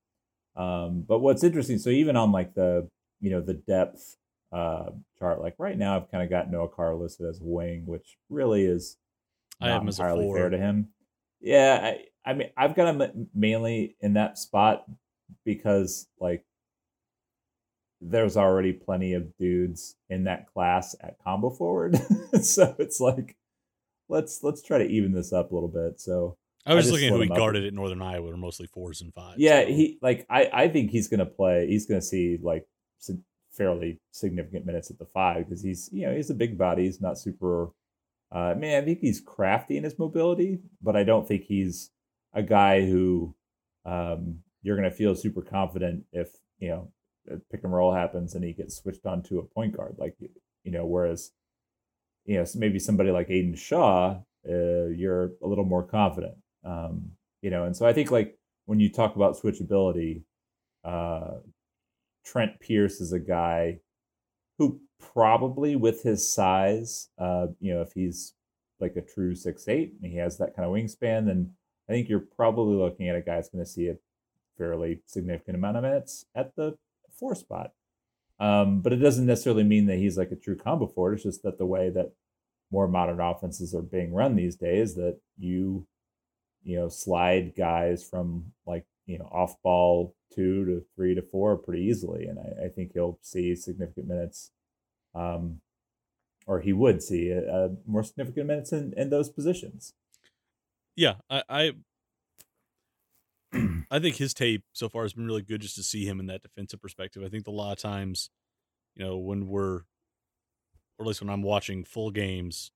Um, 0.57 1.05
but 1.07 1.21
what's 1.21 1.45
interesting, 1.45 1.79
so 1.79 1.91
even 1.91 2.17
on 2.17 2.33
like 2.33 2.55
the, 2.55 2.89
you 3.21 3.31
know, 3.31 3.41
the 3.41 3.55
depth 3.55 4.17
uh, 4.53 4.91
chart, 5.19 5.41
like 5.41 5.55
right 5.59 5.79
now, 5.79 5.97
I've 5.97 6.11
kind 6.11 6.25
of 6.25 6.31
got 6.31 6.51
Noah 6.51 6.69
Carter 6.69 6.97
listed 6.97 7.27
as 7.27 7.39
wing, 7.41 7.87
which 7.87 8.17
really 8.29 8.65
is 8.65 8.97
not 9.61 9.83
entirely 9.83 10.33
fair 10.33 10.51
to 10.51 10.59
him. 10.59 10.89
Yeah, 11.41 11.79
I, 11.83 12.05
I 12.27 12.35
mean, 12.35 12.51
I've 12.57 12.75
got 12.75 12.95
him 12.95 13.29
mainly 13.35 13.97
in 14.01 14.15
that 14.15 14.37
spot 14.37 14.85
because 15.45 16.09
like 16.21 16.45
there's 18.01 18.37
already 18.37 18.73
plenty 18.73 19.15
of 19.15 19.37
dudes 19.39 19.97
in 20.11 20.25
that 20.25 20.53
class 20.53 20.95
at 21.01 21.23
combo 21.23 21.51
forward, 21.51 21.97
so 22.43 22.75
it's 22.79 23.01
like 23.01 23.37
let's 24.09 24.43
let's 24.43 24.63
try 24.63 24.79
to 24.79 24.85
even 24.85 25.13
this 25.13 25.33
up 25.33 25.53
a 25.53 25.55
little 25.55 25.69
bit. 25.69 26.01
So 26.01 26.37
I 26.67 26.75
was 26.75 26.89
I 26.89 26.93
looking 26.93 27.09
at 27.09 27.13
who 27.15 27.23
he 27.23 27.29
guarded 27.29 27.65
at 27.65 27.75
Northern 27.75 28.03
Iowa 28.03 28.33
are 28.33 28.37
mostly 28.37 28.67
fours 28.67 29.01
and 29.01 29.15
fives. 29.15 29.39
Yeah, 29.39 29.63
so. 29.63 29.69
he 29.69 29.99
like 30.03 30.27
I 30.29 30.51
I 30.53 30.69
think 30.69 30.91
he's 30.91 31.09
gonna 31.09 31.27
play. 31.27 31.69
He's 31.69 31.87
gonna 31.87 32.03
see 32.03 32.39
like 32.43 32.67
some 32.99 33.23
fairly 33.53 34.01
significant 34.11 34.67
minutes 34.67 34.91
at 34.91 34.99
the 34.99 35.07
five 35.07 35.47
because 35.47 35.63
he's 35.63 35.89
you 35.93 36.07
know 36.07 36.15
he's 36.15 36.31
a 36.31 36.35
big 36.35 36.59
body. 36.59 36.85
He's 36.85 37.01
not 37.01 37.19
super. 37.19 37.71
Uh, 38.35 38.39
I 38.39 38.55
mean, 38.55 38.77
I 38.77 38.85
think 38.85 38.99
he's 38.99 39.21
crafty 39.21 39.77
in 39.77 39.85
his 39.85 40.01
mobility, 40.01 40.59
but 40.83 40.97
I 40.97 41.05
don't 41.05 41.29
think 41.29 41.45
he's 41.45 41.91
a 42.37 42.43
guy 42.43 42.87
who 42.87 43.35
um, 43.85 44.39
you're 44.63 44.77
going 44.77 44.89
to 44.89 44.97
feel 44.97 45.17
super 45.17 45.43
confident 45.43 46.05
if 46.13 46.29
you 46.59 46.69
know 46.69 46.89
pick 47.51 47.65
and 47.65 47.73
roll 47.73 47.93
happens 47.93 48.35
and 48.35 48.45
he 48.45 48.53
gets 48.53 48.77
switched 48.77 49.05
on 49.05 49.21
to 49.21 49.41
a 49.41 49.43
point 49.43 49.77
guard 49.77 49.97
like 49.99 50.15
you 50.63 50.71
know 50.71 50.87
whereas 50.87 51.33
you 52.25 52.37
know 52.37 52.45
maybe 52.55 52.79
somebody 52.79 53.11
like 53.11 53.29
Aiden 53.29 53.59
Shaw 53.59 54.21
uh, 54.49 54.87
you're 54.87 55.33
a 55.43 55.47
little 55.49 55.65
more 55.65 55.83
confident 55.83 56.37
um, 56.65 57.11
you 57.43 57.51
know 57.51 57.65
and 57.65 57.77
so 57.77 57.85
I 57.85 57.93
think 57.93 58.13
like 58.13 58.39
when 58.67 58.81
you 58.81 58.91
talk 58.91 59.17
about 59.17 59.41
switchability, 59.41 60.23
uh, 60.85 61.39
Trent 62.25 62.61
Pierce 62.61 63.01
is 63.01 63.13
a 63.13 63.21
guy 63.21 63.79
who 64.59 64.81
probably 64.99 65.77
with 65.77 66.03
his 66.03 66.33
size, 66.33 67.09
uh, 67.19 67.47
you 67.61 67.73
know, 67.73 67.81
if 67.81 67.93
he's 67.93 68.35
like 68.81 68.97
a 68.97 69.01
true 69.01 69.35
six 69.35 69.69
eight 69.69 69.95
and 70.03 70.13
he 70.13 70.19
has 70.19 70.37
that 70.39 70.55
kind 70.55 70.67
of 70.67 70.75
wingspan, 70.75 71.27
then 71.27 71.53
I 71.89 71.93
think 71.93 72.09
you're 72.09 72.21
probably 72.21 72.77
looking 72.77 73.09
at 73.09 73.17
a 73.17 73.21
guy 73.21 73.37
that's 73.37 73.49
going 73.49 73.65
to 73.65 73.71
see 73.71 73.89
a 73.89 73.97
fairly 74.59 75.01
significant 75.07 75.57
amount 75.57 75.77
of 75.77 75.83
minutes 75.83 76.27
at 76.35 76.57
the 76.57 76.77
four 77.19 77.35
spot. 77.35 77.73
Um, 78.39 78.81
but 78.81 78.93
it 78.93 78.97
doesn't 78.97 79.27
necessarily 79.27 79.65
mean 79.65 79.87
that 79.87 79.97
he's 79.97 80.19
like 80.19 80.31
a 80.31 80.37
true 80.37 80.57
combo 80.57 80.87
forward. 80.87 81.15
It's 81.15 81.23
just 81.23 81.43
that 81.43 81.59
the 81.59 81.67
way 81.67 81.89
that 81.91 82.13
more 82.71 82.89
modern 82.89 83.21
offenses 83.21 83.75
are 83.75 83.83
being 83.83 84.13
run 84.13 84.37
these 84.37 84.57
days, 84.57 84.95
that 84.97 85.19
you, 85.39 85.87
you 86.63 86.77
know, 86.77 86.89
slide 86.89 87.55
guys 87.57 88.07
from 88.07 88.53
like 88.67 88.85
you 89.07 89.19
know 89.19 89.27
off 89.27 89.55
ball 89.63 90.15
two 90.35 90.65
to 90.65 90.85
three 90.95 91.15
to 91.15 91.23
four 91.23 91.57
pretty 91.57 91.85
easily, 91.85 92.27
and 92.27 92.39
I, 92.39 92.67
I 92.67 92.69
think 92.69 92.93
he'll 92.93 93.19
see 93.23 93.55
significant 93.55 94.09
minutes 94.09 94.51
um, 95.17 95.61
or 96.47 96.61
he 96.61 96.73
would 96.73 97.03
see 97.03 97.31
a, 97.31 97.41
a 97.41 97.71
more 97.87 98.05
significant 98.05 98.47
minutes 98.47 98.73
in, 98.73 98.93
in 98.97 99.11
those 99.11 99.29
positions. 99.29 99.95
Yeah, 100.97 101.15
I, 101.31 101.43
I 101.49 101.73
I 103.91 103.99
think 103.99 104.17
his 104.17 104.35
tape 104.35 104.63
so 104.73 104.89
far 104.89 105.03
has 105.03 105.13
been 105.13 105.27
really 105.27 105.43
good 105.43 105.61
just 105.61 105.77
to 105.77 105.83
see 105.83 106.07
him 106.07 106.21
in 106.21 106.27
that 106.27 106.43
defensive 106.43 106.81
perspective. 106.81 107.23
I 107.25 107.29
think 107.29 107.47
a 107.47 107.53
lot 107.53 107.73
of 107.73 107.79
times, 107.79 108.31
you 108.95 109.05
know, 109.05 109.17
when 109.19 109.47
we're, 109.47 109.83
or 110.99 111.03
at 111.03 111.07
least 111.07 111.21
when 111.21 111.31
I'm 111.31 111.43
watching 111.43 111.85
full 111.85 112.11
games, 112.11 112.71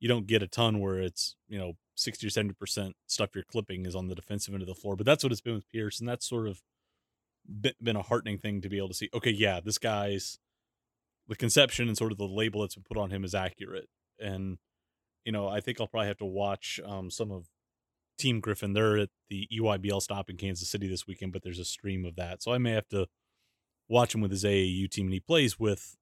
you 0.00 0.08
don't 0.08 0.26
get 0.26 0.42
a 0.42 0.48
ton 0.48 0.80
where 0.80 0.98
it's, 0.98 1.36
you 1.48 1.58
know, 1.58 1.74
60 1.96 2.26
or 2.26 2.30
70% 2.30 2.92
stuff 3.06 3.30
you're 3.34 3.44
clipping 3.44 3.86
is 3.86 3.94
on 3.94 4.08
the 4.08 4.14
defensive 4.14 4.52
end 4.52 4.62
of 4.62 4.68
the 4.68 4.74
floor. 4.74 4.96
But 4.96 5.06
that's 5.06 5.22
what 5.24 5.32
it's 5.32 5.40
been 5.40 5.54
with 5.54 5.68
Pierce. 5.70 6.00
And 6.00 6.08
that's 6.08 6.28
sort 6.28 6.48
of 6.48 6.60
been 7.82 7.96
a 7.96 8.02
heartening 8.02 8.38
thing 8.38 8.60
to 8.60 8.68
be 8.68 8.78
able 8.78 8.88
to 8.88 8.94
see. 8.94 9.08
Okay, 9.14 9.30
yeah, 9.30 9.60
this 9.60 9.78
guy's 9.78 10.38
the 11.28 11.36
conception 11.36 11.88
and 11.88 11.96
sort 11.96 12.12
of 12.12 12.18
the 12.18 12.26
label 12.26 12.60
that's 12.60 12.74
been 12.74 12.84
put 12.84 12.98
on 12.98 13.10
him 13.10 13.24
is 13.24 13.34
accurate. 13.34 13.88
And 14.18 14.58
you 15.24 15.32
know, 15.32 15.48
I 15.48 15.60
think 15.60 15.80
I'll 15.80 15.86
probably 15.86 16.08
have 16.08 16.18
to 16.18 16.24
watch 16.24 16.80
um, 16.84 17.10
some 17.10 17.30
of 17.30 17.46
Team 18.22 18.40
Griffin. 18.40 18.72
They're 18.72 18.98
at 18.98 19.08
the 19.28 19.48
EYBL 19.52 20.00
stop 20.00 20.30
in 20.30 20.36
Kansas 20.36 20.70
City 20.70 20.86
this 20.86 21.06
weekend, 21.06 21.32
but 21.32 21.42
there's 21.42 21.58
a 21.58 21.64
stream 21.64 22.04
of 22.04 22.14
that, 22.16 22.42
so 22.42 22.52
I 22.52 22.58
may 22.58 22.70
have 22.70 22.88
to 22.90 23.08
watch 23.88 24.14
him 24.14 24.20
with 24.20 24.30
his 24.30 24.44
AAU 24.44 24.88
team. 24.88 25.06
And 25.06 25.12
he 25.12 25.20
plays 25.20 25.58
with 25.58 25.96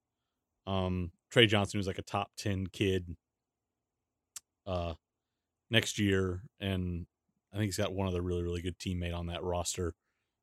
um, 0.67 1.13
Trey 1.31 1.47
Johnson, 1.47 1.79
who's 1.79 1.87
like 1.87 1.99
a 1.99 2.03
top 2.03 2.33
ten 2.37 2.67
kid 2.67 3.17
uh, 4.67 4.95
next 5.71 5.99
year, 5.99 6.43
and 6.61 7.07
I 7.55 7.57
think 7.57 7.67
he's 7.67 7.79
got 7.79 7.95
one 7.95 8.07
other 8.07 8.21
really 8.21 8.43
really 8.43 8.61
good 8.63 8.79
teammate 8.79 9.17
on 9.17 9.27
that 9.27 9.43
roster. 9.43 9.95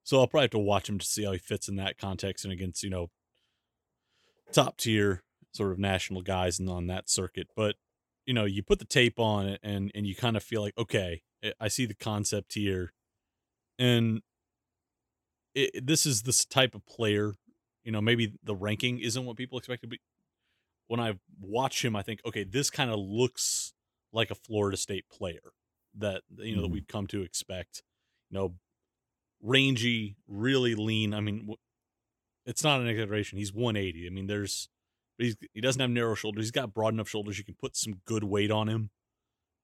So 0.04 0.20
I'll 0.20 0.28
probably 0.28 0.46
have 0.46 0.52
to 0.52 0.60
watch 0.60 0.90
him 0.90 0.98
to 0.98 1.06
see 1.06 1.26
how 1.26 1.34
he 1.34 1.38
fits 1.38 1.68
in 1.68 1.76
that 1.76 2.00
context 2.00 2.44
and 2.44 2.52
against 2.52 2.82
you 2.82 2.90
know 2.90 3.12
top 4.52 4.78
tier 4.78 5.22
sort 5.54 5.72
of 5.72 5.78
national 5.78 6.24
guys 6.24 6.60
and 6.60 6.70
on 6.70 6.88
that 6.88 7.08
circuit. 7.08 7.50
But 7.56 7.76
you 8.26 8.34
know, 8.34 8.46
you 8.46 8.64
put 8.64 8.80
the 8.80 8.86
tape 8.86 9.20
on 9.20 9.48
it 9.48 9.60
and 9.62 9.92
and 9.94 10.08
you 10.08 10.16
kind 10.16 10.36
of 10.36 10.44
feel 10.44 10.62
like, 10.62 10.78
okay, 10.78 11.22
I 11.60 11.68
see 11.68 11.86
the 11.86 11.94
concept 11.94 12.54
here, 12.54 12.94
and 13.78 14.22
it, 15.54 15.86
this 15.86 16.06
is 16.06 16.24
this 16.24 16.46
type 16.46 16.76
of 16.76 16.86
player. 16.86 17.34
You 17.84 17.92
know, 17.92 18.02
maybe 18.02 18.34
the 18.44 18.56
ranking 18.56 19.00
isn't 19.00 19.26
what 19.26 19.38
people 19.38 19.58
expected, 19.58 19.90
but 19.90 20.00
when 20.88 21.00
I 21.00 21.20
watch 21.40 21.84
him, 21.84 21.96
I 21.96 22.02
think, 22.02 22.22
okay, 22.26 22.44
this 22.44 22.70
kind 22.70 22.90
of 22.90 23.00
looks 23.00 23.74
like 24.12 24.32
a 24.32 24.36
Florida 24.36 24.78
State 24.78 25.06
player 25.10 25.54
that 25.98 26.22
you 26.38 26.56
know 26.56 26.62
mm. 26.62 26.66
that 26.66 26.72
we've 26.72 26.88
come 26.88 27.08
to 27.08 27.22
expect. 27.22 27.84
You 28.30 28.38
know, 28.38 28.56
rangy, 29.42 30.18
really 30.28 30.76
lean. 30.76 31.14
I 31.14 31.22
mean, 31.22 31.54
it's 32.46 32.64
not 32.64 32.82
an 32.82 32.88
exaggeration. 32.88 33.38
He's 33.38 33.54
180. 33.54 34.08
I 34.08 34.10
mean, 34.10 34.28
there's 34.28 34.70
he's 35.18 35.36
he 35.54 35.62
doesn't 35.62 35.82
have 35.82 35.90
narrow 35.90 36.16
shoulders. 36.16 36.46
He's 36.46 36.52
got 36.52 36.74
broad 36.74 36.94
enough 36.94 37.10
shoulders. 37.10 37.38
You 37.38 37.44
can 37.44 37.56
put 37.60 37.76
some 37.76 38.02
good 38.06 38.24
weight 38.24 38.52
on 38.52 38.68
him. 38.68 38.90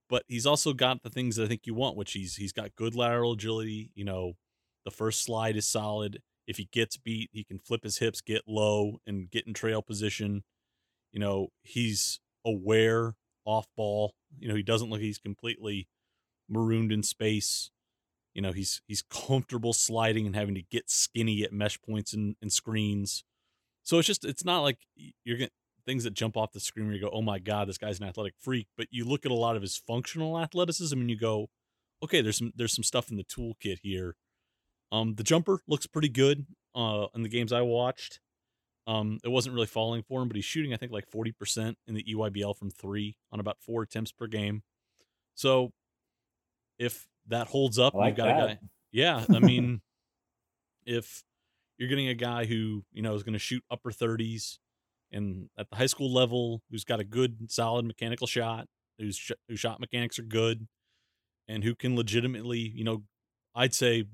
But 0.10 0.24
he's 0.28 0.46
also 0.46 0.74
got 0.74 1.02
the 1.04 1.10
things 1.10 1.36
that 1.36 1.46
I 1.46 1.48
think 1.48 1.66
you 1.66 1.74
want, 1.74 1.98
which 1.98 2.14
he's 2.14 2.36
he's 2.36 2.52
got 2.52 2.76
good 2.76 2.96
lateral 2.96 3.34
agility. 3.34 3.92
You 3.96 4.06
know, 4.06 4.34
the 4.86 4.92
first 4.92 5.24
slide 5.24 5.56
is 5.56 5.68
solid. 5.68 6.22
If 6.46 6.58
he 6.58 6.68
gets 6.72 6.98
beat, 6.98 7.30
he 7.32 7.44
can 7.44 7.60
flip 7.60 7.84
his 7.84 8.00
hips, 8.00 8.22
get 8.22 8.44
low, 8.48 9.00
and 9.08 9.30
get 9.30 9.48
in 9.48 9.54
trail 9.54 9.82
position. 9.82 10.44
You 11.12 11.20
know, 11.20 11.48
he's 11.62 12.20
aware 12.46 13.16
off 13.46 13.68
ball. 13.78 14.14
You 14.38 14.50
know, 14.50 14.56
he 14.56 14.64
doesn't 14.64 14.90
look 14.90 15.00
he's 15.00 15.20
completely 15.20 15.88
marooned 16.50 16.92
in 16.92 17.04
space. 17.04 17.72
You 18.34 18.42
know, 18.42 18.52
he's 18.52 18.82
he's 18.88 19.04
comfortable 19.04 19.74
sliding 19.74 20.26
and 20.26 20.36
having 20.36 20.56
to 20.56 20.64
get 20.64 20.90
skinny 20.90 21.44
at 21.44 21.54
mesh 21.54 21.80
points 21.82 22.14
and, 22.14 22.36
and 22.42 22.52
screens. 22.52 23.24
So 23.84 24.00
it's 24.00 24.08
just 24.08 24.26
it's 24.26 24.44
not 24.44 24.62
like 24.62 24.80
you're 25.24 25.38
getting 25.38 25.54
things 25.86 26.04
that 26.04 26.14
jump 26.14 26.38
off 26.38 26.52
the 26.52 26.60
screen 26.60 26.86
where 26.86 26.96
you 26.96 27.02
go, 27.02 27.10
oh 27.12 27.22
my 27.22 27.40
god, 27.40 27.68
this 27.68 27.78
guy's 27.78 28.00
an 28.00 28.06
athletic 28.06 28.36
freak. 28.40 28.68
But 28.78 28.88
you 28.92 29.06
look 29.06 29.26
at 29.26 29.32
a 29.32 29.36
lot 29.36 29.56
of 29.56 29.62
his 29.62 29.78
functional 29.78 30.40
athleticism 30.40 30.98
and 30.98 31.10
you 31.10 31.18
go, 31.18 31.50
okay, 32.04 32.22
there's 32.22 32.38
some 32.38 32.52
there's 32.56 32.74
some 32.74 32.84
stuff 32.84 33.10
in 33.10 33.18
the 33.18 33.24
toolkit 33.24 33.80
here. 33.82 34.16
Um, 34.92 35.16
the 35.16 35.24
jumper 35.24 35.60
looks 35.68 35.88
pretty 35.88 36.10
good 36.10 36.46
uh, 36.76 37.08
in 37.16 37.24
the 37.24 37.30
games 37.30 37.52
I 37.52 37.62
watched. 37.62 38.20
Um, 38.86 39.20
it 39.24 39.30
wasn't 39.30 39.56
really 39.56 39.68
falling 39.68 40.04
for 40.04 40.22
him, 40.22 40.28
but 40.28 40.36
he's 40.36 40.46
shooting 40.46 40.74
I 40.74 40.78
think 40.78 40.92
like 40.92 41.10
forty 41.10 41.32
percent 41.32 41.78
in 41.88 41.96
the 41.96 42.04
EYBL 42.04 42.58
from 42.58 42.70
three 42.70 43.16
on 43.32 43.40
about 43.40 43.58
four 43.60 43.82
attempts 43.82 44.12
per 44.12 44.28
game. 44.28 44.64
So 45.36 45.72
if 46.78 47.08
that 47.28 47.48
holds 47.48 47.80
up. 47.80 47.94
Like 47.94 48.10
you've 48.10 48.18
got 48.18 48.26
that. 48.26 48.44
a 48.44 48.56
guy. 48.56 48.60
Yeah, 48.92 49.26
I 49.34 49.40
mean, 49.40 49.82
if 50.86 51.24
you're 51.78 51.90
getting 51.90 52.08
a 52.08 52.14
guy 52.14 52.46
who 52.46 52.84
you 52.92 53.02
know 53.02 53.16
is 53.16 53.24
going 53.24 53.34
to 53.34 53.40
shoot 53.40 53.64
upper 53.72 53.92
30s 53.92 54.60
and 55.14 55.50
at 55.58 55.70
the 55.70 55.78
high 55.78 55.86
school 55.86 56.12
level, 56.12 56.62
who's 56.70 56.84
got 56.84 57.00
a 57.00 57.04
good, 57.04 57.52
solid 57.52 57.86
mechanical 57.86 58.28
shot, 58.28 58.68
whose 58.98 59.16
sh- 59.16 59.32
shot 59.56 59.80
mechanics 59.80 60.20
are 60.20 60.24
good, 60.24 60.68
and 61.48 61.64
who 61.64 61.76
can 61.76 61.96
legitimately, 61.96 62.60
you 62.60 62.84
know, 62.84 63.04
I'd 63.56 63.74
say 63.74 64.06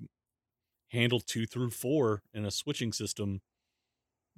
handle 0.90 1.20
two 1.20 1.46
through 1.46 1.72
four 1.72 2.22
in 2.34 2.46
a 2.46 2.52
switching 2.52 2.92
system. 2.92 3.42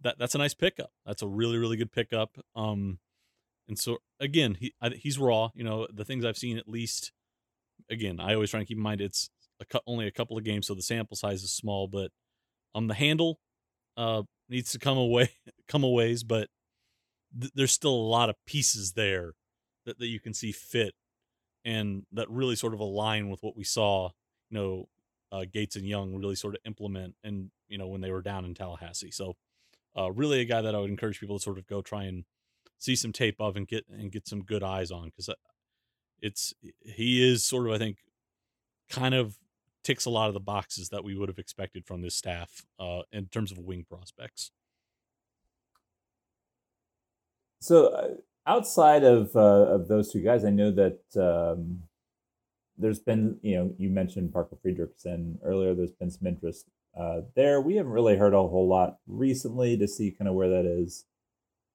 That 0.02 0.18
that's 0.18 0.36
a 0.36 0.40
nice 0.40 0.54
pickup. 0.54 0.92
That's 1.06 1.22
a 1.22 1.28
really 1.28 1.58
really 1.58 1.78
good 1.78 1.92
pickup. 1.92 2.38
Um, 2.56 3.00
and 3.68 3.78
so 3.78 3.98
again, 4.20 4.58
he 4.60 4.74
he's 4.96 5.20
raw. 5.20 5.50
You 5.54 5.64
know, 5.64 5.88
the 5.92 6.06
things 6.06 6.26
I've 6.26 6.38
seen 6.38 6.58
at 6.58 6.68
least 6.68 7.12
again, 7.90 8.20
I 8.20 8.34
always 8.34 8.52
try 8.52 8.60
and 8.60 8.68
keep 8.68 8.78
in 8.78 8.84
mind 8.84 9.02
it's 9.02 9.30
a, 9.60 9.80
only 9.86 10.08
a 10.08 10.12
couple 10.12 10.38
of 10.38 10.44
games, 10.44 10.68
so 10.68 10.74
the 10.74 10.82
sample 10.82 11.16
size 11.16 11.44
is 11.44 11.52
small. 11.52 11.88
But 11.88 12.12
on 12.74 12.84
um, 12.84 12.88
the 12.88 12.94
handle, 12.94 13.40
uh, 13.98 14.24
needs 14.50 14.72
to 14.72 14.80
come 14.80 14.98
away, 14.98 15.30
come 15.68 15.84
a 15.84 15.90
ways, 15.90 16.24
but 16.24 16.50
th- 17.40 17.52
there's 17.56 17.72
still 17.72 17.94
a 17.94 18.10
lot 18.10 18.30
of 18.30 18.36
pieces 18.46 18.94
there 18.94 19.34
that, 19.86 20.00
that 20.00 20.08
you 20.08 20.20
can 20.20 20.34
see 20.34 20.52
fit 20.52 20.94
and 21.64 22.04
that 22.12 22.30
really 22.30 22.56
sort 22.56 22.74
of 22.74 22.80
align 22.80 23.30
with 23.30 23.42
what 23.42 23.56
we 23.56 23.64
saw, 23.64 24.10
you 24.50 24.58
know, 24.58 24.90
uh, 25.32 25.46
Gates 25.52 25.76
and 25.76 25.88
Young 25.88 26.16
really 26.16 26.36
sort 26.36 26.56
of 26.56 26.62
implement 26.66 27.16
and, 27.24 27.52
you 27.70 27.78
know, 27.78 27.88
when 27.88 28.02
they 28.02 28.12
were 28.12 28.22
down 28.22 28.44
in 28.44 28.54
Tallahassee. 28.54 29.12
So, 29.12 29.36
uh, 29.98 30.12
really 30.12 30.42
a 30.42 30.46
guy 30.46 30.62
that 30.62 30.76
I 30.76 30.80
would 30.80 30.90
encourage 30.90 31.20
people 31.20 31.38
to 31.38 31.44
sort 31.44 31.58
of 31.58 31.68
go 31.68 31.82
try 31.82 32.04
and 32.04 32.26
see 32.78 32.96
some 32.96 33.12
tape 33.12 33.36
of 33.40 33.56
and 33.56 33.68
get, 33.68 33.86
and 33.90 34.12
get 34.12 34.28
some 34.28 34.42
good 34.44 34.64
eyes 34.64 34.92
on. 34.92 35.12
Cause 35.12 35.30
it's 36.22 36.54
he 36.86 37.28
is 37.28 37.44
sort 37.44 37.68
of 37.68 37.74
I 37.74 37.78
think 37.78 37.98
kind 38.90 39.16
of 39.16 39.38
ticks 39.84 40.06
a 40.06 40.10
lot 40.10 40.28
of 40.28 40.34
the 40.34 40.40
boxes 40.40 40.90
that 40.90 41.04
we 41.04 41.18
would 41.18 41.30
have 41.30 41.40
expected 41.40 41.86
from 41.86 42.02
this 42.02 42.16
staff 42.16 42.66
uh, 42.80 43.02
in 43.12 43.28
terms 43.28 43.52
of 43.52 43.58
wing 43.58 43.86
prospects. 43.90 44.52
So 47.62 47.88
uh, 47.88 48.08
outside 48.48 49.04
of 49.04 49.36
uh, 49.36 49.40
of 49.40 49.88
those 49.88 50.12
two 50.12 50.22
guys, 50.22 50.44
I 50.44 50.50
know 50.50 50.72
that 50.72 51.00
um, 51.16 51.84
there's 52.78 53.00
been 53.00 53.38
you 53.42 53.56
know 53.56 53.74
you 53.78 53.90
mentioned 53.90 54.34
Parker 54.34 54.58
Friedrichsen 54.66 55.38
earlier. 55.44 55.74
There's 55.74 55.92
been 55.92 56.12
some 56.12 56.28
interest 56.28 56.66
uh, 57.00 57.22
there. 57.36 57.62
We 57.62 57.76
haven't 57.76 57.92
really 57.92 58.18
heard 58.18 58.34
a 58.34 58.38
whole 58.38 58.68
lot 58.68 58.98
recently 59.08 59.78
to 59.78 59.88
see 59.88 60.12
kind 60.12 60.28
of 60.28 60.34
where 60.34 60.50
that 60.50 60.66
is. 60.66 61.06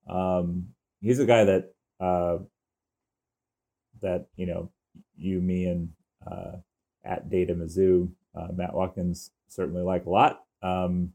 Um, 0.08 0.68
he's 1.00 1.20
a 1.20 1.26
guy 1.26 1.44
that 1.44 1.74
uh, 2.00 2.38
that 4.02 4.26
you 4.36 4.46
know 4.46 4.70
you, 5.16 5.40
me, 5.40 5.66
and 5.66 5.90
uh, 6.26 6.56
at 7.06 7.30
Data 7.30 7.54
Mizzou, 7.54 8.10
uh, 8.34 8.48
Matt 8.54 8.74
Watkins 8.74 9.30
certainly 9.48 9.82
like 9.82 10.06
a 10.06 10.10
lot. 10.10 10.44
Um, 10.62 11.12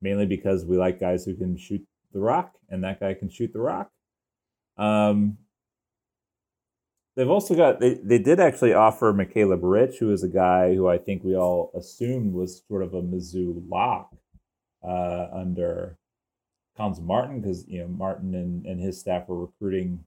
mainly 0.00 0.26
because 0.26 0.64
we 0.64 0.76
like 0.76 1.00
guys 1.00 1.24
who 1.24 1.34
can 1.34 1.56
shoot 1.56 1.84
the 2.12 2.20
rock, 2.20 2.54
and 2.68 2.84
that 2.84 3.00
guy 3.00 3.14
can 3.14 3.28
shoot 3.28 3.52
the 3.52 3.60
rock. 3.60 3.90
Um, 4.76 5.38
they've 7.16 7.30
also 7.30 7.54
got 7.54 7.80
they, 7.80 7.94
they 7.94 8.18
did 8.18 8.38
actually 8.38 8.74
offer 8.74 9.12
Macaleb 9.12 9.60
Rich, 9.62 9.98
who 9.98 10.12
is 10.12 10.22
a 10.22 10.28
guy 10.28 10.74
who 10.74 10.88
I 10.88 10.98
think 10.98 11.24
we 11.24 11.36
all 11.36 11.72
assumed 11.74 12.34
was 12.34 12.62
sort 12.68 12.82
of 12.82 12.94
a 12.94 13.02
Mizzou 13.02 13.64
lock 13.68 14.14
uh, 14.82 15.28
under 15.32 15.96
Cuonzo 16.78 17.02
Martin, 17.02 17.40
because 17.40 17.66
you 17.66 17.80
know 17.80 17.88
Martin 17.88 18.34
and, 18.34 18.66
and 18.66 18.80
his 18.80 19.00
staff 19.00 19.28
were 19.28 19.40
recruiting 19.40 20.04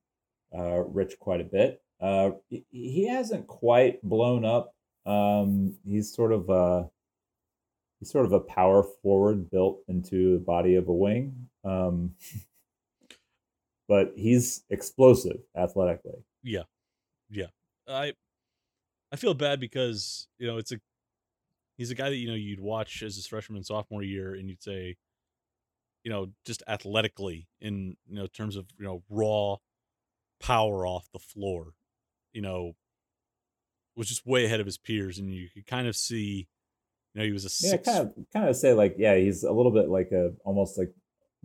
uh, 0.57 0.83
Rich 0.83 1.19
quite 1.19 1.41
a 1.41 1.45
bit. 1.45 1.81
Uh, 1.99 2.31
he 2.49 3.07
hasn't 3.07 3.47
quite 3.47 4.01
blown 4.03 4.45
up 4.45 4.75
Um, 5.05 5.77
he's 5.85 6.13
sort 6.13 6.31
of 6.33 6.49
a 6.49 6.89
he's 7.99 8.11
sort 8.11 8.25
of 8.25 8.33
a 8.33 8.39
power 8.41 8.83
forward 9.01 9.49
built 9.49 9.79
into 9.87 10.33
the 10.33 10.43
body 10.43 10.75
of 10.75 10.87
a 10.87 10.93
wing. 10.93 11.49
Um, 11.63 12.15
but 13.87 14.13
he's 14.15 14.63
explosive 14.69 15.39
athletically. 15.55 16.23
Yeah, 16.43 16.63
yeah. 17.29 17.47
I 17.87 18.13
I 19.11 19.15
feel 19.15 19.33
bad 19.33 19.59
because 19.59 20.27
you 20.37 20.47
know 20.47 20.57
it's 20.57 20.71
a 20.71 20.79
he's 21.77 21.91
a 21.91 21.95
guy 21.95 22.09
that 22.09 22.17
you 22.17 22.27
know 22.27 22.35
you'd 22.35 22.59
watch 22.59 23.01
as 23.03 23.15
his 23.15 23.27
freshman 23.27 23.63
sophomore 23.63 24.03
year, 24.03 24.35
and 24.35 24.49
you'd 24.49 24.63
say, 24.63 24.97
you 26.03 26.11
know, 26.11 26.27
just 26.45 26.63
athletically 26.67 27.47
in 27.61 27.95
you 28.07 28.15
know 28.15 28.27
terms 28.27 28.55
of 28.55 28.67
you 28.77 28.85
know 28.85 29.03
raw 29.09 29.55
power 30.39 30.85
off 30.85 31.07
the 31.13 31.19
floor, 31.19 31.73
you 32.37 32.43
know, 32.43 32.75
was 33.95 34.07
just 34.07 34.27
way 34.27 34.45
ahead 34.45 34.59
of 34.59 34.67
his 34.67 34.77
peers, 34.77 35.17
and 35.17 35.33
you 35.33 35.49
could 35.51 35.65
kind 35.65 35.87
of 35.87 35.95
see, 35.95 36.47
you 37.15 37.19
know, 37.19 37.25
he 37.25 37.31
was 37.31 37.45
a 37.45 37.67
yeah, 37.67 37.77
kind 37.77 37.97
of 37.97 38.13
kind 38.31 38.47
of 38.47 38.55
say 38.55 38.73
like 38.73 38.93
yeah, 38.99 39.15
he's 39.15 39.43
a 39.43 39.51
little 39.51 39.71
bit 39.71 39.89
like 39.89 40.11
a 40.11 40.33
almost 40.45 40.77
like 40.77 40.93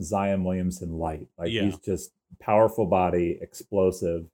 Zion 0.03 0.45
Williamson 0.45 0.99
light, 0.99 1.29
like 1.39 1.51
yeah. 1.51 1.63
he's 1.63 1.79
just 1.79 2.11
powerful 2.41 2.85
body, 2.85 3.39
explosive. 3.41 4.27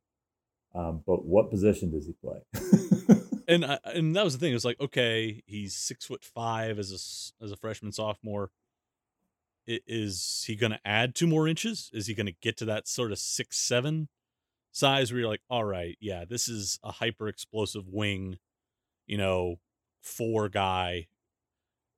Um, 0.74 1.04
but 1.06 1.24
what 1.24 1.48
position 1.48 1.92
does 1.92 2.06
he 2.06 2.12
play? 2.12 2.40
and 3.48 3.64
I, 3.64 3.78
and 3.84 4.16
that 4.16 4.24
was 4.24 4.32
the 4.32 4.40
thing. 4.40 4.50
It 4.50 4.54
was 4.54 4.64
like, 4.64 4.80
okay, 4.80 5.44
he's 5.46 5.76
six 5.76 6.06
foot 6.06 6.24
five 6.24 6.80
as 6.80 6.90
a 6.90 7.44
as 7.44 7.52
a 7.52 7.56
freshman 7.56 7.92
sophomore. 7.92 8.50
Is 9.68 10.44
he 10.44 10.56
going 10.56 10.72
to 10.72 10.80
add 10.84 11.14
two 11.14 11.28
more 11.28 11.46
inches? 11.46 11.88
Is 11.92 12.08
he 12.08 12.14
going 12.14 12.26
to 12.26 12.34
get 12.42 12.56
to 12.56 12.64
that 12.64 12.88
sort 12.88 13.12
of 13.12 13.18
six 13.20 13.58
seven 13.58 14.08
size 14.72 15.10
where 15.10 15.20
you're 15.20 15.28
like, 15.28 15.42
all 15.50 15.64
right, 15.64 15.96
yeah, 16.00 16.24
this 16.28 16.48
is 16.48 16.78
a 16.82 16.92
hyper 16.92 17.28
explosive 17.28 17.88
wing, 17.88 18.38
you 19.06 19.16
know, 19.16 19.56
four 20.02 20.48
guy, 20.48 21.08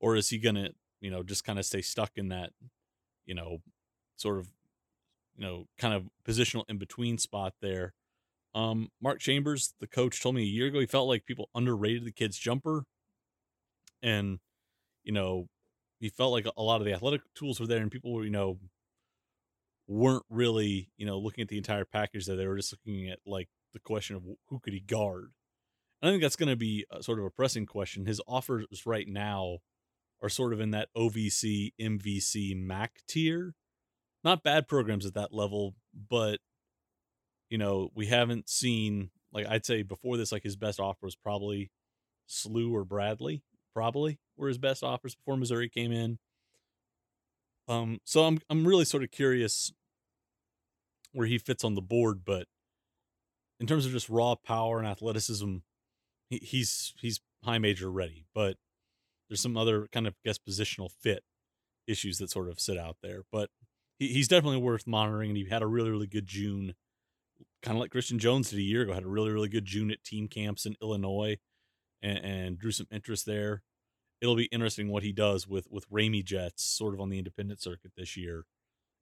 or 0.00 0.16
is 0.16 0.30
he 0.30 0.38
to, 0.40 0.70
you 1.00 1.10
know, 1.10 1.22
just 1.22 1.44
kind 1.44 1.58
of 1.58 1.64
stay 1.64 1.82
stuck 1.82 2.12
in 2.16 2.28
that, 2.28 2.50
you 3.26 3.34
know, 3.34 3.58
sort 4.16 4.38
of, 4.38 4.48
you 5.36 5.44
know, 5.44 5.66
kind 5.78 5.94
of 5.94 6.08
positional 6.26 6.64
in 6.68 6.78
between 6.78 7.18
spot 7.18 7.54
there? 7.60 7.94
Um, 8.54 8.90
Mark 9.00 9.20
Chambers, 9.20 9.74
the 9.80 9.86
coach, 9.86 10.20
told 10.20 10.34
me 10.34 10.42
a 10.42 10.46
year 10.46 10.66
ago 10.66 10.80
he 10.80 10.86
felt 10.86 11.08
like 11.08 11.24
people 11.24 11.50
underrated 11.54 12.04
the 12.04 12.12
kid's 12.12 12.36
jumper, 12.38 12.84
and 14.02 14.40
you 15.04 15.12
know, 15.12 15.48
he 16.00 16.08
felt 16.08 16.32
like 16.32 16.46
a 16.56 16.62
lot 16.62 16.80
of 16.80 16.84
the 16.86 16.92
athletic 16.92 17.22
tools 17.34 17.60
were 17.60 17.66
there, 17.66 17.80
and 17.80 17.90
people 17.90 18.12
were, 18.12 18.24
you 18.24 18.30
know, 18.30 18.58
weren't 19.90 20.24
really, 20.30 20.88
you 20.96 21.04
know, 21.04 21.18
looking 21.18 21.42
at 21.42 21.48
the 21.48 21.58
entire 21.58 21.84
package. 21.84 22.26
That 22.26 22.36
they 22.36 22.46
were 22.46 22.56
just 22.56 22.72
looking 22.72 23.10
at 23.10 23.18
like 23.26 23.48
the 23.72 23.80
question 23.80 24.16
of 24.16 24.22
who 24.48 24.60
could 24.60 24.72
he 24.72 24.80
guard. 24.80 25.32
And 26.00 26.08
I 26.08 26.12
think 26.12 26.22
that's 26.22 26.36
going 26.36 26.48
to 26.48 26.56
be 26.56 26.86
a, 26.90 27.02
sort 27.02 27.18
of 27.18 27.24
a 27.24 27.30
pressing 27.30 27.66
question. 27.66 28.06
His 28.06 28.20
offers 28.26 28.66
right 28.86 29.08
now 29.08 29.58
are 30.22 30.28
sort 30.28 30.52
of 30.52 30.60
in 30.60 30.70
that 30.70 30.88
OVC, 30.96 31.72
MVC, 31.80 32.56
MAC 32.56 33.00
tier. 33.08 33.54
Not 34.22 34.42
bad 34.42 34.68
programs 34.68 35.06
at 35.06 35.14
that 35.14 35.32
level, 35.32 35.74
but 36.08 36.38
you 37.48 37.58
know, 37.58 37.90
we 37.94 38.06
haven't 38.06 38.48
seen 38.48 39.10
like 39.32 39.46
I'd 39.46 39.66
say 39.66 39.82
before 39.82 40.16
this, 40.16 40.32
like 40.32 40.42
his 40.44 40.56
best 40.56 40.78
offer 40.78 41.06
was 41.06 41.16
probably 41.16 41.70
SLU 42.28 42.72
or 42.72 42.84
Bradley, 42.84 43.42
probably 43.74 44.18
were 44.36 44.48
his 44.48 44.58
best 44.58 44.84
offers 44.84 45.14
before 45.14 45.36
Missouri 45.36 45.68
came 45.68 45.92
in. 45.92 46.18
Um, 47.68 47.98
so 48.04 48.24
I'm 48.24 48.40
I'm 48.48 48.66
really 48.66 48.84
sort 48.84 49.02
of 49.02 49.10
curious 49.10 49.72
where 51.12 51.26
he 51.26 51.38
fits 51.38 51.64
on 51.64 51.74
the 51.74 51.82
board, 51.82 52.24
but 52.24 52.46
in 53.58 53.66
terms 53.66 53.86
of 53.86 53.92
just 53.92 54.08
raw 54.08 54.34
power 54.34 54.78
and 54.78 54.86
athleticism, 54.86 55.56
he, 56.28 56.38
he's 56.38 56.94
he's 57.00 57.20
high 57.44 57.58
major 57.58 57.90
ready. 57.90 58.24
But 58.34 58.56
there's 59.28 59.40
some 59.40 59.56
other 59.56 59.88
kind 59.92 60.06
of 60.06 60.14
guess 60.24 60.38
positional 60.38 60.90
fit 60.90 61.22
issues 61.86 62.18
that 62.18 62.30
sort 62.30 62.48
of 62.48 62.60
sit 62.60 62.78
out 62.78 62.96
there. 63.02 63.22
But 63.30 63.50
he, 63.98 64.08
he's 64.08 64.28
definitely 64.28 64.58
worth 64.58 64.86
monitoring, 64.86 65.30
and 65.30 65.36
he 65.36 65.48
had 65.48 65.62
a 65.62 65.66
really 65.66 65.90
really 65.90 66.06
good 66.06 66.26
June 66.26 66.74
kind 67.62 67.76
of 67.76 67.80
like 67.80 67.90
Christian 67.90 68.18
Jones 68.18 68.50
did 68.50 68.58
a 68.58 68.62
year 68.62 68.82
ago, 68.82 68.94
had 68.94 69.02
a 69.02 69.08
really, 69.08 69.30
really 69.30 69.48
good 69.48 69.64
June 69.64 69.90
at 69.90 70.02
team 70.04 70.28
camps 70.28 70.66
in 70.66 70.76
Illinois 70.82 71.36
and, 72.02 72.18
and 72.18 72.58
drew 72.58 72.70
some 72.70 72.86
interest 72.90 73.26
there. 73.26 73.62
It'll 74.20 74.36
be 74.36 74.46
interesting 74.46 74.88
what 74.88 75.02
he 75.02 75.12
does 75.12 75.46
with 75.46 75.66
with 75.70 75.88
Ramey 75.90 76.24
Jets 76.24 76.62
sort 76.62 76.94
of 76.94 77.00
on 77.00 77.08
the 77.08 77.18
independent 77.18 77.62
circuit 77.62 77.92
this 77.96 78.16
year. 78.16 78.44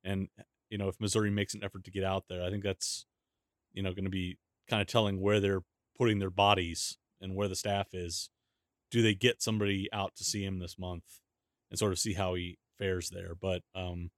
And 0.04 0.28
you 0.70 0.78
know, 0.78 0.88
if 0.88 1.00
Missouri 1.00 1.30
makes 1.30 1.54
an 1.54 1.64
effort 1.64 1.84
to 1.84 1.90
get 1.90 2.04
out 2.04 2.24
there, 2.28 2.42
I 2.42 2.50
think 2.50 2.62
that's 2.62 3.06
you 3.72 3.82
know 3.82 3.92
going 3.92 4.04
to 4.04 4.10
be 4.10 4.38
kind 4.68 4.82
of 4.82 4.88
telling 4.88 5.20
where 5.20 5.40
they're 5.40 5.62
putting 5.96 6.18
their 6.18 6.30
bodies 6.30 6.98
and 7.20 7.34
where 7.34 7.48
the 7.48 7.56
staff 7.56 7.88
is. 7.92 8.30
Do 8.90 9.02
they 9.02 9.14
get 9.14 9.42
somebody 9.42 9.88
out 9.92 10.14
to 10.16 10.24
see 10.24 10.44
him 10.44 10.58
this 10.58 10.78
month 10.78 11.20
and 11.70 11.78
sort 11.78 11.92
of 11.92 11.98
see 11.98 12.14
how 12.14 12.34
he 12.34 12.58
fares 12.78 13.10
there? 13.10 13.34
But 13.34 13.62
um, 13.74 14.10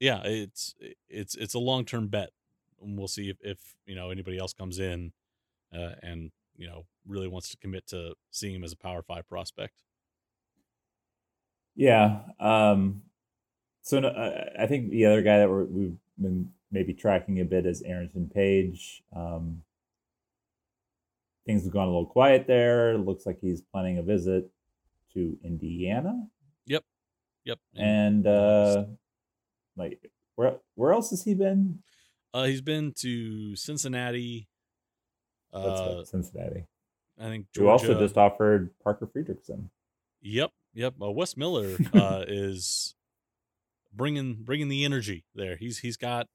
yeah, 0.00 0.22
it's 0.24 0.74
it's 1.08 1.34
it's 1.34 1.54
a 1.54 1.58
long 1.58 1.84
term 1.84 2.08
bet 2.08 2.30
and 2.82 2.98
we'll 2.98 3.08
see 3.08 3.28
if, 3.30 3.36
if 3.42 3.58
you 3.86 3.94
know 3.94 4.10
anybody 4.10 4.38
else 4.38 4.52
comes 4.52 4.78
in 4.78 5.12
uh, 5.74 5.92
and 6.02 6.30
you 6.56 6.66
know 6.66 6.86
really 7.06 7.28
wants 7.28 7.48
to 7.50 7.56
commit 7.56 7.86
to 7.88 8.14
seeing 8.30 8.54
him 8.54 8.64
as 8.64 8.72
a 8.72 8.76
Power 8.76 9.02
Five 9.02 9.28
prospect. 9.28 9.82
Yeah. 11.74 12.20
Um, 12.40 13.02
so 13.88 14.52
I 14.60 14.66
think 14.66 14.90
the 14.90 15.06
other 15.06 15.22
guy 15.22 15.38
that 15.38 15.48
we 15.48 15.84
have 15.84 15.92
been 16.18 16.50
maybe 16.70 16.92
tracking 16.92 17.40
a 17.40 17.44
bit 17.46 17.64
is 17.64 17.82
Arrinten 17.82 18.30
Page. 18.30 19.02
Um, 19.16 19.62
things 21.46 21.64
have 21.64 21.72
gone 21.72 21.88
a 21.88 21.90
little 21.90 22.04
quiet 22.04 22.46
there. 22.46 22.98
Looks 22.98 23.24
like 23.24 23.38
he's 23.40 23.62
planning 23.62 23.96
a 23.96 24.02
visit 24.02 24.50
to 25.14 25.38
Indiana. 25.42 26.28
Yep. 26.66 26.84
Yep. 27.44 27.58
And 27.78 28.26
uh, 28.26 28.84
like 29.74 30.10
where 30.36 30.58
where 30.74 30.92
else 30.92 31.08
has 31.08 31.24
he 31.24 31.32
been? 31.32 31.78
Uh, 32.34 32.44
he's 32.44 32.60
been 32.60 32.92
to 32.98 33.56
Cincinnati. 33.56 34.48
Uh, 35.50 36.04
Cincinnati. 36.04 36.66
I 37.18 37.24
think 37.28 37.46
Georgia. 37.54 37.62
Who 37.62 37.70
also 37.70 37.98
just 37.98 38.18
offered 38.18 38.68
Parker 38.84 39.06
Friedrichsen. 39.06 39.70
Yep, 40.20 40.52
yep. 40.74 40.92
Uh, 41.00 41.10
Wes 41.10 41.38
Miller 41.38 41.78
uh, 41.94 42.24
is 42.28 42.94
bringing 43.98 44.36
bringing 44.44 44.68
the 44.68 44.86
energy 44.86 45.24
there. 45.34 45.56
He's 45.56 45.80
he's 45.80 45.98
got 45.98 46.28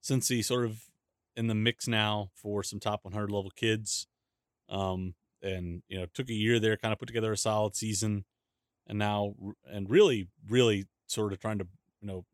since 0.00 0.26
he 0.26 0.42
sort 0.42 0.64
of 0.64 0.82
in 1.36 1.46
the 1.46 1.54
mix 1.54 1.86
now 1.86 2.30
for 2.34 2.64
some 2.64 2.80
top 2.80 3.00
100 3.04 3.30
level 3.30 3.50
kids, 3.54 4.08
um, 4.68 5.14
and 5.40 5.82
you 5.88 5.98
know 6.00 6.06
took 6.12 6.28
a 6.28 6.34
year 6.34 6.58
there, 6.58 6.76
kind 6.76 6.92
of 6.92 6.98
put 6.98 7.06
together 7.06 7.32
a 7.32 7.36
solid 7.36 7.76
season, 7.76 8.24
and 8.88 8.98
now 8.98 9.34
and 9.70 9.88
really 9.88 10.28
really 10.48 10.86
sort 11.06 11.32
of 11.32 11.38
trying 11.38 11.58
to 11.58 11.68
you 12.00 12.08
know 12.08 12.24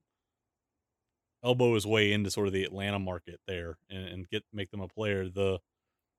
elbow 1.44 1.74
his 1.74 1.86
way 1.86 2.12
into 2.12 2.30
sort 2.30 2.46
of 2.46 2.52
the 2.52 2.64
Atlanta 2.64 2.98
market 2.98 3.40
there 3.46 3.78
and, 3.90 4.06
and 4.06 4.28
get 4.30 4.44
make 4.52 4.70
them 4.70 4.80
a 4.80 4.88
player. 4.88 5.28
The 5.28 5.58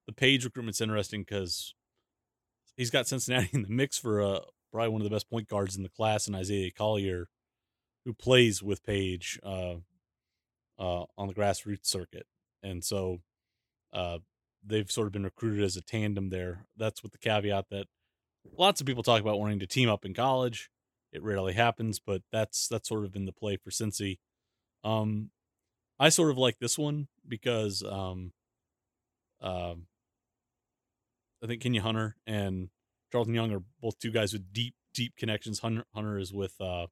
the 0.08 0.14
Page 0.14 0.46
recruitment's 0.46 0.82
interesting 0.82 1.22
because 1.22 1.74
he's 2.76 2.92
got 2.92 3.08
Cincinnati 3.08 3.50
in 3.54 3.64
the 3.64 3.70
mix 3.70 3.98
for 3.98 4.22
uh, 4.22 4.40
probably 4.72 4.90
one 4.90 5.02
of 5.02 5.06
the 5.06 5.16
best 5.16 5.30
point 5.30 5.48
guards 5.48 5.76
in 5.76 5.84
the 5.84 5.90
class, 5.90 6.28
and 6.28 6.36
Isaiah 6.36 6.72
Collier, 6.72 7.28
who 8.06 8.14
plays 8.14 8.64
with 8.64 8.84
Page 8.84 9.40
uh, 9.44 9.76
uh, 10.80 11.06
on 11.18 11.28
the 11.28 11.34
grassroots 11.34 11.86
circuit, 11.86 12.26
and 12.64 12.84
so 12.84 13.20
uh, 13.94 14.20
they've 14.66 14.92
sort 14.92 15.08
of 15.08 15.14
been 15.14 15.24
recruited 15.24 15.64
as 15.64 15.78
a 15.78 15.82
tandem 15.82 16.30
there. 16.30 16.66
That's 16.78 17.04
with 17.04 17.12
the 17.12 17.18
caveat 17.18 17.66
that 17.70 17.88
lots 18.58 18.82
of 18.82 18.88
people 18.88 19.04
talk 19.04 19.22
about 19.22 19.40
wanting 19.40 19.60
to 19.60 19.68
team 19.68 19.90
up 19.90 20.06
in 20.06 20.14
college. 20.14 20.70
It 21.12 21.24
rarely 21.24 21.54
happens, 21.54 22.00
but 22.00 22.22
that's 22.32 22.68
that's 22.68 22.88
sort 22.88 23.06
of 23.06 23.12
been 23.12 23.26
the 23.26 23.34
play 23.34 23.58
for 23.58 23.70
Cincy. 23.70 24.20
Um, 24.84 25.32
I 26.00 26.10
sort 26.10 26.32
of 26.32 26.38
like 26.38 26.58
this 26.60 26.78
one 26.78 27.08
because 27.28 27.84
um, 27.84 28.32
um, 29.42 29.88
I 31.44 31.48
think 31.48 31.62
Kenya 31.62 31.82
Hunter 31.82 32.16
and 32.26 32.70
Charlton 33.12 33.34
Young 33.34 33.52
are 33.52 33.64
both 33.82 34.00
two 34.00 34.12
guys 34.12 34.34
with 34.34 34.54
deep, 34.54 34.76
deep 34.94 35.16
connections. 35.18 35.60
Hunter, 35.60 35.86
Hunter 35.94 36.18
is 36.18 36.32
with 36.34 36.56
uh, 36.62 36.88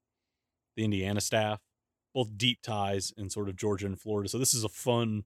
the 0.80 0.86
Indiana 0.86 1.22
staff, 1.22 1.60
both 2.13 2.38
deep 2.38 2.62
ties 2.63 3.13
in 3.18 3.30
sort 3.30 3.50
of 3.50 3.56
Georgia 3.56 3.86
and 3.86 4.00
Florida. 4.00 4.30
So 4.30 4.38
this 4.38 4.54
is 4.54 4.63
a 4.63 4.70
fun 4.70 5.26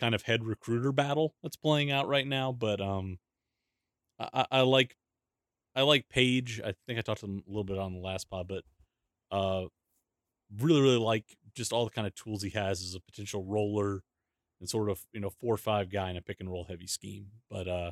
kind 0.00 0.14
of 0.14 0.22
head 0.22 0.44
recruiter 0.44 0.92
battle 0.92 1.34
that's 1.42 1.56
playing 1.56 1.90
out 1.90 2.08
right 2.08 2.26
now. 2.26 2.52
But 2.52 2.80
um, 2.80 3.18
I, 4.18 4.46
I 4.50 4.60
like 4.62 4.96
I 5.74 5.82
like 5.82 6.08
Page. 6.08 6.60
I 6.64 6.74
think 6.86 6.98
I 6.98 7.02
talked 7.02 7.20
to 7.20 7.26
him 7.26 7.42
a 7.46 7.50
little 7.50 7.64
bit 7.64 7.78
on 7.78 7.92
the 7.92 8.00
last 8.00 8.30
pod, 8.30 8.48
but 8.48 8.64
uh, 9.30 9.66
really 10.58 10.80
really 10.80 10.96
like 10.98 11.36
just 11.54 11.72
all 11.72 11.84
the 11.84 11.90
kind 11.90 12.06
of 12.06 12.14
tools 12.14 12.42
he 12.42 12.50
has 12.50 12.82
as 12.82 12.94
a 12.94 13.00
potential 13.00 13.44
roller 13.44 14.02
and 14.60 14.68
sort 14.68 14.88
of 14.88 15.04
you 15.12 15.20
know 15.20 15.30
four 15.30 15.52
or 15.52 15.58
five 15.58 15.90
guy 15.90 16.10
in 16.10 16.16
a 16.16 16.22
pick 16.22 16.40
and 16.40 16.50
roll 16.50 16.64
heavy 16.64 16.86
scheme. 16.86 17.26
But 17.50 17.68
uh, 17.68 17.90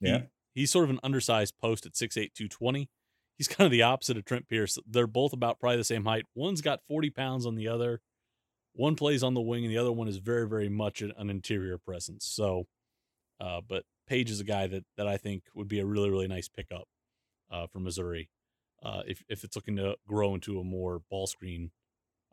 yeah, 0.00 0.18
he, 0.54 0.62
he's 0.62 0.72
sort 0.72 0.84
of 0.84 0.90
an 0.90 1.00
undersized 1.04 1.54
post 1.62 1.86
at 1.86 1.96
six 1.96 2.16
eight 2.16 2.34
two 2.34 2.48
twenty. 2.48 2.90
He's 3.38 3.48
kind 3.48 3.66
of 3.66 3.72
the 3.72 3.82
opposite 3.82 4.16
of 4.16 4.24
Trent 4.24 4.48
Pierce. 4.48 4.78
They're 4.86 5.06
both 5.06 5.32
about 5.32 5.60
probably 5.60 5.78
the 5.78 5.84
same 5.84 6.04
height. 6.04 6.26
One's 6.34 6.60
got 6.60 6.80
40 6.88 7.10
pounds 7.10 7.46
on 7.46 7.56
the 7.56 7.68
other. 7.68 8.00
One 8.74 8.96
plays 8.96 9.22
on 9.22 9.34
the 9.34 9.40
wing, 9.40 9.64
and 9.64 9.72
the 9.72 9.78
other 9.78 9.92
one 9.92 10.08
is 10.08 10.18
very, 10.18 10.48
very 10.48 10.68
much 10.68 11.02
an, 11.02 11.12
interior 11.30 11.78
presence. 11.78 12.26
So 12.26 12.66
Uh, 13.40 13.60
but 13.66 13.84
Page 14.06 14.30
is 14.30 14.40
a 14.40 14.44
guy 14.44 14.66
that 14.66 14.84
that 14.96 15.08
I 15.08 15.16
think 15.16 15.44
would 15.54 15.68
be 15.68 15.80
a 15.80 15.86
really 15.86 16.10
really 16.10 16.28
nice 16.28 16.48
pickup 16.48 16.86
uh, 17.50 17.66
for 17.68 17.80
Missouri 17.80 18.30
uh, 18.82 19.02
if 19.06 19.24
if 19.28 19.44
it's 19.44 19.56
looking 19.56 19.76
to 19.76 19.96
grow 20.06 20.34
into 20.34 20.60
a 20.60 20.64
more 20.64 21.00
ball 21.10 21.26
screen 21.26 21.70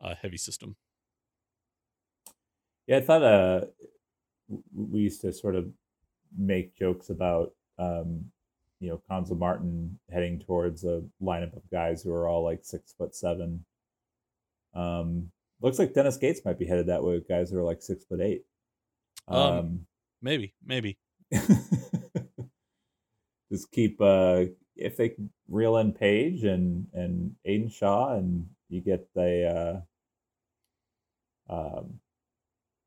uh, 0.00 0.14
heavy 0.20 0.36
system. 0.36 0.76
Yeah, 2.86 2.98
I 2.98 3.00
thought 3.00 3.22
uh, 3.22 3.60
we 4.74 5.00
used 5.00 5.22
to 5.22 5.32
sort 5.32 5.54
of 5.56 5.72
make 6.36 6.76
jokes 6.76 7.10
about 7.10 7.54
um, 7.78 8.31
you 8.82 8.90
know 8.90 9.00
Cuonzo 9.08 9.38
Martin 9.38 9.98
heading 10.10 10.40
towards 10.40 10.84
a 10.84 11.02
lineup 11.22 11.56
of 11.56 11.62
guys 11.70 12.02
who 12.02 12.12
are 12.12 12.26
all 12.26 12.42
like 12.42 12.64
six 12.64 12.92
foot 12.92 13.14
seven. 13.14 13.64
Um, 14.74 15.30
looks 15.60 15.78
like 15.78 15.94
Dennis 15.94 16.16
Gates 16.16 16.40
might 16.44 16.58
be 16.58 16.66
headed 16.66 16.88
that 16.88 17.04
way 17.04 17.14
with 17.14 17.28
guys 17.28 17.50
who 17.50 17.58
are 17.58 17.62
like 17.62 17.80
six 17.80 18.04
foot 18.04 18.20
eight. 18.20 18.42
Um, 19.28 19.40
um 19.40 19.86
maybe, 20.20 20.52
maybe. 20.66 20.98
just 23.52 23.70
keep 23.70 24.00
uh 24.00 24.46
if 24.74 24.96
they 24.96 25.14
reel 25.48 25.76
in 25.76 25.92
Page 25.92 26.42
and 26.42 26.88
and 26.92 27.36
Aidan 27.44 27.70
Shaw 27.70 28.16
and 28.16 28.48
you 28.68 28.80
get 28.80 29.08
the 29.14 29.84
uh 31.48 31.54
um 31.54 32.00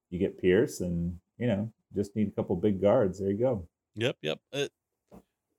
you 0.09 0.19
get 0.19 0.41
Pierce 0.41 0.81
and 0.81 1.19
you 1.37 1.47
know 1.47 1.71
just 1.95 2.17
need 2.17 2.27
a 2.27 2.31
couple 2.31 2.57
big 2.57 2.81
guards. 2.81 3.19
There 3.19 3.31
you 3.31 3.37
go. 3.37 3.65
Yep, 3.95 4.17
yep. 4.21 4.39
Uh, 4.51 4.67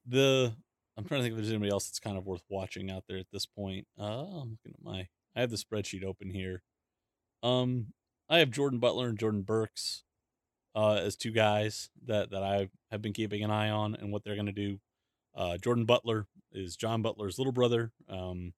the 0.06 0.54
I'm 0.96 1.04
trying 1.04 1.20
to 1.20 1.24
think 1.24 1.32
if 1.32 1.36
there's 1.36 1.50
anybody 1.50 1.70
else 1.70 1.88
that's 1.88 2.00
kind 2.00 2.16
of 2.16 2.26
worth 2.26 2.42
watching 2.48 2.90
out 2.90 3.04
there 3.08 3.18
at 3.18 3.26
this 3.32 3.46
point. 3.46 3.86
Uh, 3.98 4.24
I'm 4.24 4.50
looking 4.50 4.74
at 4.74 4.82
my 4.82 5.08
I 5.34 5.40
have 5.40 5.50
the 5.50 5.56
spreadsheet 5.56 6.04
open 6.04 6.30
here. 6.30 6.62
Um, 7.42 7.88
I 8.28 8.38
have 8.38 8.50
Jordan 8.50 8.78
Butler 8.78 9.08
and 9.08 9.18
Jordan 9.18 9.42
Burks 9.42 10.04
uh, 10.74 10.94
as 10.94 11.16
two 11.16 11.32
guys 11.32 11.90
that 12.06 12.30
that 12.30 12.42
I 12.42 12.68
have 12.90 13.02
been 13.02 13.12
keeping 13.12 13.44
an 13.44 13.50
eye 13.50 13.70
on 13.70 13.94
and 13.94 14.12
what 14.12 14.24
they're 14.24 14.34
going 14.34 14.46
to 14.46 14.52
do. 14.52 14.80
Uh, 15.34 15.58
Jordan 15.58 15.84
Butler 15.84 16.26
is 16.50 16.76
John 16.76 17.02
Butler's 17.02 17.38
little 17.38 17.52
brother. 17.52 17.92
Um, 18.08 18.54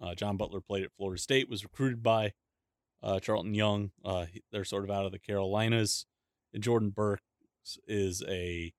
uh, 0.00 0.14
John 0.14 0.36
Butler 0.36 0.60
played 0.60 0.84
at 0.84 0.92
Florida 0.96 1.20
State, 1.20 1.50
was 1.50 1.62
recruited 1.64 2.02
by 2.02 2.32
uh, 3.02 3.20
Charlton 3.20 3.54
Young. 3.54 3.90
Uh, 4.04 4.26
they're 4.50 4.64
sort 4.64 4.84
of 4.84 4.90
out 4.90 5.06
of 5.06 5.12
the 5.12 5.18
Carolinas. 5.18 6.06
And 6.54 6.62
Jordan 6.62 6.90
Burks 6.90 7.22
is 7.86 8.22
a 8.28 8.72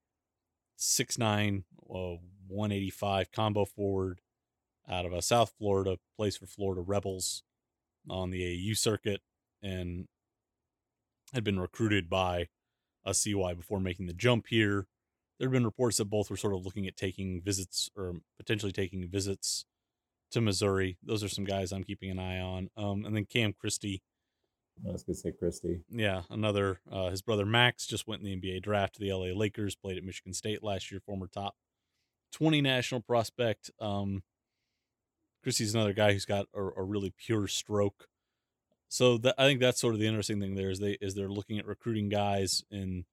6'9, 0.84 1.64
uh, 1.90 2.18
185 2.48 3.32
combo 3.32 3.66
forward 3.66 4.22
out 4.90 5.06
of 5.06 5.14
uh, 5.14 5.22
South 5.22 5.54
Florida, 5.58 5.98
plays 6.18 6.36
for 6.36 6.46
Florida 6.46 6.82
Rebels 6.82 7.44
on 8.10 8.32
the 8.32 8.44
AU 8.44 8.74
circuit, 8.74 9.22
and 9.62 10.08
had 11.34 11.44
been 11.44 11.60
recruited 11.60 12.10
by 12.10 12.48
a 13.06 13.14
CY 13.14 13.54
before 13.54 13.80
making 13.80 14.08
the 14.08 14.14
jump 14.14 14.48
here. 14.48 14.88
There 15.40 15.48
have 15.48 15.54
been 15.54 15.66
reports 15.66 15.98
that 15.98 16.06
both 16.06 16.30
were 16.30 16.38
sort 16.38 16.54
of 16.54 16.64
looking 16.64 16.86
at 16.86 16.96
taking 16.96 17.42
visits 17.42 17.90
or 17.96 18.16
potentially 18.38 18.72
taking 18.72 19.08
visits 19.10 19.66
to 20.32 20.42
Missouri. 20.42 20.98
Those 21.04 21.24
are 21.24 21.30
some 21.30 21.44
guys 21.44 21.72
I'm 21.72 21.84
keeping 21.84 22.12
an 22.12 22.20
eye 22.20 22.40
on. 22.40 22.70
Um, 22.78 23.06
and 23.06 23.16
then 23.16 23.26
Cam 23.26 23.54
Christie. 23.54 24.02
I 24.88 24.92
was 24.92 25.04
gonna 25.04 25.16
say 25.16 25.32
Christie. 25.32 25.82
Yeah, 25.90 26.24
another. 26.30 26.80
Uh, 26.92 27.10
his 27.10 27.22
brother 27.22 27.46
Max 27.46 27.86
just 27.86 28.08
went 28.08 28.22
in 28.22 28.26
the 28.26 28.36
NBA 28.36 28.62
draft 28.62 28.96
to 28.96 29.00
the 29.00 29.14
LA 29.14 29.28
Lakers. 29.38 29.76
Played 29.76 29.98
at 29.98 30.04
Michigan 30.04 30.34
State 30.34 30.64
last 30.64 30.92
year. 30.92 31.00
Former 31.00 31.28
top 31.28 31.56
twenty 32.32 32.62
national 32.62 33.02
prospect. 33.02 33.72
Um, 33.80 34.24
Christie's 35.44 35.76
another 35.76 35.94
guy 35.94 36.14
who's 36.14 36.26
got 36.26 36.48
a, 36.56 36.62
a 36.62 36.84
really 36.84 37.14
pure 37.18 37.48
stroke. 37.48 38.08
So 38.88 39.18
that, 39.20 39.36
I 39.38 39.46
think 39.46 39.60
that's 39.60 39.82
sort 39.82 39.94
of 39.94 40.00
the 40.00 40.08
interesting 40.08 40.40
thing 40.40 40.56
there 40.56 40.70
is 40.70 40.80
they 40.80 40.98
is 41.02 41.16
they're 41.16 41.30
looking 41.30 41.60
at 41.60 41.66
recruiting 41.66 42.10
guys 42.10 42.64
in, 42.72 43.06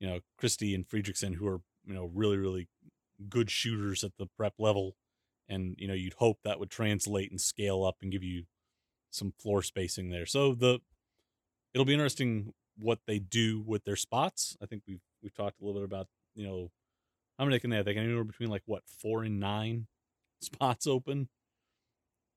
you 0.00 0.08
know, 0.08 0.20
Christie 0.38 0.74
and 0.74 0.88
Friedrichsen 0.88 1.34
who 1.34 1.46
are 1.46 1.60
you 1.86 1.94
know 1.94 2.10
really 2.14 2.36
really 2.36 2.68
good 3.28 3.50
shooters 3.50 4.04
at 4.04 4.12
the 4.18 4.26
prep 4.26 4.54
level, 4.58 4.96
and 5.48 5.74
you 5.78 5.88
know 5.88 5.94
you'd 5.94 6.14
hope 6.14 6.38
that 6.44 6.58
would 6.58 6.70
translate 6.70 7.30
and 7.30 7.40
scale 7.40 7.84
up 7.84 7.96
and 8.00 8.12
give 8.12 8.22
you 8.22 8.44
some 9.10 9.32
floor 9.40 9.62
spacing 9.62 10.10
there. 10.10 10.26
So 10.26 10.54
the 10.54 10.80
it'll 11.74 11.84
be 11.84 11.92
interesting 11.92 12.52
what 12.78 13.00
they 13.06 13.18
do 13.18 13.62
with 13.66 13.84
their 13.84 13.96
spots. 13.96 14.56
I 14.62 14.66
think 14.66 14.82
we've 14.86 15.02
we've 15.22 15.34
talked 15.34 15.60
a 15.60 15.64
little 15.64 15.80
bit 15.80 15.86
about 15.86 16.06
you 16.34 16.46
know 16.46 16.70
how 17.38 17.44
many 17.44 17.58
can 17.58 17.70
they 17.70 17.76
have? 17.76 17.84
They 17.84 17.94
can 17.94 18.04
anywhere 18.04 18.24
between 18.24 18.50
like 18.50 18.62
what 18.66 18.82
four 18.86 19.22
and 19.24 19.38
nine 19.40 19.86
spots 20.40 20.86
open. 20.86 21.28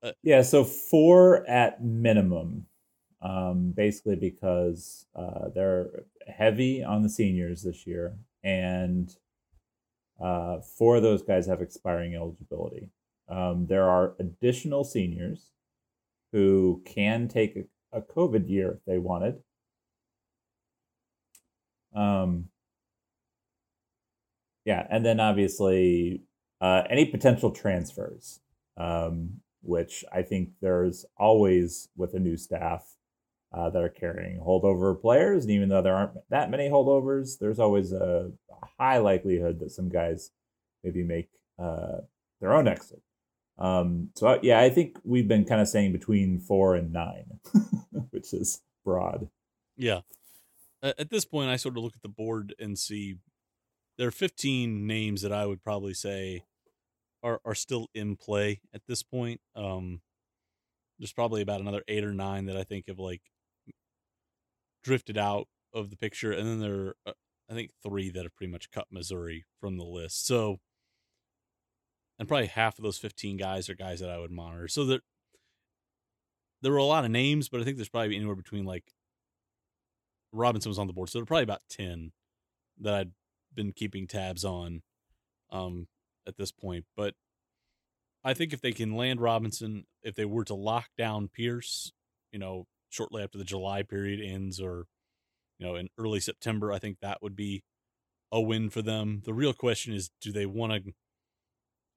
Uh, 0.02 0.12
yeah, 0.22 0.42
so 0.42 0.64
four 0.64 1.48
at 1.48 1.82
minimum, 1.82 2.66
um, 3.20 3.72
basically 3.76 4.16
because 4.16 5.06
uh, 5.14 5.48
they're 5.54 6.04
heavy 6.26 6.82
on 6.82 7.02
the 7.02 7.08
seniors 7.08 7.62
this 7.62 7.86
year, 7.86 8.16
and 8.42 9.14
uh, 10.20 10.58
four 10.60 10.96
of 10.96 11.02
those 11.02 11.22
guys 11.22 11.46
have 11.46 11.62
expiring 11.62 12.16
eligibility. 12.16 12.90
Um, 13.28 13.66
there 13.66 13.88
are 13.88 14.14
additional 14.18 14.82
seniors 14.82 15.52
who 16.32 16.82
can 16.84 17.28
take 17.28 17.56
a, 17.92 18.00
COVID 18.00 18.48
year 18.48 18.72
if 18.72 18.84
they 18.86 18.98
wanted. 18.98 19.36
Um, 21.94 22.48
yeah, 24.64 24.86
and 24.90 25.04
then 25.04 25.20
obviously 25.20 26.22
uh, 26.60 26.82
any 26.88 27.04
potential 27.06 27.50
transfers. 27.50 28.40
Um, 28.76 29.42
which 29.62 30.04
I 30.12 30.22
think 30.22 30.50
there's 30.60 31.06
always 31.16 31.88
with 31.96 32.14
a 32.14 32.18
new 32.18 32.36
staff 32.36 32.84
uh, 33.52 33.70
that 33.70 33.82
are 33.82 33.88
carrying 33.88 34.40
holdover 34.40 35.00
players. 35.00 35.44
And 35.44 35.52
even 35.52 35.68
though 35.68 35.82
there 35.82 35.94
aren't 35.94 36.12
that 36.30 36.50
many 36.50 36.68
holdovers, 36.68 37.38
there's 37.38 37.58
always 37.58 37.92
a, 37.92 38.30
a 38.50 38.66
high 38.78 38.98
likelihood 38.98 39.60
that 39.60 39.70
some 39.70 39.88
guys 39.88 40.30
maybe 40.82 41.02
make 41.02 41.28
uh, 41.58 41.98
their 42.40 42.52
own 42.52 42.66
exit. 42.66 43.00
Um, 43.58 44.08
so, 44.16 44.38
yeah, 44.42 44.60
I 44.60 44.70
think 44.70 44.98
we've 45.04 45.28
been 45.28 45.44
kind 45.44 45.60
of 45.60 45.68
saying 45.68 45.92
between 45.92 46.40
four 46.40 46.74
and 46.74 46.92
nine, 46.92 47.38
which 48.22 48.40
is 48.40 48.60
broad. 48.84 49.28
Yeah. 49.76 50.00
At 50.82 51.10
this 51.10 51.24
point, 51.24 51.50
I 51.50 51.56
sort 51.56 51.76
of 51.76 51.82
look 51.82 51.94
at 51.96 52.02
the 52.02 52.08
board 52.08 52.54
and 52.58 52.78
see 52.78 53.16
there 53.98 54.08
are 54.08 54.12
15 54.12 54.86
names 54.86 55.22
that 55.22 55.32
I 55.32 55.46
would 55.46 55.62
probably 55.62 55.94
say 55.94 56.44
are 57.22 57.40
are 57.44 57.54
still 57.54 57.88
in 57.94 58.16
play 58.16 58.60
at 58.74 58.82
this 58.88 59.02
point. 59.02 59.40
Um, 59.54 60.00
there's 60.98 61.12
probably 61.12 61.40
about 61.40 61.60
another 61.60 61.82
eight 61.86 62.04
or 62.04 62.12
nine 62.12 62.46
that 62.46 62.56
I 62.56 62.64
think 62.64 62.86
have 62.88 62.98
like 62.98 63.22
drifted 64.82 65.16
out 65.16 65.46
of 65.72 65.90
the 65.90 65.96
picture, 65.96 66.32
and 66.32 66.48
then 66.48 66.60
there 66.60 66.74
are 66.74 66.96
uh, 67.06 67.12
I 67.48 67.54
think 67.54 67.70
three 67.82 68.10
that 68.10 68.24
have 68.24 68.34
pretty 68.34 68.50
much 68.50 68.70
cut 68.72 68.86
Missouri 68.90 69.44
from 69.60 69.78
the 69.78 69.84
list. 69.84 70.26
So, 70.26 70.58
and 72.18 72.26
probably 72.26 72.46
half 72.46 72.78
of 72.78 72.82
those 72.82 72.98
15 72.98 73.36
guys 73.36 73.68
are 73.68 73.74
guys 73.74 74.00
that 74.00 74.10
I 74.10 74.18
would 74.18 74.32
monitor. 74.32 74.66
So 74.66 74.84
there 74.84 75.00
there 76.62 76.72
were 76.72 76.78
a 76.78 76.84
lot 76.84 77.04
of 77.04 77.10
names, 77.10 77.48
but 77.48 77.60
I 77.60 77.64
think 77.64 77.76
there's 77.76 77.88
probably 77.88 78.16
anywhere 78.16 78.36
between 78.36 78.64
like 78.64 78.84
Robinson 80.32 80.70
was 80.70 80.78
on 80.78 80.86
the 80.86 80.92
board, 80.92 81.10
so 81.10 81.18
there 81.18 81.24
are 81.24 81.26
probably 81.26 81.44
about 81.44 81.62
10 81.70 82.12
that 82.80 82.94
I'd 82.94 83.10
been 83.54 83.72
keeping 83.72 84.06
tabs 84.06 84.44
on. 84.44 84.82
Um, 85.50 85.88
at 86.26 86.36
this 86.36 86.52
point. 86.52 86.84
But 86.96 87.14
I 88.24 88.34
think 88.34 88.52
if 88.52 88.60
they 88.60 88.72
can 88.72 88.96
land 88.96 89.20
Robinson, 89.20 89.84
if 90.02 90.14
they 90.14 90.24
were 90.24 90.44
to 90.44 90.54
lock 90.54 90.88
down 90.96 91.28
Pierce, 91.28 91.92
you 92.30 92.38
know, 92.38 92.66
shortly 92.88 93.22
after 93.22 93.38
the 93.38 93.44
July 93.44 93.82
period 93.82 94.20
ends 94.20 94.60
or, 94.60 94.86
you 95.58 95.66
know, 95.66 95.76
in 95.76 95.88
early 95.98 96.20
September, 96.20 96.72
I 96.72 96.78
think 96.78 96.98
that 97.00 97.22
would 97.22 97.36
be 97.36 97.62
a 98.30 98.40
win 98.40 98.70
for 98.70 98.82
them. 98.82 99.22
The 99.24 99.34
real 99.34 99.52
question 99.52 99.94
is 99.94 100.10
do 100.20 100.32
they 100.32 100.46
want 100.46 100.72
to 100.72 100.92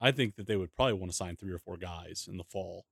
I 0.02 0.12
think 0.12 0.36
that 0.36 0.46
they 0.46 0.58
would 0.58 0.76
probably 0.76 0.94
want 0.94 1.12
to 1.12 1.16
sign 1.16 1.38
three 1.38 1.54
or 1.54 1.58
four 1.58 1.78
guys 1.78 2.28
in 2.30 2.36
the 2.38 2.44
fall 2.44 2.86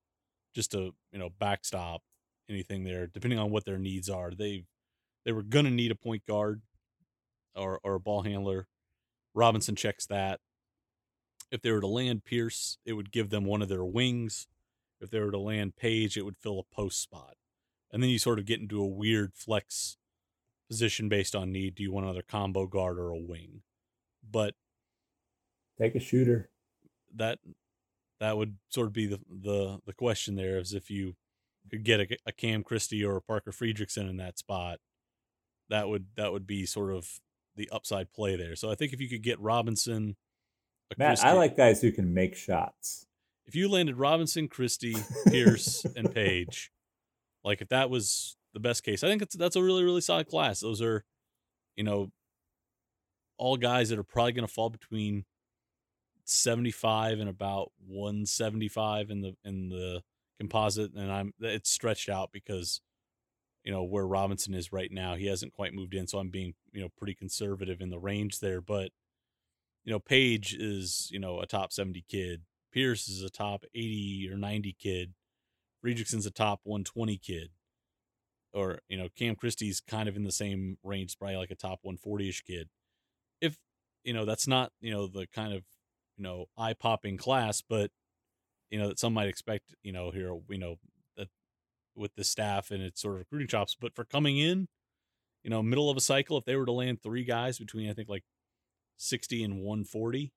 just 0.54 0.72
to, 0.72 0.94
you 1.12 1.20
know, 1.20 1.30
backstop 1.40 2.02
anything 2.50 2.84
there, 2.84 3.08
depending 3.08 3.40
on 3.40 3.52
what 3.52 3.66
their 3.66 3.78
needs 3.78 4.10
are. 4.10 4.32
They 4.32 4.66
they 5.26 5.32
were 5.32 5.44
gonna 5.44 5.72
need 5.72 5.92
a 5.92 5.96
point 5.96 6.26
guard 6.26 6.62
or 7.56 7.80
or 7.84 7.96
a 7.96 8.00
ball 8.00 8.24
handler. 8.24 8.68
Robinson 9.34 9.76
checks 9.76 10.06
that. 10.08 10.40
If 11.52 11.62
they 11.62 11.72
were 11.72 11.82
to 11.82 11.88
land 11.88 12.26
Pierce, 12.26 12.78
it 12.86 12.94
would 12.94 13.12
give 13.12 13.30
them 13.30 13.46
one 13.46 13.62
of 13.62 13.70
their 13.70 13.86
wings. 13.86 14.48
If 15.00 15.12
they 15.12 15.20
were 15.20 15.32
to 15.32 15.40
land 15.40 15.76
Page, 15.76 16.18
it 16.18 16.24
would 16.24 16.38
fill 16.38 16.60
a 16.60 16.76
post 16.76 17.02
spot. 17.02 17.36
And 17.92 18.02
then 18.02 18.10
you 18.10 18.18
sort 18.18 18.40
of 18.40 18.46
get 18.46 18.60
into 18.60 18.82
a 18.82 18.88
weird 18.88 19.34
flex 19.36 19.98
position 20.68 21.10
based 21.10 21.36
on 21.36 21.52
need. 21.52 21.76
Do 21.76 21.84
you 21.84 21.92
want 21.92 22.06
another 22.06 22.24
combo 22.28 22.66
guard 22.66 22.98
or 22.98 23.12
a 23.12 23.20
wing? 23.20 23.62
But 24.28 24.56
take 25.78 25.94
a 25.94 26.00
shooter. 26.00 26.50
That 27.14 27.38
that 28.24 28.38
would 28.38 28.56
sort 28.70 28.88
of 28.88 28.94
be 28.94 29.06
the 29.06 29.20
the 29.30 29.80
the 29.86 29.94
question 29.94 30.36
there 30.36 30.58
is 30.58 30.74
if 30.74 30.90
you 30.90 31.16
could 31.70 31.84
get 31.84 32.00
a, 32.00 32.18
a 32.26 32.32
Cam 32.32 32.64
Christie 32.64 33.04
or 33.04 33.18
a 33.18 33.22
Parker 33.22 33.52
Friedrichsen 33.52 34.10
in 34.10 34.18
that 34.18 34.38
spot, 34.38 34.80
that 35.70 35.90
would 35.90 36.06
that 36.16 36.32
would 36.32 36.48
be 36.48 36.66
sort 36.66 36.94
of 36.94 37.20
the 37.58 37.70
upside 37.70 38.14
play 38.14 38.38
there. 38.38 38.56
So 38.56 38.72
I 38.72 38.76
think 38.76 38.94
if 38.94 39.02
you 39.02 39.10
could 39.10 39.24
get 39.24 39.40
Robinson 39.42 40.16
Matt, 40.98 41.24
I 41.24 41.34
like 41.34 41.58
guys 41.58 41.82
who 41.82 41.92
can 41.92 42.14
make 42.14 42.36
shots. 42.36 43.08
If 43.46 43.56
you 43.56 43.68
landed 43.68 43.98
Robinson, 43.98 44.48
Christie, 44.48 44.96
Pierce, 45.28 45.86
and 45.98 46.14
Page, 46.14 46.72
like 47.44 47.62
if 47.62 47.68
that 47.70 47.90
was 47.90 48.38
the 48.54 48.62
best 48.62 48.84
case, 48.84 49.04
I 49.04 49.08
think 49.08 49.22
it's 49.22 49.36
that's 49.36 49.58
a 49.58 49.64
really 49.64 49.84
really 49.84 50.02
solid 50.02 50.30
class. 50.30 50.62
Those 50.62 50.82
are, 50.82 51.04
you 51.76 51.84
know, 51.84 52.10
all 53.38 53.58
guys 53.58 53.90
that 53.90 54.00
are 54.00 54.04
probably 54.04 54.32
going 54.32 54.48
to 54.48 54.54
fall 54.54 54.70
between 54.70 55.26
75 56.26 57.20
and 57.20 57.30
about 57.30 57.72
175 57.88 59.10
in 59.10 59.22
the 59.22 59.36
in 59.44 59.70
the 59.70 60.02
composite 60.40 60.94
and 60.94 61.12
I'm 61.12 61.34
it's 61.40 61.70
stretched 61.70 62.10
out 62.10 62.32
because 62.32 62.82
you 63.64 63.72
know 63.72 63.84
where 63.84 64.08
Robinson 64.08 64.54
is 64.54 64.72
right 64.72 64.92
now 64.92 65.16
he 65.16 65.28
hasn't 65.28 65.54
quite 65.54 65.74
moved 65.74 65.94
in 65.94 66.08
so 66.08 66.20
I'm 66.20 66.30
being 66.30 66.54
you 66.72 66.82
know 66.82 66.90
pretty 66.98 67.16
conservative 67.16 67.82
in 67.82 67.90
the 67.90 68.00
range 68.00 68.40
there 68.40 68.62
but 68.62 68.92
you 69.86 69.92
know 69.92 70.00
Page 70.00 70.54
is 70.54 71.10
you 71.12 71.20
know 71.20 71.40
a 71.40 71.46
top 71.46 71.72
70 71.72 72.06
kid 72.10 72.42
Pierce 72.72 73.08
is 73.08 73.22
a 73.22 73.30
top 73.30 73.66
80 73.76 74.30
or 74.32 74.38
90 74.38 74.76
kid 74.80 75.14
Friedrichsen's 75.82 76.26
a 76.26 76.32
top 76.32 76.62
120 76.64 77.18
kid 77.18 77.50
or 78.54 78.80
you 78.88 78.98
know 78.98 79.10
Cam 79.18 79.36
Christie's 79.36 79.82
kind 79.82 80.08
of 80.08 80.16
in 80.16 80.24
the 80.24 80.32
same 80.32 80.78
range 80.84 81.18
probably 81.18 81.38
like 81.38 81.52
a 81.52 81.56
top 81.56 81.80
140ish 81.86 82.44
kid. 82.46 82.70
If 83.42 83.58
you 84.04 84.14
know 84.14 84.26
that's 84.26 84.48
not 84.48 84.72
you 84.80 84.92
know 84.92 85.08
the 85.08 85.28
kind 85.28 85.54
of 85.54 85.64
you 86.18 86.24
know 86.24 86.46
eye 86.58 86.74
popping 86.74 87.18
class, 87.18 87.62
but 87.62 87.92
you 88.70 88.80
know 88.80 88.88
that 88.88 89.00
some 89.00 89.14
might 89.14 89.28
expect 89.28 89.76
you 89.84 89.92
know 89.92 90.12
here 90.12 90.36
you 90.50 90.58
know 90.58 90.76
that 91.18 91.28
with 91.96 92.16
the 92.16 92.24
staff 92.24 92.72
and 92.72 92.82
its 92.82 93.02
sort 93.02 93.16
of 93.16 93.20
recruiting 93.20 93.48
chops. 93.48 93.76
But 93.80 93.96
for 93.96 94.04
coming 94.04 94.38
in, 94.38 94.68
you 95.44 95.50
know, 95.50 95.62
middle 95.62 95.90
of 95.90 95.98
a 95.98 96.02
cycle, 96.02 96.38
if 96.38 96.46
they 96.46 96.56
were 96.56 96.66
to 96.66 96.72
land 96.72 97.02
three 97.02 97.24
guys 97.24 97.60
between 97.60 97.90
I 97.90 97.94
think 97.94 98.10
like 98.10 98.24
sixty 98.98 99.44
and 99.44 99.62
one 99.62 99.84
forty, 99.84 100.34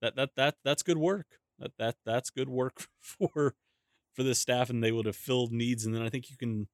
that 0.00 0.16
that 0.16 0.30
that 0.36 0.56
that's 0.64 0.82
good 0.82 0.98
work. 0.98 1.26
That 1.58 1.72
that 1.78 1.96
that's 2.04 2.30
good 2.30 2.48
work 2.48 2.86
for 3.00 3.54
for 4.14 4.22
this 4.22 4.40
staff, 4.40 4.70
and 4.70 4.82
they 4.82 4.92
would 4.92 5.06
have 5.06 5.16
filled 5.16 5.52
needs. 5.52 5.84
And 5.84 5.94
then 5.94 6.02
I 6.02 6.08
think 6.08 6.30
you 6.30 6.36
can. 6.36 6.68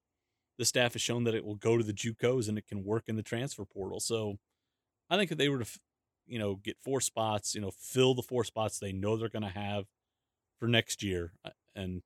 The 0.57 0.65
staff 0.65 0.91
has 0.91 1.01
shown 1.01 1.23
that 1.23 1.35
it 1.35 1.45
will 1.45 1.55
go 1.55 1.77
to 1.77 1.85
the 1.85 1.93
JUCOs 1.93 2.49
and 2.49 2.57
it 2.57 2.67
can 2.67 2.83
work 2.83 3.05
in 3.07 3.15
the 3.15 3.23
transfer 3.23 3.63
portal. 3.63 4.01
So 4.01 4.35
I 5.09 5.15
think 5.15 5.31
if 5.31 5.37
they 5.37 5.47
were 5.47 5.59
to 5.59 5.79
you 6.29 6.39
know, 6.39 6.55
get 6.55 6.77
four 6.79 7.01
spots, 7.01 7.55
you 7.55 7.61
know, 7.61 7.71
fill 7.71 8.13
the 8.13 8.21
four 8.21 8.43
spots 8.43 8.79
they 8.79 8.91
know 8.91 9.17
they're 9.17 9.29
going 9.29 9.43
to 9.43 9.49
have 9.49 9.85
for 10.59 10.67
next 10.67 11.03
year 11.03 11.33
uh, 11.43 11.49
and 11.75 12.01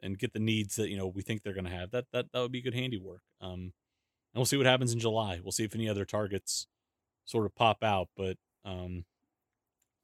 and 0.00 0.18
get 0.18 0.32
the 0.32 0.40
needs 0.40 0.76
that, 0.76 0.88
you 0.88 0.96
know, 0.96 1.06
we 1.06 1.22
think 1.22 1.42
they're 1.42 1.54
going 1.54 1.64
to 1.64 1.70
have. 1.70 1.90
That 1.90 2.06
that 2.12 2.26
that 2.32 2.40
would 2.40 2.52
be 2.52 2.62
good 2.62 2.74
handiwork. 2.74 3.22
Um 3.40 3.72
and 4.34 4.38
we'll 4.38 4.46
see 4.46 4.56
what 4.56 4.66
happens 4.66 4.92
in 4.92 4.98
July. 4.98 5.40
We'll 5.42 5.52
see 5.52 5.64
if 5.64 5.74
any 5.74 5.88
other 5.88 6.06
targets 6.06 6.66
sort 7.24 7.44
of 7.44 7.54
pop 7.54 7.82
out, 7.82 8.08
but 8.16 8.36
um 8.64 9.04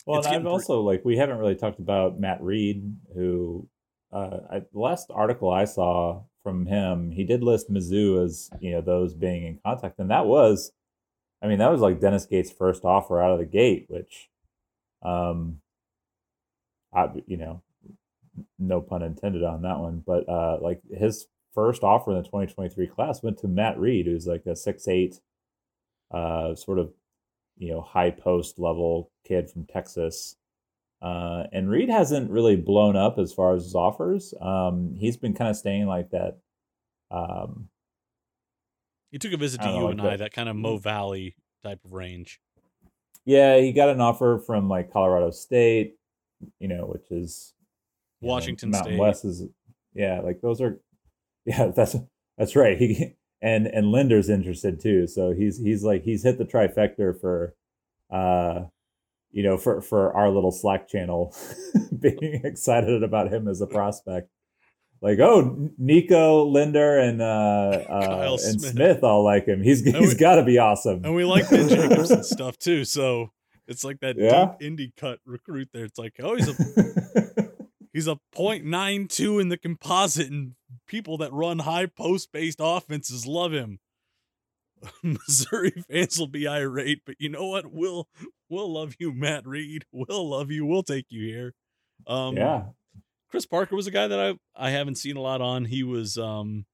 well, 0.07 0.18
and 0.18 0.26
I've 0.26 0.43
pre- 0.43 0.51
also 0.51 0.80
like 0.80 1.05
we 1.05 1.16
haven't 1.16 1.39
really 1.39 1.55
talked 1.55 1.78
about 1.78 2.18
Matt 2.18 2.43
Reed, 2.43 2.97
who 3.14 3.68
uh, 4.12 4.39
I, 4.51 4.59
the 4.61 4.78
last 4.78 5.11
article 5.11 5.51
I 5.51 5.64
saw 5.64 6.22
from 6.43 6.64
him, 6.64 7.11
he 7.11 7.24
did 7.24 7.43
list 7.43 7.70
Mizzou 7.70 8.24
as 8.24 8.49
you 8.59 8.72
know 8.72 8.80
those 8.80 9.14
being 9.14 9.45
in 9.45 9.59
contact, 9.64 9.99
and 9.99 10.11
that 10.11 10.24
was 10.26 10.72
I 11.43 11.47
mean, 11.47 11.59
that 11.59 11.70
was 11.70 11.80
like 11.80 12.01
Dennis 12.01 12.26
Gates' 12.26 12.51
first 12.51 12.84
offer 12.84 13.22
out 13.22 13.32
of 13.32 13.39
the 13.39 13.47
gate, 13.47 13.86
which, 13.89 14.28
um, 15.03 15.61
I 16.93 17.09
you 17.26 17.36
know, 17.36 17.62
no 18.59 18.80
pun 18.80 19.03
intended 19.03 19.45
on 19.45 19.62
that 19.62 19.78
one, 19.78 20.03
but 20.05 20.28
uh, 20.28 20.59
like 20.61 20.80
his 20.91 21.26
first 21.55 21.82
offer 21.82 22.11
in 22.11 22.18
the 22.18 22.22
2023 22.22 22.86
class 22.89 23.22
went 23.22 23.39
to 23.39 23.49
Matt 23.49 23.78
Reed, 23.78 24.07
who's 24.07 24.26
like 24.26 24.47
a 24.47 24.57
six 24.57 24.89
eight, 24.89 25.20
uh, 26.12 26.55
sort 26.55 26.78
of, 26.78 26.93
you 27.57 27.70
know, 27.70 27.80
high 27.80 28.11
post 28.11 28.59
level 28.59 29.11
kid 29.26 29.51
from 29.51 29.66
Texas. 29.66 30.36
Uh, 31.01 31.45
and 31.53 31.70
Reed 31.70 31.89
hasn't 31.89 32.30
really 32.30 32.57
blown 32.57 32.97
up 32.97 33.18
as 33.18 33.32
far 33.32 33.55
as 33.55 33.64
his 33.64 33.74
offers. 33.74 34.34
Um, 34.41 34.97
he's 34.99 35.16
been 35.16 35.34
kind 35.34 35.51
of 35.51 35.57
staying 35.57 35.86
like 35.86 36.11
that, 36.11 36.39
um, 37.11 37.68
he 39.11 39.18
took 39.18 39.32
a 39.32 39.36
visit 39.36 39.61
to 39.62 39.68
UNI, 39.68 40.16
that 40.16 40.32
kind 40.32 40.48
of 40.48 40.56
Mo 40.56 40.76
Valley 40.76 41.36
type 41.62 41.84
of 41.84 41.92
range. 41.92 42.40
Yeah, 43.24 43.59
he 43.59 43.72
got 43.72 43.90
an 43.90 44.00
offer 44.00 44.42
from 44.44 44.68
like 44.68 44.92
Colorado 44.92 45.30
State, 45.30 45.96
you 46.59 46.68
know, 46.68 46.86
which 46.86 47.11
is 47.11 47.52
Washington 48.20 48.70
know, 48.70 48.78
Mountain 48.78 48.92
State. 48.94 49.00
West 49.00 49.24
is 49.24 49.42
yeah, 49.94 50.20
like 50.20 50.40
those 50.40 50.61
are 50.61 50.80
yeah, 51.44 51.66
that's 51.76 51.96
that's 52.36 52.56
right. 52.56 52.78
He 52.78 53.14
and 53.40 53.66
and 53.66 53.92
Linder's 53.92 54.28
interested 54.28 54.80
too. 54.80 55.06
So 55.06 55.32
he's 55.32 55.59
he's 55.59 55.84
like 55.84 56.04
he's 56.04 56.22
hit 56.22 56.38
the 56.38 56.44
trifecta 56.44 57.20
for 57.20 57.54
uh 58.11 58.64
you 59.30 59.42
know, 59.42 59.59
for 59.59 59.80
for 59.82 60.12
our 60.14 60.30
little 60.30 60.52
Slack 60.52 60.88
channel 60.88 61.34
being 61.98 62.40
excited 62.44 63.02
about 63.02 63.32
him 63.32 63.46
as 63.46 63.61
a 63.61 63.66
prospect 63.66 64.30
like 65.01 65.18
oh 65.20 65.70
Nico 65.78 66.44
Linder 66.46 66.99
and 66.99 67.22
uh, 67.22 67.24
uh 67.88 68.38
and 68.44 68.61
Smith. 68.61 68.72
Smith. 68.72 69.05
all 69.05 69.24
like 69.24 69.46
him. 69.46 69.62
He's 69.62 69.84
he's 69.84 70.14
got 70.14 70.36
to 70.36 70.44
be 70.44 70.59
awesome. 70.59 71.05
And 71.05 71.14
we 71.14 71.24
like 71.24 71.49
Ben 71.49 71.68
Jacobson 71.68 72.24
stuff 72.24 72.59
too. 72.59 72.84
So 72.84 73.30
it's 73.66 73.84
like 73.84 74.01
that 74.01 74.16
yeah. 74.18 74.55
deep 74.59 74.78
indie 74.78 74.96
cut 74.96 75.20
recruit 75.24 75.68
there. 75.72 75.84
It's 75.84 75.99
like 75.99 76.14
oh 76.20 76.36
he's 76.36 76.49
a 76.49 77.51
he's 77.92 78.07
a 78.07 78.18
point 78.32 78.64
nine 78.64 79.09
two 79.09 79.38
in 79.38 79.49
the 79.49 79.59
composite, 79.59 80.30
and 80.30 80.55
people 80.86 81.18
that 81.18 81.32
run 81.32 81.61
high 81.61 81.86
post 81.86 82.32
based 82.32 82.59
offenses 82.61 83.26
love 83.26 83.53
him. 83.53 83.78
Missouri 85.03 85.72
fans 85.90 86.18
will 86.18 86.28
be 86.28 86.46
irate, 86.46 87.03
but 87.05 87.16
you 87.18 87.28
know 87.28 87.46
what? 87.46 87.72
We'll 87.72 88.09
we'll 88.49 88.72
love 88.72 88.94
you, 88.99 89.12
Matt 89.12 89.46
Reed. 89.46 89.84
We'll 89.92 90.28
love 90.28 90.51
you. 90.51 90.64
We'll 90.64 90.84
take 90.84 91.07
you 91.11 91.26
here. 91.26 91.55
Um, 92.07 92.36
yeah, 92.36 92.62
Chris 93.30 93.46
Parker 93.46 93.76
was 93.76 93.86
a 93.86 93.90
guy 93.90 94.06
that 94.06 94.18
I 94.18 94.66
I 94.68 94.70
haven't 94.70 94.96
seen 94.96 95.16
a 95.16 95.20
lot 95.20 95.40
on. 95.40 95.64
He 95.66 95.82
was 95.82 96.16
um 96.16 96.64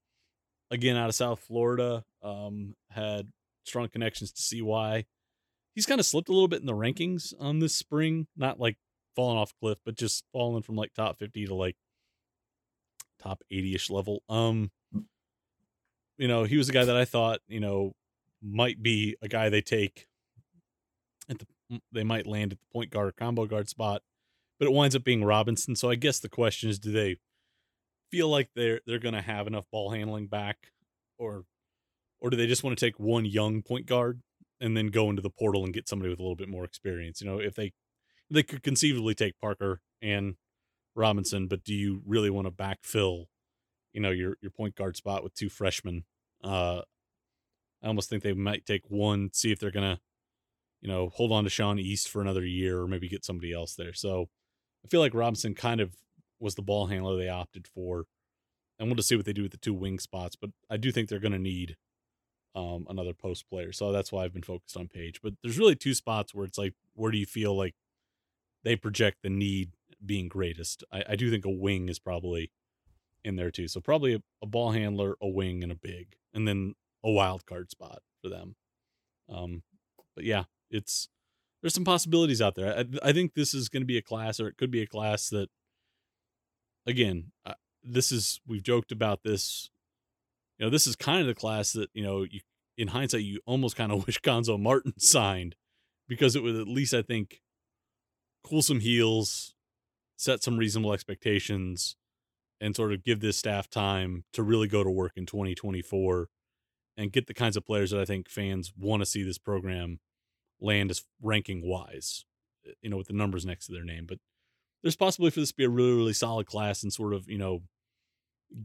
again 0.71 0.97
out 0.97 1.09
of 1.09 1.15
South 1.15 1.41
Florida. 1.41 2.05
Um 2.23 2.75
had 2.91 3.29
strong 3.65 3.89
connections 3.89 4.33
to 4.33 4.43
CY. 4.43 5.05
He's 5.75 5.87
kind 5.87 5.99
of 5.99 6.07
slipped 6.07 6.29
a 6.29 6.33
little 6.33 6.49
bit 6.49 6.61
in 6.61 6.67
the 6.67 6.73
rankings 6.73 7.35
on 7.41 7.59
this 7.59 7.75
spring, 7.75 8.29
not 8.37 8.61
like 8.61 8.77
falling 9.17 9.39
off 9.39 9.51
a 9.51 9.61
cliff, 9.61 9.79
but 9.85 9.97
just 9.97 10.25
falling 10.33 10.63
from 10.63 10.77
like 10.77 10.95
top 10.95 11.19
50 11.19 11.47
to 11.47 11.55
like 11.55 11.77
top 13.21 13.43
80ish 13.53 13.91
level. 13.91 14.23
Um 14.29 14.71
you 16.17 16.29
know, 16.29 16.45
he 16.45 16.57
was 16.57 16.69
a 16.69 16.73
guy 16.73 16.85
that 16.85 16.97
I 16.97 17.05
thought, 17.05 17.41
you 17.49 17.59
know, 17.59 17.93
might 18.41 18.81
be 18.83 19.17
a 19.21 19.27
guy 19.27 19.49
they 19.49 19.63
take 19.63 20.07
at 21.29 21.39
the 21.39 21.47
they 21.91 22.05
might 22.05 22.27
land 22.27 22.53
at 22.53 22.59
the 22.61 22.67
point 22.73 22.91
guard 22.91 23.17
combo 23.17 23.47
guard 23.47 23.69
spot 23.69 24.03
but 24.59 24.67
it 24.67 24.73
winds 24.73 24.95
up 24.95 25.05
being 25.05 25.25
Robinson. 25.25 25.77
So 25.77 25.91
I 25.91 25.95
guess 25.95 26.19
the 26.21 26.29
question 26.29 26.71
is, 26.71 26.79
do 26.79 26.93
they 26.93 27.17
feel 28.11 28.29
like 28.29 28.51
they're 28.55 28.81
they're 28.87 28.99
going 28.99 29.15
to 29.15 29.23
have 29.23 29.47
enough 29.47 29.65
ball 29.73 29.91
handling 29.91 30.27
back, 30.27 30.69
or 31.19 31.45
or 32.21 32.31
do 32.31 32.37
they 32.37 32.47
just 32.47 32.63
want 32.63 32.79
to 32.79 32.85
take 32.87 32.99
one 32.99 33.25
young 33.25 33.63
point 33.63 33.87
guard 33.87 34.21
and 34.61 34.77
then 34.77 34.87
go 34.87 35.11
into 35.11 35.23
the 35.23 35.31
portal 35.31 35.65
and 35.65 35.75
get 35.75 35.89
somebody 35.89 36.09
with 36.09 36.21
a 36.21 36.23
little 36.23 36.37
bit 36.37 36.49
more 36.49 36.65
experience? 36.65 37.21
You 37.21 37.29
know, 37.29 37.39
if 37.39 37.55
they 37.55 37.73
they 38.31 38.43
could 38.43 38.63
conceivably 38.63 39.15
take 39.15 39.39
Parker 39.41 39.81
and 40.01 40.37
Robinson, 40.95 41.49
but 41.49 41.65
do 41.65 41.75
you 41.75 42.03
really 42.07 42.31
want 42.31 42.47
to 42.47 42.53
backfill, 42.53 43.27
you 43.93 44.01
know, 44.01 44.11
your 44.11 44.37
your 44.41 44.51
point 44.51 44.77
guard 44.77 44.97
spot 44.97 45.25
with 45.25 45.35
two 45.35 45.49
freshmen? 45.49 46.05
Uh, 46.43 46.83
I 47.83 47.89
almost 47.89 48.09
think 48.09 48.23
they 48.23 48.33
might 48.33 48.65
take 48.65 48.91
one, 48.91 49.31
see 49.33 49.51
if 49.53 49.59
they're 49.59 49.71
gonna, 49.71 50.01
you 50.81 50.89
know, 50.89 51.09
hold 51.09 51.33
on 51.33 51.45
to 51.45 51.51
Sean 51.51 51.79
East 51.79 52.09
for 52.09 52.23
another 52.23 52.45
year, 52.45 52.81
or 52.81 52.87
maybe 52.87 53.09
get 53.09 53.25
somebody 53.25 53.53
else 53.53 53.75
there. 53.75 53.93
So 53.93 54.29
I 54.85 54.89
feel 54.89 55.01
like 55.01 55.15
Robinson 55.15 55.55
kind 55.55 55.81
of 55.81 55.95
was 56.41 56.55
the 56.55 56.63
ball 56.63 56.87
handler 56.87 57.17
they 57.17 57.29
opted 57.29 57.67
for. 57.67 58.05
And 58.79 58.89
we'll 58.89 58.97
just 58.97 59.09
see 59.09 59.17
what 59.17 59.25
they 59.25 59.33
do 59.33 59.43
with 59.43 59.53
the 59.53 59.59
two 59.59 59.73
wing 59.75 59.99
spots. 59.99 60.37
But 60.37 60.51
I 60.69 60.77
do 60.77 60.91
think 60.91 61.09
they're 61.09 61.21
going 61.21 61.33
to 61.33 61.39
need 61.39 61.77
um, 62.55 62.87
another 62.89 63.15
post 63.15 63.49
player. 63.49 63.73
So 63.73 63.93
that's 63.93 64.13
why 64.13 64.25
I've 64.25 64.33
been 64.33 64.43
focused 64.43 64.77
on 64.77 64.89
Page. 64.89 65.21
But 65.23 65.35
there's 65.43 65.59
really 65.59 65.77
two 65.77 65.95
spots 65.95 66.35
where 66.35 66.45
it's 66.45 66.59
like, 66.59 66.75
where 66.95 67.11
do 67.11 67.19
you 67.19 67.27
feel 67.27 67.57
like 67.57 67.75
they 68.63 68.77
project 68.77 69.19
the 69.23 69.31
need 69.31 69.71
being 70.05 70.29
greatest? 70.29 70.85
I, 70.93 71.05
I 71.11 71.17
do 71.17 71.31
think 71.31 71.45
a 71.45 71.51
wing 71.51 71.89
is 71.89 71.99
probably 71.99 72.51
in 73.25 73.37
there 73.37 73.51
too. 73.51 73.69
So 73.69 73.81
probably 73.81 74.15
a, 74.15 74.23
a, 74.43 74.47
ball 74.47 74.73
handler, 74.73 75.17
a 75.21 75.29
wing, 75.29 75.63
and 75.63 75.73
a 75.73 75.77
big, 75.77 76.17
and 76.33 76.47
then 76.47 76.75
a 77.03 77.11
wild 77.11 77.47
card 77.47 77.71
spot 77.71 78.03
for 78.23 78.29
them. 78.29 78.57
Um, 79.29 79.63
but 80.15 80.25
yeah, 80.25 80.45
it's 80.71 81.09
there's 81.65 81.73
some 81.73 81.83
possibilities 81.83 82.43
out 82.43 82.57
there. 82.57 82.77
I, 82.77 83.09
I 83.09 83.13
think 83.15 83.33
this 83.33 83.55
is 83.55 83.71
going 83.71 83.81
to 83.81 83.87
be 83.87 83.97
a 83.97 84.03
class, 84.03 84.39
or 84.39 84.49
it 84.49 84.59
could 84.59 84.71
be 84.71 84.83
a 84.83 84.87
class 84.87 85.31
that, 85.31 85.49
again, 86.87 87.33
uh, 87.47 87.55
this 87.83 88.13
is 88.13 88.39
we've 88.47 88.63
joked 88.63 88.93
about 88.93 89.23
this. 89.23 89.71
You 90.59 90.67
know, 90.67 90.71
this 90.71 90.87
is 90.87 90.95
kind 90.95 91.23
of 91.23 91.27
the 91.27 91.35
class 91.35 91.73
that 91.73 91.89
you 91.95 92.03
know, 92.05 92.25
you, 92.25 92.41
in 92.77 92.89
hindsight, 92.89 93.23
you 93.23 93.41
almost 93.47 93.77
kind 93.77 93.93
of 93.93 94.07
wish 94.07 94.21
Cuonzo 94.21 94.61
Martin 94.61 94.93
signed 94.99 95.55
because 96.07 96.37
it 96.37 96.43
would 96.43 96.55
at 96.55 96.69
least, 96.69 96.93
I 96.93 97.01
think, 97.01 97.41
cool 98.47 98.61
some 98.61 98.81
heels, 98.81 99.55
set 100.19 100.43
some 100.43 100.59
reasonable 100.59 100.93
expectations, 100.93 101.97
and 102.61 102.77
sort 102.77 102.93
of 102.93 103.03
give 103.05 103.21
this 103.21 103.39
staff 103.39 103.71
time 103.71 104.25
to 104.35 104.43
really 104.43 104.69
go 104.69 104.85
to 104.85 104.91
work 104.91 105.13
in 105.17 105.25
2024 105.25 106.29
and 106.99 107.11
get 107.11 107.27
the 107.27 107.33
kinds 107.33 107.57
of 107.57 107.65
players 107.65 107.91
that 107.93 108.01
I 108.01 108.05
think 108.05 108.29
fans 108.29 108.75
want 108.77 109.01
to 109.01 109.07
see 109.07 109.23
this 109.23 109.39
program 109.39 110.01
land 110.61 110.91
as 110.91 111.05
ranking 111.23 111.67
wise, 111.67 112.25
eh, 112.67 112.73
you 112.83 112.91
know, 112.91 112.97
with 112.97 113.09
the 113.09 113.13
numbers 113.13 113.45
next 113.45 113.67
to 113.67 113.73
their 113.73 113.85
name. 113.85 114.07
But 114.07 114.19
there's 114.83 114.97
possibility 114.97 115.35
for 115.35 115.41
this 115.41 115.51
to 115.51 115.57
be 115.57 115.65
a 115.65 115.71
really, 115.71 115.95
really 115.95 116.13
solid 116.13 116.47
class 116.47 116.83
and 116.83 116.93
sort 116.93 117.15
of, 117.15 117.29
you 117.29 117.39
know, 117.39 117.63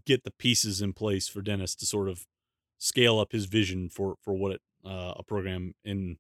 get 0.06 0.24
the 0.24 0.32
pieces 0.32 0.82
in 0.82 0.94
place 0.94 1.28
for 1.28 1.42
Dennis 1.42 1.76
to 1.76 1.86
sort 1.86 2.10
of 2.10 2.26
scale 2.78 3.20
up 3.20 3.32
his 3.32 3.46
vision 3.46 3.90
for 3.90 4.16
for 4.22 4.34
what 4.34 4.54
it, 4.54 4.62
uh, 4.86 5.14
a 5.18 5.24
program 5.24 5.74
in 5.84 6.18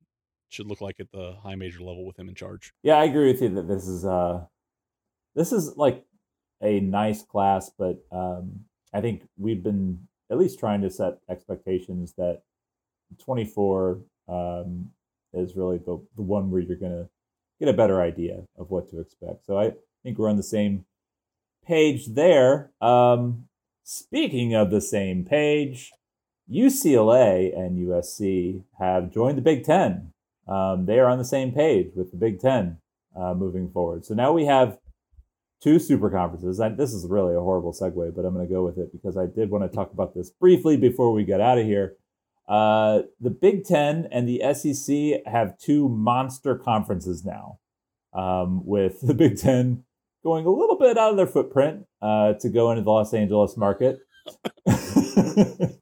should 0.49 0.67
look 0.67 0.81
like 0.81 0.99
at 0.99 1.11
the 1.11 1.35
high 1.43 1.55
major 1.55 1.79
level 1.79 2.05
with 2.05 2.17
him 2.17 2.27
in 2.27 2.35
charge. 2.35 2.73
Yeah, 2.83 2.97
I 2.97 3.05
agree 3.05 3.31
with 3.31 3.41
you 3.41 3.49
that 3.49 3.67
this 3.67 3.87
is 3.87 4.05
uh 4.05 4.45
this 5.35 5.51
is 5.51 5.75
like 5.77 6.05
a 6.61 6.79
nice 6.79 7.21
class, 7.21 7.71
but 7.77 8.03
um 8.11 8.61
I 8.93 9.01
think 9.01 9.27
we've 9.37 9.63
been 9.63 10.07
at 10.31 10.37
least 10.37 10.59
trying 10.59 10.81
to 10.81 10.89
set 10.89 11.19
expectations 11.29 12.13
that 12.17 12.41
24 13.23 14.01
um 14.27 14.89
is 15.33 15.55
really 15.55 15.77
the, 15.77 16.03
the 16.15 16.21
one 16.21 16.51
where 16.51 16.61
you're 16.61 16.77
gonna 16.77 17.09
get 17.59 17.69
a 17.69 17.73
better 17.73 18.01
idea 18.01 18.43
of 18.57 18.69
what 18.69 18.89
to 18.89 18.99
expect. 18.99 19.45
So 19.45 19.57
I 19.57 19.73
think 20.03 20.17
we're 20.17 20.29
on 20.29 20.37
the 20.37 20.43
same 20.43 20.85
page 21.65 22.07
there. 22.07 22.71
Um 22.81 23.45
speaking 23.83 24.53
of 24.53 24.69
the 24.69 24.81
same 24.81 25.25
page, 25.25 25.91
UCLA 26.51 27.57
and 27.57 27.77
USC 27.87 28.63
have 28.79 29.11
joined 29.11 29.37
the 29.37 29.41
Big 29.41 29.63
Ten. 29.63 30.13
Um, 30.47 30.85
they 30.85 30.99
are 30.99 31.07
on 31.07 31.19
the 31.19 31.25
same 31.25 31.51
page 31.51 31.91
with 31.95 32.11
the 32.11 32.17
Big 32.17 32.39
Ten 32.39 32.77
uh, 33.15 33.33
moving 33.33 33.69
forward. 33.69 34.05
So 34.05 34.15
now 34.15 34.31
we 34.31 34.45
have 34.45 34.77
two 35.61 35.77
super 35.77 36.09
conferences. 36.09 36.59
I, 36.59 36.69
this 36.69 36.93
is 36.93 37.05
really 37.07 37.35
a 37.35 37.39
horrible 37.39 37.73
segue, 37.73 38.15
but 38.15 38.25
I'm 38.25 38.33
going 38.33 38.47
to 38.47 38.53
go 38.53 38.63
with 38.63 38.77
it 38.77 38.91
because 38.91 39.17
I 39.17 39.25
did 39.25 39.51
want 39.51 39.69
to 39.69 39.75
talk 39.75 39.91
about 39.91 40.15
this 40.15 40.31
briefly 40.31 40.77
before 40.77 41.11
we 41.11 41.23
get 41.23 41.41
out 41.41 41.57
of 41.57 41.65
here. 41.65 41.95
Uh, 42.49 43.03
the 43.21 43.29
Big 43.29 43.63
Ten 43.63 44.07
and 44.11 44.27
the 44.27 44.41
SEC 44.53 45.21
have 45.31 45.57
two 45.59 45.87
monster 45.87 46.55
conferences 46.55 47.23
now, 47.23 47.59
um, 48.13 48.65
with 48.65 49.01
the 49.07 49.13
Big 49.13 49.37
Ten 49.37 49.83
going 50.23 50.45
a 50.45 50.49
little 50.49 50.77
bit 50.77 50.97
out 50.97 51.11
of 51.11 51.17
their 51.17 51.27
footprint 51.27 51.85
uh, 52.01 52.33
to 52.33 52.49
go 52.49 52.71
into 52.71 52.81
the 52.81 52.89
Los 52.89 53.13
Angeles 53.13 53.55
market. 53.55 53.99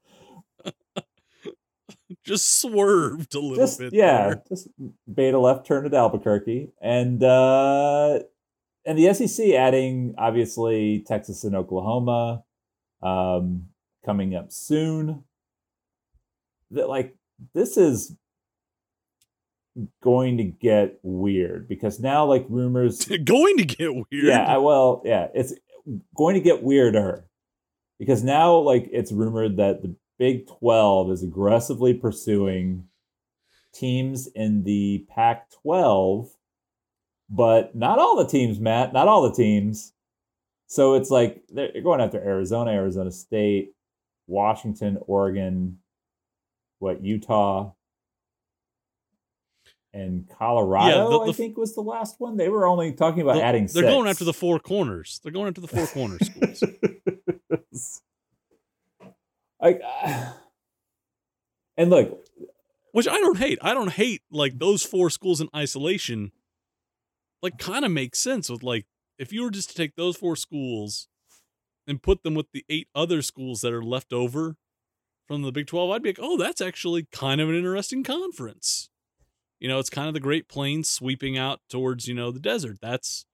just 2.26 2.62
swerved 2.62 3.34
a 3.34 3.40
little 3.40 3.56
just, 3.56 3.80
bit. 3.80 3.94
Yeah, 3.94 4.28
there. 4.28 4.44
just 4.50 4.68
beta 5.12 5.40
left 5.40 5.66
turn 5.66 5.86
at 5.86 5.94
Albuquerque, 5.94 6.72
and 6.82 7.24
uh, 7.24 8.20
and 8.86 8.98
the 8.98 9.14
SEC 9.14 9.52
adding 9.52 10.16
obviously 10.18 11.04
Texas 11.08 11.46
and 11.46 11.56
Oklahoma 11.56 12.44
um, 13.02 13.68
coming 14.06 14.36
up 14.36 14.52
soon. 14.52 15.24
That 16.72 16.90
like 16.90 17.16
this 17.54 17.78
is 17.78 18.16
going 20.02 20.38
to 20.38 20.44
get 20.44 21.00
weird 21.04 21.68
because 21.68 22.00
now 22.00 22.26
like 22.26 22.46
rumors 22.50 23.06
going 23.24 23.58
to 23.58 23.66
get 23.66 23.94
weird. 23.94 24.06
Yeah, 24.12 24.44
I, 24.44 24.58
well, 24.58 25.02
yeah, 25.06 25.28
it's 25.34 25.54
going 26.16 26.36
to 26.36 26.42
get 26.42 26.64
weirder 26.64 27.26
because 28.00 28.24
now 28.24 28.56
like 28.58 28.88
it's 28.92 29.12
rumored 29.12 29.58
that 29.58 29.82
the 29.82 29.96
Big 30.20 30.48
12 30.48 31.12
is 31.12 31.24
aggressively 31.24 31.94
pursuing 31.94 32.86
teams 33.72 34.28
in 34.34 34.64
the 34.64 35.06
Pac 35.10 35.52
12, 35.62 36.30
but 37.30 37.76
not 37.76 38.00
all 38.00 38.18
the 38.18 38.28
teams, 38.28 38.60
Matt, 38.60 38.94
not 38.94 39.08
all 39.08 39.30
the 39.30 39.36
teams. 39.36 39.94
So 40.66 40.96
it's 40.96 41.12
like 41.12 41.44
they're 41.50 41.82
going 41.84 42.02
after 42.02 42.18
Arizona, 42.18 42.72
Arizona 42.72 43.12
State, 43.12 43.74
Washington, 44.26 44.98
Oregon, 45.06 45.78
what, 46.80 47.04
Utah, 47.04 47.72
and 49.94 50.30
Colorado, 50.38 50.88
yeah, 50.88 51.04
the, 51.04 51.26
the, 51.26 51.32
I 51.32 51.34
think 51.34 51.58
was 51.58 51.74
the 51.74 51.82
last 51.82 52.20
one. 52.20 52.38
They 52.38 52.50
were 52.50 52.68
only 52.68 52.92
talking 52.94 53.22
about 53.22 53.36
the, 53.36 53.44
adding. 53.44 53.64
They're 53.64 53.84
six. 53.84 53.88
going 53.88 54.08
after 54.08 54.26
the 54.26 54.34
four 54.34 54.60
corners. 54.60 55.20
They're 55.24 55.32
going 55.32 55.48
after 55.48 55.62
the 55.62 55.68
four 55.68 55.88
corners 55.88 56.20
schools. 56.28 58.02
I, 59.62 59.74
uh, 59.74 60.34
and 61.78 61.90
look, 61.90 62.28
which 62.92 63.08
I 63.08 63.18
don't 63.18 63.38
hate. 63.38 63.58
I 63.62 63.74
don't 63.74 63.92
hate 63.92 64.22
like 64.32 64.60
those 64.60 64.84
four 64.84 65.10
schools 65.10 65.42
in 65.42 65.50
isolation. 65.56 66.32
Like, 67.42 67.58
kind 67.58 67.86
of 67.86 67.92
makes 67.92 68.20
sense 68.20 68.50
with 68.50 68.64
like 68.64 68.86
if 69.18 69.34
you 69.34 69.44
were 69.44 69.52
just 69.52 69.70
to 69.70 69.76
take 69.76 69.96
those 69.96 70.16
four 70.16 70.36
schools 70.36 71.08
and 71.88 72.02
put 72.02 72.24
them 72.24 72.36
with 72.36 72.52
the 72.52 72.66
eight 72.70 72.88
other 72.94 73.22
schools 73.22 73.62
that 73.62 73.74
are 73.74 73.84
left 73.84 74.14
over 74.14 74.58
from 75.28 75.42
the 75.42 75.52
Big 75.52 75.68
12, 75.68 75.92
I'd 75.92 76.04
be 76.04 76.10
like, 76.10 76.20
oh, 76.22 76.38
that's 76.38 76.62
actually 76.62 77.08
kind 77.12 77.42
of 77.42 77.50
an 77.50 77.56
interesting 77.56 78.04
conference. 78.04 78.90
You 79.60 79.68
know, 79.68 79.80
it's 79.80 79.90
kind 79.90 80.08
of 80.08 80.14
the 80.14 80.20
Great 80.20 80.48
Plains 80.48 80.90
sweeping 80.90 81.38
out 81.38 81.60
towards, 81.70 82.08
you 82.08 82.14
know, 82.14 82.32
the 82.32 82.40
desert. 82.40 82.78
That's, 82.82 83.26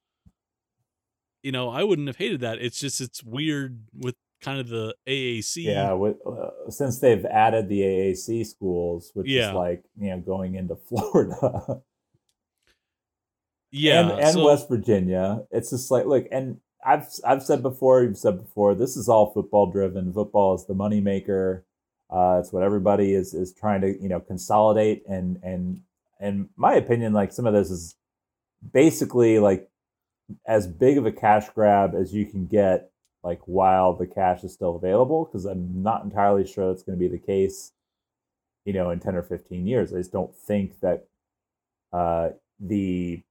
you 1.42 1.52
know, 1.52 1.70
I 1.70 1.84
wouldn't 1.84 2.08
have 2.08 2.18
hated 2.18 2.40
that. 2.42 2.60
It's 2.60 2.80
just, 2.80 3.02
it's 3.02 3.24
weird 3.24 3.80
with 3.94 4.16
kind 4.44 4.60
of 4.60 4.68
the 4.68 4.94
AAC. 5.08 5.64
Yeah, 5.64 5.94
with, 5.94 6.18
uh, 6.28 6.70
since 6.70 7.00
they've 7.00 7.26
added 7.26 7.70
the 7.70 7.82
AAC 7.82 8.46
schools, 8.46 9.12
which 9.14 9.28
yeah. 9.28 9.50
is 9.50 9.56
like 9.56 9.84
you 9.98 10.10
know 10.10 10.20
going 10.20 10.56
into 10.56 10.76
Florida. 10.88 11.82
yeah, 13.72 14.02
and, 14.02 14.20
and 14.20 14.34
so, 14.34 14.46
West 14.46 14.70
Virginia. 14.70 15.44
It's 15.50 15.72
just 15.72 15.90
like 15.90 16.06
look, 16.06 16.28
and 16.32 16.60
I've 16.86 17.08
I've 17.26 17.42
said 17.42 17.64
before, 17.64 18.04
you've 18.04 18.18
said 18.18 18.38
before, 18.38 18.76
this 18.76 18.98
is 18.98 19.10
all 19.10 19.32
football 19.32 19.72
driven. 19.72 20.14
Football 20.14 20.54
is 20.56 20.66
the 20.66 20.76
moneymaker. 20.76 21.64
Uh, 22.14 22.38
it's 22.40 22.54
what 22.54 22.64
everybody 22.64 23.14
is 23.14 23.34
is 23.34 23.54
trying 23.54 23.82
to 23.82 24.02
you 24.02 24.10
know 24.10 24.20
consolidate. 24.20 25.04
And 25.08 25.40
and 25.44 25.82
in 26.20 26.50
my 26.56 26.76
opinion, 26.76 27.14
like 27.14 27.32
some 27.34 27.48
of 27.48 27.54
this 27.54 27.72
is 27.72 27.96
basically 28.72 29.40
like 29.40 29.70
as 30.48 30.68
big 30.68 30.98
of 30.98 31.06
a 31.06 31.12
cash 31.12 31.50
grab 31.50 31.94
as 31.96 32.14
you 32.14 32.26
can 32.26 32.46
get 32.46 32.92
like 33.24 33.42
while 33.46 33.94
the 33.94 34.08
cash 34.08 34.44
is 34.44 34.54
still 34.54 34.78
available 34.78 35.26
because 35.26 35.44
i'm 35.44 35.84
not 35.84 36.06
entirely 36.06 36.48
sure 36.48 36.70
that's 36.70 36.82
going 36.82 36.98
to 36.98 37.00
be 37.00 37.10
the 37.10 37.22
case 37.22 37.74
you 38.66 38.74
know 38.74 38.90
in 38.90 39.00
10 39.00 39.16
or 39.16 39.24
15 39.24 39.66
years. 39.68 39.94
I 39.94 39.98
just 39.98 40.12
don't 40.12 40.36
think 40.36 40.80
that 40.82 41.06
uh, 41.92 42.30
the 42.60 43.22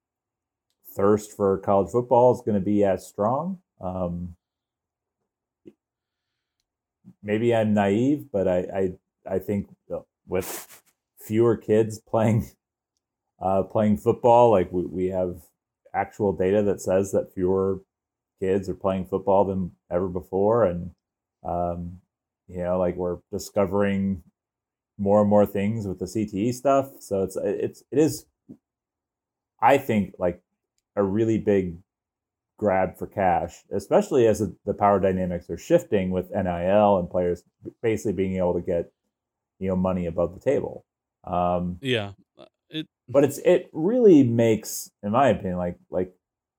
thirst 0.95 1.37
for 1.37 1.59
college 1.59 1.91
football 1.91 2.35
is 2.35 2.43
going 2.43 2.59
to 2.59 2.64
be 2.64 2.85
as 2.85 3.07
strong. 3.07 3.59
Um, 3.80 4.37
maybe 7.22 7.55
i'm 7.55 7.74
naive 7.74 8.26
but 8.32 8.48
i 8.48 8.59
i, 8.74 8.92
I 9.34 9.38
think 9.38 9.68
with 10.26 10.82
fewer 11.18 11.57
kids 11.57 12.00
playing 12.00 12.50
uh, 13.40 13.64
playing 13.64 13.96
football 13.96 14.50
like 14.50 14.70
we, 14.72 14.84
we 14.86 15.07
have 15.07 15.42
actual 15.94 16.32
data 16.32 16.62
that 16.62 16.80
says 16.80 17.12
that 17.12 17.32
fewer 17.34 17.80
kids 18.42 18.68
are 18.68 18.74
playing 18.74 19.07
football 19.07 19.44
than 19.44 19.70
ever 19.90 20.09
before, 20.09 20.64
and 20.64 20.90
um, 21.44 21.98
you 22.48 22.59
know, 22.59 22.78
like 22.78 22.96
we're 22.96 23.18
discovering 23.30 24.22
more 24.98 25.20
and 25.20 25.30
more 25.30 25.46
things 25.46 25.86
with 25.86 25.98
the 26.00 26.07
CTE 26.07 26.53
stuff. 26.53 26.90
So 26.98 27.22
it's 27.22 27.36
it's 27.36 27.82
it 27.92 27.98
is, 27.98 28.26
I 29.61 29.78
think, 29.78 30.14
like 30.18 30.42
a 30.96 31.03
really 31.05 31.38
big 31.38 31.76
grab 32.59 32.96
for 32.96 33.07
cash, 33.07 33.62
especially 33.72 34.26
as 34.26 34.42
the 34.64 34.74
power 34.74 35.00
dynamics 35.00 35.50
are 35.50 35.59
shifting 35.59 36.11
with 36.11 36.30
NIL 36.30 36.98
and 36.98 37.11
players 37.11 37.42
basically 37.82 38.12
being 38.12 38.36
able 38.36 38.55
to 38.55 38.61
get 38.61 38.92
you 39.59 39.68
know 39.68 39.76
money 39.76 40.07
above 40.07 40.34
the 40.34 40.40
table. 40.40 40.84
Um, 41.24 41.78
yeah, 41.80 42.12
uh, 42.38 42.46
it. 42.70 42.86
But 43.09 43.24
it's 43.24 43.38
it 43.38 43.68
really 43.72 44.22
makes, 44.22 44.90
in 45.03 45.11
my 45.11 45.28
opinion, 45.28 45.59
like 45.59 45.76
like 45.90 46.14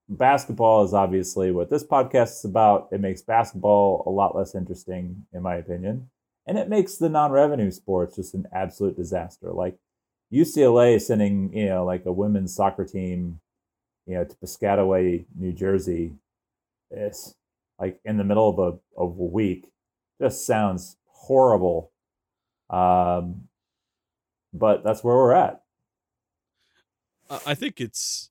basketball 0.10 0.84
is 0.84 0.94
obviously 0.94 1.52
what 1.52 1.70
this 1.70 1.84
podcast 1.84 2.40
is 2.40 2.46
about. 2.46 2.90
It 2.92 3.02
makes 3.02 3.22
basketball 3.22 4.04
a 4.06 4.10
lot 4.10 4.36
less 4.36 4.54
interesting, 4.54 5.26
in 5.34 5.42
my 5.42 5.56
opinion. 5.56 6.10
And 6.46 6.58
it 6.58 6.70
makes 6.70 6.98
the 6.98 7.10
non 7.10 7.32
revenue 7.32 7.72
sports 7.72 8.18
just 8.18 8.34
an 8.34 8.46
absolute 8.54 8.98
disaster. 8.98 9.52
Like 9.52 9.78
UCLA 10.32 11.02
sending, 11.02 11.54
you 11.54 11.68
know, 11.68 11.86
like 11.86 12.06
a 12.06 12.12
women's 12.12 12.54
soccer 12.54 12.86
team, 12.86 13.40
you 14.06 14.16
know, 14.16 14.24
to 14.24 14.36
Piscataway, 14.36 15.26
New 15.36 15.54
Jersey, 15.54 16.14
is 16.92 17.36
like 17.80 18.00
in 18.06 18.18
the 18.18 18.24
middle 18.24 18.50
of 18.50 18.60
a, 18.60 19.02
of 19.02 19.18
a 19.20 19.24
week. 19.24 19.72
Just 20.22 20.46
sounds 20.46 20.98
horrible. 21.08 21.92
Um, 22.70 23.48
but 24.54 24.84
that's 24.84 25.04
where 25.04 25.16
we're 25.16 25.34
at. 25.34 25.62
I 27.48 27.56
think 27.56 27.82
it's 27.82 28.30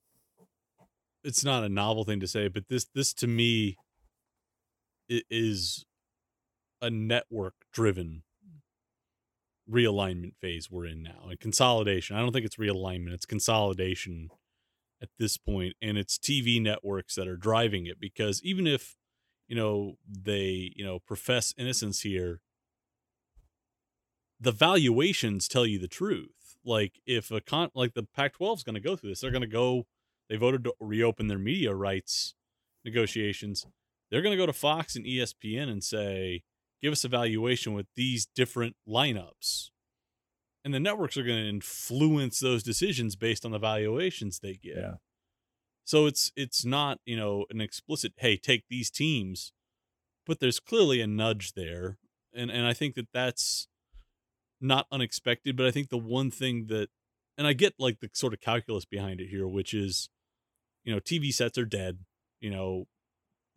it's 1.25 1.45
not 1.45 1.65
a 1.65 1.69
novel 1.69 2.05
thing 2.05 2.21
to 2.21 2.27
say, 2.27 2.49
but 2.49 2.69
this 2.69 2.87
this 2.95 3.13
to 3.15 3.27
me 3.27 3.77
is 5.09 5.85
a 6.81 6.91
network 6.91 7.55
driven 7.73 8.23
realignment 9.71 10.37
phase 10.41 10.71
we're 10.71 10.87
in 10.87 11.03
now 11.03 11.27
and 11.29 11.41
consolidation. 11.41 12.17
I 12.17 12.21
don't 12.21 12.33
think 12.33 12.47
it's 12.47 12.57
realignment, 12.57 13.13
it's 13.13 13.27
consolidation 13.27 14.31
at 15.03 15.09
this 15.19 15.37
point 15.37 15.75
and 15.83 15.99
it's 15.99 16.17
TV 16.17 16.63
networks 16.63 17.15
that 17.17 17.27
are 17.27 17.37
driving 17.37 17.87
it 17.87 18.01
because 18.01 18.41
even 18.43 18.67
if 18.67 18.95
you 19.49 19.57
know 19.57 19.97
they, 20.09 20.73
you 20.77 20.85
know, 20.85 20.99
profess 21.01 21.53
innocence 21.59 22.01
here, 22.01 22.41
the 24.41 24.53
valuations 24.53 25.49
tell 25.49 25.67
you 25.67 25.79
the 25.79 25.89
truth. 25.89 26.57
Like 26.65 27.01
if 27.07 27.31
a 27.31 27.41
con 27.41 27.71
like 27.75 27.95
the 27.95 28.05
Pac-12 28.05 28.59
is 28.59 28.63
going 28.63 28.75
to 28.75 28.81
go 28.81 28.97
through 28.97 29.11
this, 29.11 29.21
they're 29.21 29.31
going 29.31 29.43
to 29.43 29.49
go 29.49 29.87
they 30.29 30.37
voted 30.37 30.65
to 30.65 30.75
reopen 30.81 31.29
their 31.29 31.39
media 31.39 31.75
rights 31.75 32.35
negotiations. 32.85 33.67
They're 34.11 34.23
going 34.23 34.33
to 34.33 34.43
go 34.43 34.47
to 34.47 34.53
Fox 34.53 34.97
and 34.97 35.05
ESPN 35.05 35.69
and 35.71 35.83
say, 35.83 36.43
give 36.81 36.93
us 36.93 37.05
a 37.05 37.09
valuation 37.09 37.73
with 37.75 37.87
these 37.97 38.27
different 38.27 38.77
lineups. 38.89 39.71
And 40.65 40.73
the 40.73 40.81
networks 40.81 41.17
are 41.17 41.25
going 41.25 41.43
to 41.43 41.49
influence 41.49 42.41
those 42.41 42.63
decisions 42.63 43.17
based 43.17 43.45
on 43.45 43.51
the 43.51 43.59
valuations 43.59 44.39
they 44.39 44.55
get. 44.55 44.77
Yeah. 44.77 44.95
So 45.85 46.07
it's 46.07 46.31
it's 46.37 46.65
not 46.65 47.01
you 47.05 47.17
know 47.17 47.47
an 47.51 47.61
explicit 47.61 48.13
hey 48.17 48.37
take 48.37 48.65
these 48.69 48.91
teams, 48.91 49.53
but 50.27 50.41
there's 50.41 50.61
clearly 50.61 51.01
a 51.01 51.07
nudge 51.07 51.55
there, 51.55 51.99
and 52.35 52.51
and 52.51 52.67
I 52.67 52.73
think 52.73 52.95
that 52.95 53.09
that's 53.13 53.69
not 54.61 54.87
unexpected. 54.93 55.57
But 55.57 55.67
I 55.67 55.71
think 55.71 55.91
the 55.91 55.99
one 55.99 56.31
thing 56.31 56.67
that, 56.69 56.89
and 57.37 57.47
I 57.47 57.53
get 57.53 57.75
like 57.79 58.01
the 58.01 58.09
sort 58.15 58.33
of 58.33 58.41
calculus 58.41 58.85
behind 58.85 59.21
it 59.21 59.29
here, 59.29 59.47
which 59.47 59.75
is, 59.75 60.09
you 60.85 60.95
know, 60.95 61.01
TV 61.01 61.33
sets 61.33 61.59
are 61.59 61.65
dead. 61.65 61.99
You 62.41 62.51
know, 62.51 62.87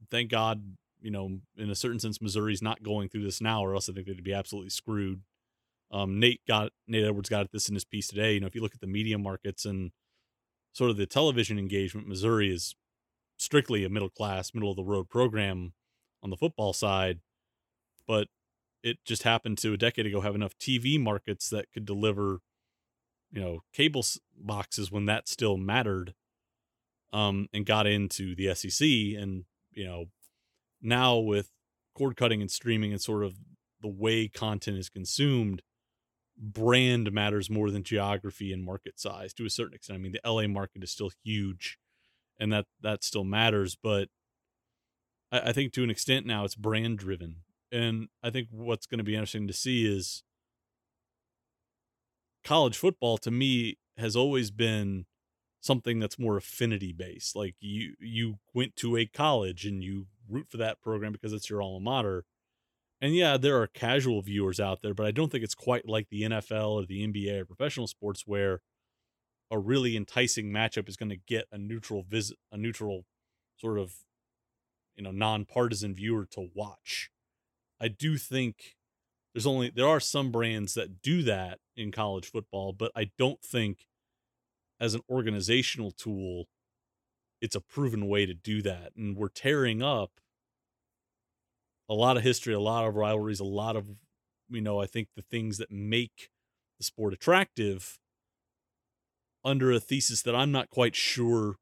thank 0.10 0.32
God, 0.32 0.76
you 1.00 1.12
know, 1.12 1.40
in 1.58 1.70
a 1.70 1.76
certain 1.76 2.00
sense, 2.00 2.22
Missouri's 2.22 2.62
not 2.62 2.84
going 2.84 3.10
through 3.10 3.24
this 3.24 3.42
now, 3.42 3.64
or 3.64 3.76
else 3.76 3.88
I 3.88 3.94
think 3.94 4.08
they'd 4.08 4.24
be 4.24 4.34
absolutely 4.34 4.72
screwed. 4.72 5.22
Um, 5.96 6.20
Nate 6.20 6.42
got 6.46 6.74
Nate 6.88 7.06
Edwards 7.06 7.30
got 7.30 7.50
this 7.54 7.70
in 7.70 7.76
his 7.76 7.86
piece 7.86 8.08
today. 8.08 8.34
You 8.34 8.42
know, 8.42 8.48
if 8.48 8.56
you 8.56 8.62
look 8.62 8.76
at 8.76 8.82
the 8.82 8.88
media 8.88 9.18
markets 9.18 9.64
and 9.64 9.92
sort 10.74 10.92
of 10.92 10.98
the 10.98 11.06
television 11.06 11.58
engagement, 11.58 12.06
Missouri 12.06 12.52
is 12.52 12.76
strictly 13.38 13.86
a 13.86 13.90
middle 13.90 14.10
class, 14.10 14.54
middle 14.54 14.70
of 14.70 14.76
the 14.76 14.84
road 14.84 15.08
program 15.10 15.72
on 16.22 16.32
the 16.32 16.36
football 16.36 16.74
side, 16.74 17.20
but 18.06 18.28
it 18.84 18.98
just 19.06 19.24
happened 19.24 19.58
to 19.60 19.72
a 19.72 19.78
decade 19.78 20.06
ago 20.06 20.20
have 20.20 20.36
enough 20.36 20.58
TV 20.60 21.00
markets 21.00 21.50
that 21.50 21.72
could 21.72 21.86
deliver, 21.86 22.40
you 23.32 23.42
know, 23.42 23.60
cable 23.74 24.04
boxes 24.38 24.92
when 24.92 25.06
that 25.06 25.30
still 25.30 25.56
mattered, 25.56 26.14
um, 27.14 27.48
and 27.54 27.66
got 27.66 27.88
into 27.88 28.36
the 28.36 28.54
SEC, 28.54 28.86
and 28.86 29.46
you 29.72 29.86
know, 29.86 30.06
now 30.82 31.18
with 31.18 31.52
cord 31.94 32.18
cutting 32.18 32.42
and 32.42 32.52
streaming 32.52 32.92
and 32.92 33.02
sort 33.02 33.24
of 33.24 33.36
the 33.82 33.88
way 33.88 34.28
content 34.28 34.78
is 34.78 34.90
consumed, 34.90 35.62
brand 36.38 37.12
matters 37.12 37.50
more 37.50 37.72
than 37.72 37.84
geography 37.84 38.52
and 38.52 38.64
market 38.64 39.00
size 39.00 39.34
to 39.34 39.46
a 39.46 39.50
certain 39.50 39.74
extent. 39.74 40.00
I 40.00 40.02
mean, 40.02 40.12
the 40.12 40.30
LA 40.30 40.48
market 40.48 40.84
is 40.84 40.92
still 40.92 41.12
huge, 41.24 41.78
and 42.40 42.52
that 42.52 42.66
that 42.82 43.04
still 43.04 43.24
matters. 43.24 43.78
But 43.82 44.10
I, 45.32 45.50
I 45.50 45.54
think 45.54 45.74
to 45.74 45.84
an 45.84 45.90
extent 45.90 46.26
now 46.26 46.46
it's 46.46 46.56
brand 46.56 46.98
driven, 46.98 47.38
and 47.72 48.10
I 48.24 48.30
think 48.30 48.50
what's 48.52 48.86
going 48.86 49.00
to 49.00 49.04
be 49.04 49.16
interesting 49.16 49.48
to 49.48 49.54
see 49.54 49.86
is 49.86 50.24
college 52.44 52.78
football. 52.78 53.18
To 53.20 53.32
me, 53.32 53.78
has 53.98 54.16
always 54.16 54.52
been 54.52 55.06
something 55.62 56.00
that's 56.00 56.20
more 56.20 56.38
affinity 56.38 56.94
based. 56.94 57.36
Like 57.36 57.56
you 57.60 57.96
you 58.00 58.36
went 58.54 58.76
to 58.78 58.98
a 58.98 59.06
college 59.06 59.66
and 59.66 59.84
you 59.84 60.08
root 60.30 60.48
for 60.50 60.58
that 60.58 60.82
program 60.82 61.12
because 61.12 61.34
it's 61.34 61.50
your 61.50 61.62
alma 61.62 61.80
mater 61.80 62.26
and 63.02 63.16
yeah, 63.16 63.38
there 63.38 63.62
are 63.62 63.68
casual 63.68 64.22
viewers 64.22 64.60
out 64.60 64.82
there, 64.82 64.94
but 64.94 65.06
I 65.06 65.12
don't 65.12 65.32
think 65.32 65.44
it's 65.44 65.56
quite 65.56 65.88
like 65.88 66.10
the 66.10 66.24
NFL 66.24 66.70
or 66.72 66.86
the 66.86 67.06
NBA 67.06 67.42
or 67.42 67.46
professional 67.46 67.88
sports 67.88 68.24
where 68.26 68.62
a 69.52 69.60
really 69.60 69.96
enticing 69.96 70.52
matchup 70.52 70.90
is 70.90 70.98
going 70.98 71.10
to 71.10 71.18
get 71.28 71.46
a 71.52 71.58
neutral 71.58 72.04
visit, 72.08 72.38
a 72.52 72.58
neutral 72.58 73.06
sort 73.58 73.78
of, 73.78 73.94
you 74.96 75.04
know, 75.04 75.12
nonpartisan 75.12 75.94
viewer 75.94 76.26
to 76.32 76.48
watch. 76.54 77.10
I 77.80 77.90
do 77.90 78.18
think 78.18 78.76
there's 79.34 79.46
only 79.46 79.70
there 79.70 79.88
are 79.88 80.00
some 80.00 80.32
brands 80.32 80.74
that 80.76 81.02
do 81.02 81.22
that 81.24 81.60
in 81.76 81.92
college 81.92 82.32
football, 82.32 82.74
but 82.74 82.92
I 82.96 83.12
don't 83.18 83.42
think 83.42 83.86
as 84.80 84.94
an 84.94 85.02
organizational 85.10 85.92
tool 85.92 86.46
it's 87.42 87.56
a 87.56 87.62
proven 87.62 88.08
way 88.08 88.26
to 88.26 88.34
do 88.34 88.62
that. 88.64 88.94
And 88.96 89.16
we're 89.16 89.28
tearing 89.30 89.84
up 89.84 90.14
a 91.90 91.94
lot 91.94 92.18
of 92.18 92.24
history, 92.24 92.54
a 92.54 92.60
lot 92.60 92.86
of 92.86 92.96
rivalries, 92.96 93.40
a 93.40 93.46
lot 93.46 93.76
of 93.76 93.88
you 94.50 94.62
know, 94.62 94.80
I 94.80 94.86
think 94.86 95.10
the 95.16 95.22
things 95.22 95.58
that 95.58 95.72
make 95.72 96.30
the 96.78 96.84
sport 96.84 97.14
attractive 97.14 98.00
under 99.44 99.72
a 99.72 99.80
thesis 99.80 100.22
that 100.24 100.36
I'm 100.36 100.52
not 100.52 100.70
quite 100.70 100.96
sure 100.96 101.56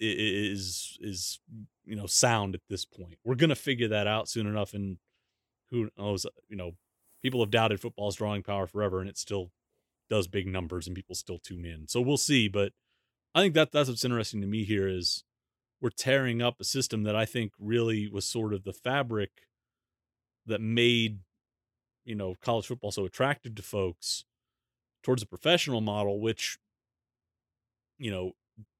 is 0.00 0.98
is 1.00 1.40
you 1.84 1.96
know 1.96 2.06
sound 2.06 2.54
at 2.54 2.62
this 2.68 2.84
point. 2.84 3.18
We're 3.24 3.34
gonna 3.34 3.54
figure 3.54 3.88
that 3.88 4.06
out 4.06 4.28
soon 4.28 4.46
enough, 4.46 4.74
and 4.74 4.98
who 5.70 5.90
knows? 5.96 6.26
You 6.48 6.56
know, 6.56 6.72
people 7.22 7.40
have 7.40 7.50
doubted 7.50 7.80
football's 7.80 8.16
drawing 8.16 8.42
power 8.42 8.66
forever, 8.66 9.00
and 9.00 9.08
it 9.08 9.18
still 9.18 9.50
does 10.10 10.28
big 10.28 10.46
numbers, 10.46 10.86
and 10.86 10.96
people 10.96 11.14
still 11.14 11.38
tune 11.38 11.64
in. 11.64 11.88
So 11.88 12.00
we'll 12.00 12.16
see. 12.16 12.48
But 12.48 12.72
I 13.34 13.42
think 13.42 13.54
that 13.54 13.72
that's 13.72 13.88
what's 13.88 14.04
interesting 14.04 14.40
to 14.40 14.46
me 14.46 14.64
here 14.64 14.88
is 14.88 15.24
we're 15.82 15.90
tearing 15.90 16.40
up 16.40 16.60
a 16.60 16.64
system 16.64 17.02
that 17.02 17.16
I 17.16 17.24
think 17.24 17.52
really 17.58 18.08
was 18.08 18.24
sort 18.24 18.54
of 18.54 18.62
the 18.62 18.72
fabric 18.72 19.30
that 20.46 20.60
made 20.60 21.18
you 22.04 22.14
know 22.14 22.36
college 22.40 22.66
football 22.66 22.92
so 22.92 23.04
attractive 23.04 23.54
to 23.56 23.62
folks 23.62 24.24
towards 25.02 25.22
a 25.22 25.26
professional 25.26 25.80
model 25.80 26.20
which 26.20 26.58
you 27.98 28.10
know 28.10 28.32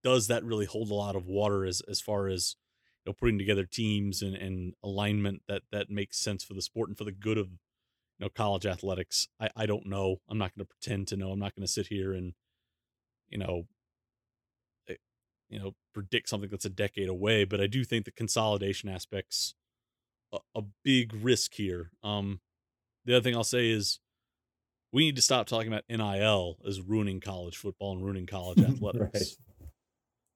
does 0.03 0.28
that 0.28 0.44
really 0.44 0.66
hold 0.66 0.90
a 0.90 0.94
lot 0.94 1.16
of 1.16 1.26
water 1.26 1.64
as 1.64 1.82
as 1.88 2.00
far 2.00 2.28
as 2.28 2.57
you 3.05 3.11
know 3.11 3.14
putting 3.14 3.38
together 3.38 3.64
teams 3.64 4.22
and, 4.22 4.34
and 4.36 4.74
alignment 4.82 5.42
that 5.48 5.62
that 5.70 5.90
makes 5.90 6.18
sense 6.18 6.44
for 6.44 6.55
the 6.55 6.62
sport 6.62 6.88
and 6.88 6.96
for 6.96 7.05
the 7.05 7.12
good 7.12 7.38
of 7.38 7.48
you 7.48 8.26
know 8.26 8.28
college 8.28 8.66
athletics? 8.66 9.28
I 9.40 9.50
i 9.57 9.66
don't 9.66 9.86
know. 9.86 10.20
I'm 10.28 10.38
not 10.38 10.55
going 10.55 10.66
to 10.66 10.68
pretend 10.68 11.09
to 11.09 11.16
know. 11.16 11.30
I'm 11.30 11.38
not 11.38 11.55
going 11.55 11.66
to 11.66 11.72
sit 11.72 11.88
here 11.88 12.12
and 12.12 12.34
you 13.28 13.38
know 13.38 13.64
you 15.53 15.59
know 15.59 15.74
predict 15.92 16.28
something 16.28 16.48
that's 16.50 16.64
a 16.64 16.70
decade 16.70 17.09
away 17.09 17.44
but 17.44 17.61
i 17.61 17.66
do 17.66 17.84
think 17.84 18.05
the 18.05 18.11
consolidation 18.11 18.88
aspects 18.88 19.55
a, 20.32 20.38
a 20.57 20.62
big 20.82 21.12
risk 21.14 21.55
here. 21.55 21.90
Um 22.03 22.40
the 23.05 23.14
other 23.14 23.22
thing 23.22 23.36
i'll 23.36 23.44
say 23.44 23.70
is 23.70 24.00
we 24.92 25.05
need 25.05 25.16
to 25.16 25.22
stop 25.22 25.46
talking 25.46 25.72
about 25.72 25.84
nil 25.88 26.57
as 26.66 26.80
ruining 26.80 27.20
college 27.20 27.57
football 27.57 27.92
and 27.92 28.05
ruining 28.05 28.26
college 28.26 28.59
athletics. 28.66 29.11
Right. 29.12 29.68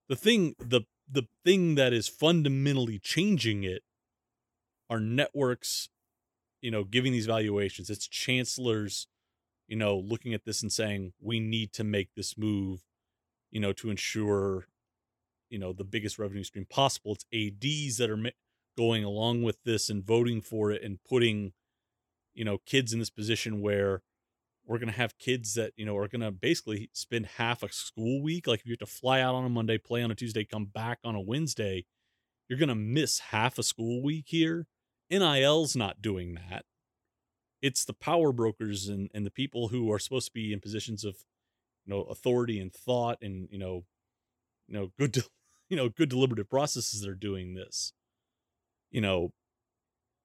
the 0.08 0.16
thing 0.16 0.54
the 0.58 0.82
the 1.10 1.26
thing 1.44 1.76
that 1.76 1.92
is 1.92 2.08
fundamentally 2.08 2.98
changing 2.98 3.64
it 3.64 3.82
are 4.90 5.00
networks 5.00 5.88
you 6.60 6.70
know 6.70 6.84
giving 6.84 7.12
these 7.12 7.26
valuations. 7.26 7.88
It's 7.88 8.06
chancellors 8.06 9.08
you 9.66 9.76
know 9.76 9.96
looking 9.96 10.34
at 10.34 10.44
this 10.44 10.62
and 10.62 10.72
saying 10.72 11.12
we 11.20 11.40
need 11.40 11.72
to 11.74 11.84
make 11.84 12.10
this 12.14 12.36
move 12.36 12.84
you 13.50 13.60
know 13.60 13.72
to 13.72 13.88
ensure 13.90 14.66
you 15.49 15.59
know 15.59 15.72
the 15.72 15.84
biggest 15.84 16.18
revenue 16.18 16.44
stream 16.44 16.66
possible. 16.68 17.12
It's 17.14 17.24
ads 17.32 17.97
that 17.99 18.11
are 18.11 18.30
going 18.76 19.05
along 19.05 19.42
with 19.42 19.62
this 19.64 19.88
and 19.88 20.05
voting 20.05 20.40
for 20.40 20.70
it 20.70 20.82
and 20.82 20.99
putting 21.09 21.53
you 22.34 22.44
know 22.44 22.59
kids 22.66 22.92
in 22.92 22.99
this 22.99 23.11
position 23.11 23.61
where 23.61 24.03
we're 24.64 24.78
going 24.78 24.90
to 24.90 24.99
have 24.99 25.18
kids 25.18 25.55
that 25.55 25.72
you 25.76 25.86
know 25.86 25.97
are 25.97 26.09
going 26.09 26.20
to 26.20 26.30
basically 26.30 26.90
spend 26.92 27.26
half 27.38 27.62
a 27.62 27.72
school 27.72 28.22
week. 28.22 28.47
Like 28.47 28.61
if 28.61 28.66
you 28.66 28.72
have 28.72 28.80
to 28.80 28.86
fly 28.86 29.20
out 29.20 29.34
on 29.34 29.44
a 29.44 29.49
monday 29.49 29.78
play 29.78 30.03
on 30.03 30.11
a 30.11 30.14
tuesday 30.14 30.44
come 30.44 30.66
back 30.66 30.99
on 31.05 31.14
a 31.14 31.20
wednesday 31.20 31.84
you're 32.49 32.59
going 32.59 32.68
to 32.68 32.74
miss 32.74 33.18
half 33.18 33.59
a 33.59 33.62
school 33.62 34.03
week 34.03 34.26
here. 34.28 34.66
Nil's 35.11 35.76
not 35.76 36.03
doing 36.03 36.34
that. 36.34 36.64
It's 37.62 37.84
the 37.84 37.92
power 37.92 38.32
brokers 38.32 38.88
and, 38.88 39.11
and 39.14 39.24
the 39.24 39.30
people 39.30 39.68
who 39.68 39.90
are 39.90 39.99
supposed 39.99 40.26
to 40.26 40.32
be 40.32 40.53
in 40.53 40.61
positions 40.61 41.05
of 41.05 41.16
you 41.84 41.94
know 41.94 42.03
authority 42.03 42.61
and 42.61 42.72
thought 42.72 43.18
and 43.22 43.49
you 43.51 43.59
know 43.59 43.84
you 44.68 44.74
know 44.74 44.92
good 44.98 45.16
you 45.68 45.76
know 45.76 45.88
good 45.88 46.08
deliberative 46.08 46.50
processes 46.50 47.00
that 47.00 47.10
are 47.10 47.14
doing 47.14 47.54
this. 47.54 47.92
You 48.90 49.00
know 49.00 49.32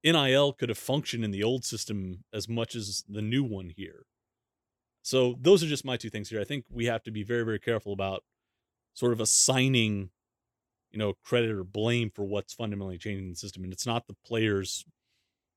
nil 0.04 0.54
could 0.54 0.70
have 0.70 0.78
functioned 0.78 1.24
in 1.24 1.32
the 1.32 1.44
old 1.44 1.64
system 1.64 2.24
as 2.34 2.50
much 2.50 2.76
as 2.76 3.04
the 3.08 3.22
new 3.22 3.44
one 3.44 3.72
here. 3.76 4.06
So 5.04 5.36
those 5.40 5.64
are 5.64 5.68
just 5.68 5.86
my 5.86 5.98
two 5.98 6.10
things 6.10 6.30
here. 6.30 6.42
I 6.42 6.44
think 6.44 6.66
we 6.70 6.86
have 6.86 7.04
to 7.04 7.12
be 7.12 7.24
very 7.24 7.44
very 7.44 7.60
careful 7.60 7.94
about 7.94 8.24
sort 8.94 9.14
of 9.14 9.20
assigning 9.20 10.10
you 10.92 11.00
know 11.00 11.14
credit 11.24 11.52
or 11.52 11.64
blame 11.64 12.10
for 12.10 12.24
what's 12.26 12.54
fundamentally 12.54 12.98
changing 12.98 13.30
the 13.30 13.36
system 13.36 13.64
and 13.64 13.72
it's 13.72 13.86
not 13.86 14.08
the 14.08 14.16
players 14.26 14.86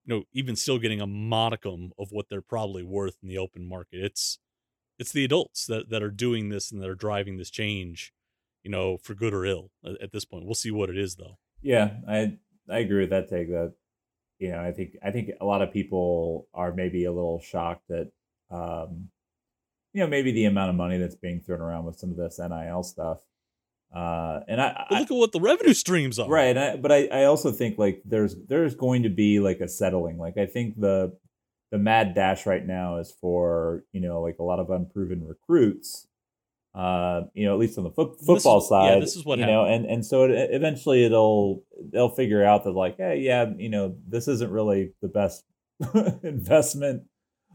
you 0.05 0.15
know 0.15 0.25
even 0.33 0.55
still 0.55 0.79
getting 0.79 1.01
a 1.01 1.07
modicum 1.07 1.93
of 1.99 2.13
what 2.13 2.29
they're 2.29 2.41
probably 2.41 2.83
worth 2.83 3.17
in 3.23 3.29
the 3.29 3.39
open 3.39 3.67
market. 3.67 4.01
It's 4.01 4.39
it's 4.99 5.13
the 5.13 5.25
adults 5.25 5.67
that, 5.67 5.91
that 5.91 6.05
are 6.05 6.11
doing 6.11 6.51
this 6.51 6.71
and 6.71 6.81
that 6.81 6.89
are 6.89 6.95
driving 6.95 7.37
this 7.37 7.51
change 7.51 8.13
you 8.65 8.71
know, 8.71 8.97
for 8.97 9.15
good 9.15 9.33
or 9.35 9.45
ill 9.45 9.71
at, 9.85 10.01
at 10.03 10.13
this 10.13 10.25
point. 10.25 10.45
We'll 10.45 10.55
see 10.55 10.73
what 10.73 10.91
it 10.91 10.99
is 10.99 11.17
though. 11.17 11.39
Yeah, 11.63 11.91
I 12.09 12.39
I 12.69 12.79
agree 12.79 13.03
with 13.03 13.11
that 13.11 13.29
take 13.29 13.49
that 13.51 13.75
you 14.39 14.51
know, 14.51 14.61
I 14.61 14.73
think 14.73 14.97
I 15.03 15.11
think 15.11 15.31
a 15.41 15.45
lot 15.45 15.63
of 15.63 15.73
people 15.73 16.49
are 16.53 16.73
maybe 16.73 17.05
a 17.05 17.13
little 17.13 17.41
shocked 17.41 17.89
that 17.89 18.11
um 18.51 19.11
you 19.93 20.01
know, 20.01 20.09
maybe 20.09 20.33
the 20.33 20.47
amount 20.47 20.71
of 20.71 20.77
money 20.77 20.99
that's 20.99 21.15
being 21.15 21.41
thrown 21.41 21.61
around 21.61 21.85
with 21.85 21.97
some 21.97 22.11
of 22.11 22.17
this 22.17 22.41
NIL 22.41 22.83
stuff. 22.83 23.19
Uh, 23.95 24.41
and 24.49 24.61
I, 24.61 24.87
look 24.91 25.09
at 25.09 25.17
what 25.17 25.31
the 25.31 25.39
revenue 25.39 25.73
streams 25.73 26.19
are. 26.19 26.29
Right. 26.29 26.59
I, 26.59 26.75
but 26.75 26.91
I, 26.91 27.07
I 27.07 27.25
also 27.25 27.53
think 27.53 27.79
like 27.79 28.03
there's 28.05 28.35
there's 28.49 28.75
going 28.75 29.05
to 29.05 29.09
be 29.09 29.39
like 29.39 29.61
a 29.61 29.69
settling. 29.69 30.19
Like 30.19 30.37
I 30.37 30.47
think 30.47 30.81
the 30.81 31.17
the 31.71 31.79
mad 31.79 32.13
dash 32.13 32.45
right 32.45 32.67
now 32.67 32.97
is 32.97 33.15
for 33.21 33.85
you 33.93 34.01
know 34.01 34.21
like 34.21 34.39
a 34.41 34.43
lot 34.43 34.59
of 34.59 34.69
unproven 34.71 35.25
recruits 35.25 36.09
uh, 36.75 37.23
you 37.35 37.47
know, 37.47 37.55
at 37.55 37.61
least 37.61 37.79
on 37.79 37.85
the 37.85 37.91
fo- 37.91 38.17
football 38.27 38.59
is, 38.59 38.69
side. 38.69 38.95
Yeah, 38.95 39.01
this 39.01 39.17
is 39.17 39.25
what 39.25 39.39
you 39.39 39.45
happened. 39.45 39.57
know, 39.57 39.65
and 39.67 39.87
and 39.87 40.07
so 40.07 40.25
it, 40.25 40.51
eventually 40.51 41.05
it'll 41.05 41.63
they'll 41.93 42.09
figure 42.09 42.45
out 42.45 42.65
that 42.65 42.73
like, 42.73 42.97
hey, 42.97 43.21
yeah, 43.21 43.47
you 43.57 43.69
know, 43.69 43.97
this 44.09 44.29
isn't 44.29 44.51
really 44.51 44.93
the 45.01 45.09
best 45.09 45.45
investment 46.23 47.05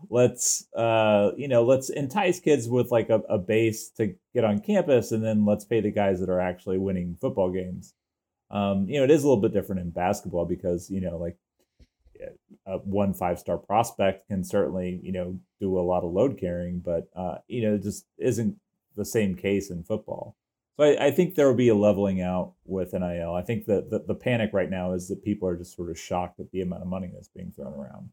let's 0.09 0.67
uh 0.75 1.31
you 1.35 1.47
know 1.47 1.63
let's 1.63 1.89
entice 1.89 2.39
kids 2.39 2.67
with 2.67 2.91
like 2.91 3.09
a, 3.09 3.21
a 3.29 3.37
base 3.37 3.89
to 3.89 4.15
get 4.33 4.45
on 4.45 4.59
campus 4.59 5.11
and 5.11 5.23
then 5.23 5.45
let's 5.45 5.65
pay 5.65 5.81
the 5.81 5.91
guys 5.91 6.19
that 6.19 6.29
are 6.29 6.39
actually 6.39 6.77
winning 6.77 7.17
football 7.19 7.51
games 7.51 7.93
um 8.51 8.87
you 8.87 8.97
know 8.97 9.03
it 9.03 9.11
is 9.11 9.23
a 9.23 9.27
little 9.27 9.41
bit 9.41 9.53
different 9.53 9.81
in 9.81 9.89
basketball 9.89 10.45
because 10.45 10.89
you 10.89 11.01
know 11.01 11.17
like 11.17 11.37
a 12.67 12.77
one 12.79 13.13
five 13.13 13.39
star 13.39 13.57
prospect 13.57 14.27
can 14.27 14.43
certainly 14.43 14.99
you 15.03 15.11
know 15.11 15.37
do 15.59 15.77
a 15.77 15.81
lot 15.81 16.03
of 16.03 16.11
load 16.11 16.37
carrying 16.39 16.79
but 16.79 17.07
uh 17.15 17.35
you 17.47 17.61
know 17.61 17.75
it 17.75 17.83
just 17.83 18.05
isn't 18.17 18.55
the 18.99 19.05
same 19.05 19.33
case 19.33 19.71
in 19.71 19.83
football. 19.83 20.35
So 20.77 20.85
I, 20.85 21.07
I 21.07 21.11
think 21.11 21.33
there 21.33 21.47
will 21.47 21.55
be 21.55 21.69
a 21.69 21.75
leveling 21.75 22.21
out 22.21 22.53
with 22.65 22.93
NIL. 22.93 23.33
I 23.33 23.41
think 23.41 23.65
that 23.65 23.89
the, 23.89 24.03
the 24.05 24.13
panic 24.13 24.51
right 24.53 24.69
now 24.69 24.93
is 24.93 25.07
that 25.07 25.23
people 25.23 25.47
are 25.47 25.57
just 25.57 25.75
sort 25.75 25.89
of 25.89 25.97
shocked 25.99 26.39
at 26.39 26.51
the 26.51 26.61
amount 26.61 26.83
of 26.83 26.87
money 26.87 27.09
that's 27.11 27.29
being 27.29 27.51
thrown 27.51 27.73
around. 27.73 28.11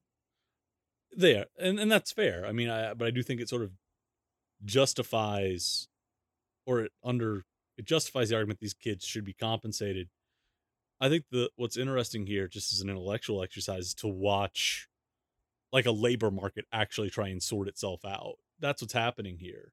There 1.12 1.46
and 1.58 1.78
and 1.78 1.90
that's 1.90 2.12
fair. 2.12 2.44
I 2.46 2.52
mean 2.52 2.68
i 2.68 2.92
but 2.94 3.06
i 3.06 3.10
do 3.10 3.22
think 3.22 3.40
it 3.40 3.48
sort 3.48 3.62
of 3.62 3.70
justifies 4.64 5.88
or 6.66 6.80
it 6.80 6.92
under 7.02 7.44
it 7.78 7.86
justifies 7.86 8.28
the 8.28 8.36
argument 8.36 8.60
these 8.60 8.74
kids 8.74 9.04
should 9.04 9.24
be 9.24 9.32
compensated. 9.32 10.08
I 11.00 11.08
think 11.08 11.24
the 11.30 11.50
what's 11.56 11.76
interesting 11.76 12.26
here 12.26 12.48
just 12.48 12.72
as 12.72 12.80
an 12.80 12.90
intellectual 12.90 13.42
exercise 13.42 13.86
is 13.86 13.94
to 13.94 14.08
watch 14.08 14.88
like 15.72 15.86
a 15.86 15.90
labor 15.90 16.30
market 16.30 16.64
actually 16.72 17.10
try 17.10 17.28
and 17.28 17.42
sort 17.42 17.68
itself 17.68 18.04
out. 18.04 18.36
That's 18.58 18.82
what's 18.82 18.94
happening 18.94 19.38
here 19.38 19.72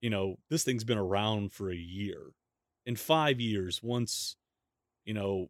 you 0.00 0.10
know 0.10 0.36
this 0.50 0.64
thing's 0.64 0.84
been 0.84 0.98
around 0.98 1.52
for 1.52 1.70
a 1.70 1.76
year. 1.76 2.32
In 2.86 2.96
five 2.96 3.40
years 3.40 3.82
once 3.82 4.36
you 5.04 5.14
know 5.14 5.48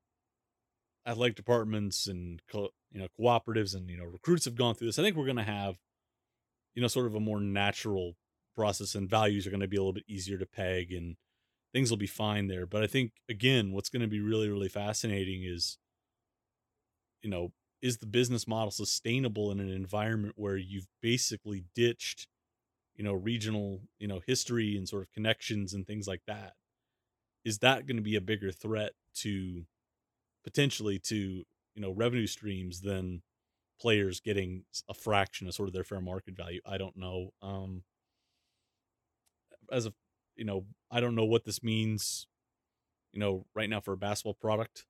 athletic 1.06 1.36
departments 1.36 2.06
and 2.06 2.42
you 2.52 2.70
know 3.00 3.08
cooperatives 3.18 3.74
and 3.74 3.88
you 3.88 3.96
know 3.96 4.04
recruits 4.04 4.44
have 4.44 4.54
gone 4.54 4.74
through 4.74 4.86
this 4.88 4.98
i 4.98 5.02
think 5.02 5.16
we're 5.16 5.24
going 5.24 5.36
to 5.36 5.42
have 5.42 5.78
you 6.74 6.82
know 6.82 6.88
sort 6.88 7.06
of 7.06 7.14
a 7.14 7.20
more 7.20 7.40
natural 7.40 8.14
process 8.54 8.94
and 8.94 9.08
values 9.08 9.46
are 9.46 9.50
going 9.50 9.60
to 9.60 9.68
be 9.68 9.76
a 9.76 9.80
little 9.80 9.92
bit 9.92 10.04
easier 10.08 10.36
to 10.36 10.46
peg 10.46 10.92
and 10.92 11.16
things 11.72 11.90
will 11.90 11.96
be 11.96 12.06
fine 12.06 12.48
there. 12.48 12.66
But 12.66 12.82
i 12.82 12.86
think 12.86 13.12
again 13.28 13.72
what's 13.72 13.88
going 13.88 14.02
to 14.02 14.08
be 14.08 14.20
really 14.20 14.48
really 14.48 14.68
fascinating 14.68 15.44
is 15.44 15.78
you 17.22 17.30
know 17.30 17.52
is 17.80 17.98
the 17.98 18.06
business 18.06 18.48
model 18.48 18.70
sustainable 18.70 19.50
in 19.50 19.60
an 19.60 19.68
environment 19.68 20.34
where 20.36 20.56
you've 20.56 20.88
basically 21.00 21.64
ditched 21.74 22.26
you 22.98 23.04
know 23.04 23.14
regional 23.14 23.80
you 23.98 24.06
know 24.06 24.20
history 24.26 24.76
and 24.76 24.88
sort 24.88 25.02
of 25.02 25.12
connections 25.12 25.72
and 25.72 25.86
things 25.86 26.06
like 26.06 26.22
that 26.26 26.52
is 27.44 27.58
that 27.58 27.86
going 27.86 27.96
to 27.96 28.02
be 28.02 28.16
a 28.16 28.20
bigger 28.20 28.52
threat 28.52 28.92
to 29.14 29.64
potentially 30.44 30.98
to 30.98 31.16
you 31.74 31.82
know 31.82 31.92
revenue 31.92 32.26
streams 32.26 32.82
than 32.82 33.22
players 33.80 34.20
getting 34.20 34.64
a 34.88 34.94
fraction 34.94 35.46
of 35.46 35.54
sort 35.54 35.68
of 35.68 35.72
their 35.72 35.84
fair 35.84 36.00
market 36.00 36.36
value. 36.36 36.60
I 36.66 36.78
don't 36.78 36.96
know. 36.96 37.30
Um, 37.40 37.84
as 39.70 39.86
a 39.86 39.92
you 40.36 40.44
know, 40.44 40.66
I 40.90 41.00
don't 41.00 41.14
know 41.14 41.24
what 41.24 41.44
this 41.44 41.62
means. 41.62 42.26
You 43.12 43.20
know, 43.20 43.46
right 43.54 43.70
now 43.70 43.80
for 43.80 43.92
a 43.92 43.96
basketball 43.96 44.34
product, 44.34 44.84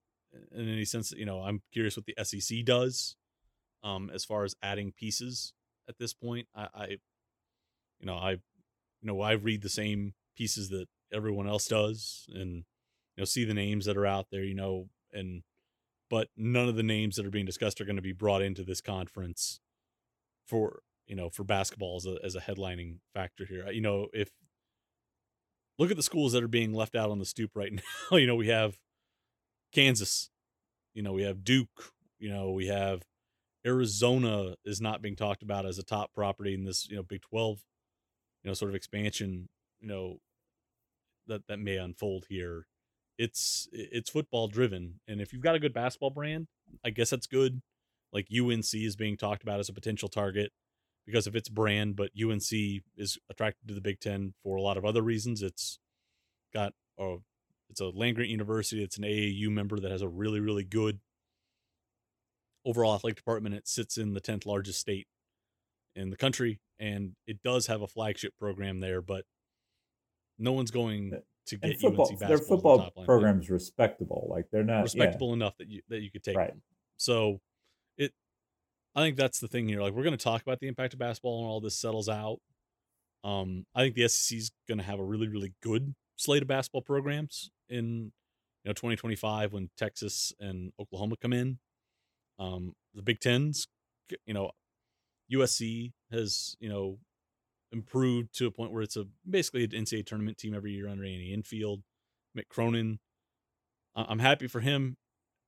in 0.52 0.68
any 0.68 0.84
sense. 0.84 1.12
You 1.12 1.26
know, 1.26 1.42
I'm 1.42 1.62
curious 1.72 1.96
what 1.96 2.06
the 2.06 2.16
SEC 2.22 2.64
does, 2.64 3.16
um, 3.84 4.10
as 4.12 4.24
far 4.24 4.44
as 4.44 4.56
adding 4.62 4.92
pieces 4.92 5.52
at 5.88 5.98
this 5.98 6.12
point. 6.12 6.48
I, 6.54 6.68
I 6.74 6.96
you 8.00 8.06
know, 8.06 8.16
I, 8.16 8.32
you 8.32 8.38
know, 9.02 9.20
I 9.20 9.32
read 9.32 9.62
the 9.62 9.68
same 9.68 10.14
pieces 10.36 10.68
that 10.70 10.86
everyone 11.12 11.48
else 11.48 11.66
does, 11.66 12.26
and 12.32 12.64
you 13.16 13.18
know, 13.18 13.24
see 13.24 13.44
the 13.44 13.54
names 13.54 13.86
that 13.86 13.96
are 13.96 14.06
out 14.06 14.26
there. 14.30 14.44
You 14.44 14.54
know, 14.54 14.88
and 15.12 15.42
but 16.10 16.28
none 16.36 16.68
of 16.68 16.76
the 16.76 16.82
names 16.82 17.16
that 17.16 17.26
are 17.26 17.30
being 17.30 17.46
discussed 17.46 17.80
are 17.80 17.84
going 17.84 17.96
to 17.96 18.02
be 18.02 18.12
brought 18.12 18.42
into 18.42 18.62
this 18.62 18.80
conference 18.80 19.60
for 20.46 20.80
you 21.06 21.16
know 21.16 21.28
for 21.28 21.44
basketball 21.44 21.96
as 21.96 22.06
a 22.06 22.16
as 22.24 22.34
a 22.34 22.40
headlining 22.40 22.98
factor 23.14 23.44
here. 23.44 23.70
You 23.70 23.80
know, 23.80 24.08
if 24.12 24.30
look 25.78 25.90
at 25.90 25.96
the 25.96 26.02
schools 26.02 26.32
that 26.32 26.42
are 26.42 26.48
being 26.48 26.72
left 26.72 26.94
out 26.94 27.10
on 27.10 27.18
the 27.18 27.24
stoop 27.24 27.52
right 27.54 27.72
now. 28.10 28.16
you 28.16 28.26
know, 28.26 28.34
we 28.34 28.48
have 28.48 28.78
Kansas, 29.72 30.30
you 30.94 31.02
know, 31.02 31.12
we 31.12 31.22
have 31.22 31.44
Duke, 31.44 31.92
you 32.18 32.28
know, 32.28 32.50
we 32.50 32.66
have 32.66 33.02
Arizona 33.66 34.54
is 34.64 34.80
not 34.80 35.02
being 35.02 35.16
talked 35.16 35.42
about 35.42 35.66
as 35.66 35.78
a 35.78 35.82
top 35.82 36.12
property 36.14 36.54
in 36.54 36.64
this, 36.64 36.88
you 36.88 36.96
know, 36.96 37.02
Big 37.02 37.22
12, 37.22 37.60
know, 38.48 38.54
sort 38.54 38.70
of 38.70 38.74
expansion, 38.74 39.48
you 39.80 39.88
know, 39.88 40.18
that 41.26 41.46
that 41.48 41.58
may 41.58 41.76
unfold 41.76 42.26
here. 42.28 42.66
It's 43.18 43.68
it's 43.72 44.10
football 44.10 44.48
driven 44.48 45.00
and 45.08 45.20
if 45.20 45.32
you've 45.32 45.42
got 45.42 45.56
a 45.56 45.58
good 45.58 45.74
basketball 45.74 46.10
brand 46.10 46.46
i 46.84 46.90
guess 46.90 47.10
that's 47.10 47.26
good. 47.26 47.60
Like 48.12 48.28
unc 48.32 48.74
is 48.74 48.96
being 48.96 49.16
talked 49.16 49.42
about 49.42 49.60
as 49.60 49.68
a 49.68 49.72
potential 49.72 50.08
target 50.08 50.52
because 51.06 51.26
of 51.26 51.36
its 51.36 51.48
brand 51.48 51.96
but 51.96 52.10
unc 52.22 52.52
is 52.96 53.18
attracted 53.30 53.68
to 53.68 53.74
the 53.74 53.80
big 53.80 54.00
ten 54.00 54.34
for 54.42 54.56
a 54.56 54.62
lot 54.62 54.76
of 54.76 54.84
other 54.84 55.02
reasons. 55.02 55.42
It's 55.42 55.78
got 56.54 56.72
a 56.98 57.16
it's 57.70 57.80
a 57.80 57.88
land 57.90 58.16
grant 58.16 58.30
university 58.30 58.82
it's 58.82 58.96
an 58.96 59.04
aau 59.04 59.50
member 59.50 59.78
that 59.78 59.90
has 59.90 60.00
a 60.02 60.08
really 60.08 60.40
really 60.40 60.64
good 60.64 61.00
overall 62.64 62.94
athletic 62.94 63.16
department. 63.16 63.54
It 63.54 63.66
sits 63.66 63.96
in 63.96 64.14
the 64.14 64.20
10th 64.20 64.46
largest 64.46 64.78
state 64.78 65.06
in 65.94 66.10
the 66.10 66.16
country 66.16 66.60
and 66.78 67.12
it 67.26 67.42
does 67.42 67.66
have 67.66 67.82
a 67.82 67.86
flagship 67.86 68.32
program 68.38 68.80
there 68.80 69.00
but 69.00 69.24
no 70.38 70.52
one's 70.52 70.70
going 70.70 71.12
to 71.46 71.56
get 71.56 71.70
and 71.72 71.80
football, 71.80 72.08
UNC 72.08 72.20
Their 72.20 72.38
football 72.38 72.90
the 72.96 73.04
program's 73.04 73.50
respectable. 73.50 74.28
Like 74.30 74.46
they're 74.52 74.64
not 74.64 74.82
respectable 74.82 75.28
yeah. 75.28 75.34
enough 75.34 75.56
that 75.58 75.68
you 75.68 75.82
that 75.88 76.00
you 76.00 76.10
could 76.10 76.22
take 76.22 76.36
right. 76.36 76.50
them. 76.50 76.62
So 76.96 77.40
it 77.96 78.12
I 78.94 79.00
think 79.00 79.16
that's 79.16 79.40
the 79.40 79.48
thing 79.48 79.68
here. 79.68 79.82
Like 79.82 79.92
we're 79.92 80.04
going 80.04 80.16
to 80.16 80.22
talk 80.22 80.42
about 80.42 80.60
the 80.60 80.68
impact 80.68 80.92
of 80.92 81.00
basketball 81.00 81.40
and 81.40 81.48
all 81.48 81.60
this 81.60 81.76
settles 81.76 82.08
out. 82.08 82.38
Um, 83.24 83.66
I 83.74 83.80
think 83.80 83.94
the 83.94 84.08
SEC 84.08 84.38
is 84.38 84.50
going 84.68 84.78
to 84.78 84.84
have 84.84 85.00
a 85.00 85.04
really 85.04 85.28
really 85.28 85.54
good 85.62 85.94
slate 86.16 86.42
of 86.42 86.48
basketball 86.48 86.82
programs 86.82 87.50
in 87.68 88.12
you 88.64 88.68
know 88.68 88.72
2025 88.72 89.52
when 89.52 89.70
Texas 89.76 90.32
and 90.38 90.72
Oklahoma 90.80 91.16
come 91.20 91.32
in. 91.32 91.58
Um, 92.38 92.74
the 92.94 93.02
Big 93.02 93.18
Tens, 93.18 93.66
you 94.26 94.34
know, 94.34 94.52
USC 95.32 95.92
has 96.10 96.56
you 96.60 96.68
know 96.68 96.98
improved 97.72 98.34
to 98.38 98.46
a 98.46 98.50
point 98.50 98.72
where 98.72 98.82
it's 98.82 98.96
a 98.96 99.04
basically 99.28 99.64
an 99.64 99.70
NCAA 99.70 100.06
tournament 100.06 100.38
team 100.38 100.54
every 100.54 100.72
year 100.72 100.88
under 100.88 101.04
Andy 101.04 101.32
Enfield, 101.32 101.82
Mick 102.36 102.48
Cronin, 102.48 102.98
I'm 104.06 104.18
happy 104.20 104.46
for 104.46 104.60
him. 104.60 104.96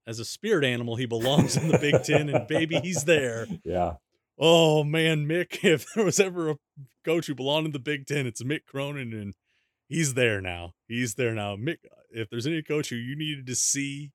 As 0.07 0.19
a 0.19 0.25
spirit 0.25 0.65
animal, 0.65 0.97
he 0.97 1.07
belongs 1.07 1.57
in 1.57 1.69
the 1.69 1.79
Big 1.79 2.03
Ten, 2.03 2.29
and 2.29 2.47
baby, 2.49 2.81
he's 2.81 3.05
there. 3.05 3.47
Yeah. 3.65 3.95
Oh 4.39 4.83
man, 4.85 5.27
Mick! 5.27 5.59
If 5.63 5.87
there 5.95 6.05
was 6.05 6.19
ever 6.19 6.51
a 6.51 6.57
coach 7.05 7.27
who 7.27 7.35
belonged 7.35 7.67
in 7.67 7.73
the 7.73 7.79
Big 7.79 8.07
Ten, 8.07 8.27
it's 8.27 8.43
Mick 8.43 8.65
Cronin, 8.67 9.13
and 9.13 9.35
he's 9.89 10.15
there 10.15 10.41
now. 10.41 10.73
He's 10.89 11.15
there 11.15 11.35
now. 11.35 11.57
Mick, 11.57 11.77
if 12.11 12.31
there's 12.31 12.47
any 12.47 12.63
coach 12.63 12.89
who 12.89 12.97
you 12.97 13.15
needed 13.15 13.47
to 13.47 13.55
see 13.55 14.13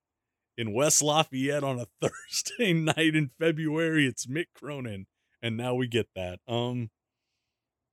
in 0.58 0.74
West 0.74 1.04
Lafayette 1.04 1.64
on 1.64 1.80
a 1.80 1.86
Thursday 2.02 2.74
night 2.74 3.16
in 3.16 3.30
February, 3.40 4.08
it's 4.08 4.26
Mick 4.26 4.48
Cronin, 4.56 5.06
and 5.46 5.56
now 5.56 5.76
we 5.76 5.88
get 5.88 6.08
that. 6.16 6.40
Um, 6.48 6.90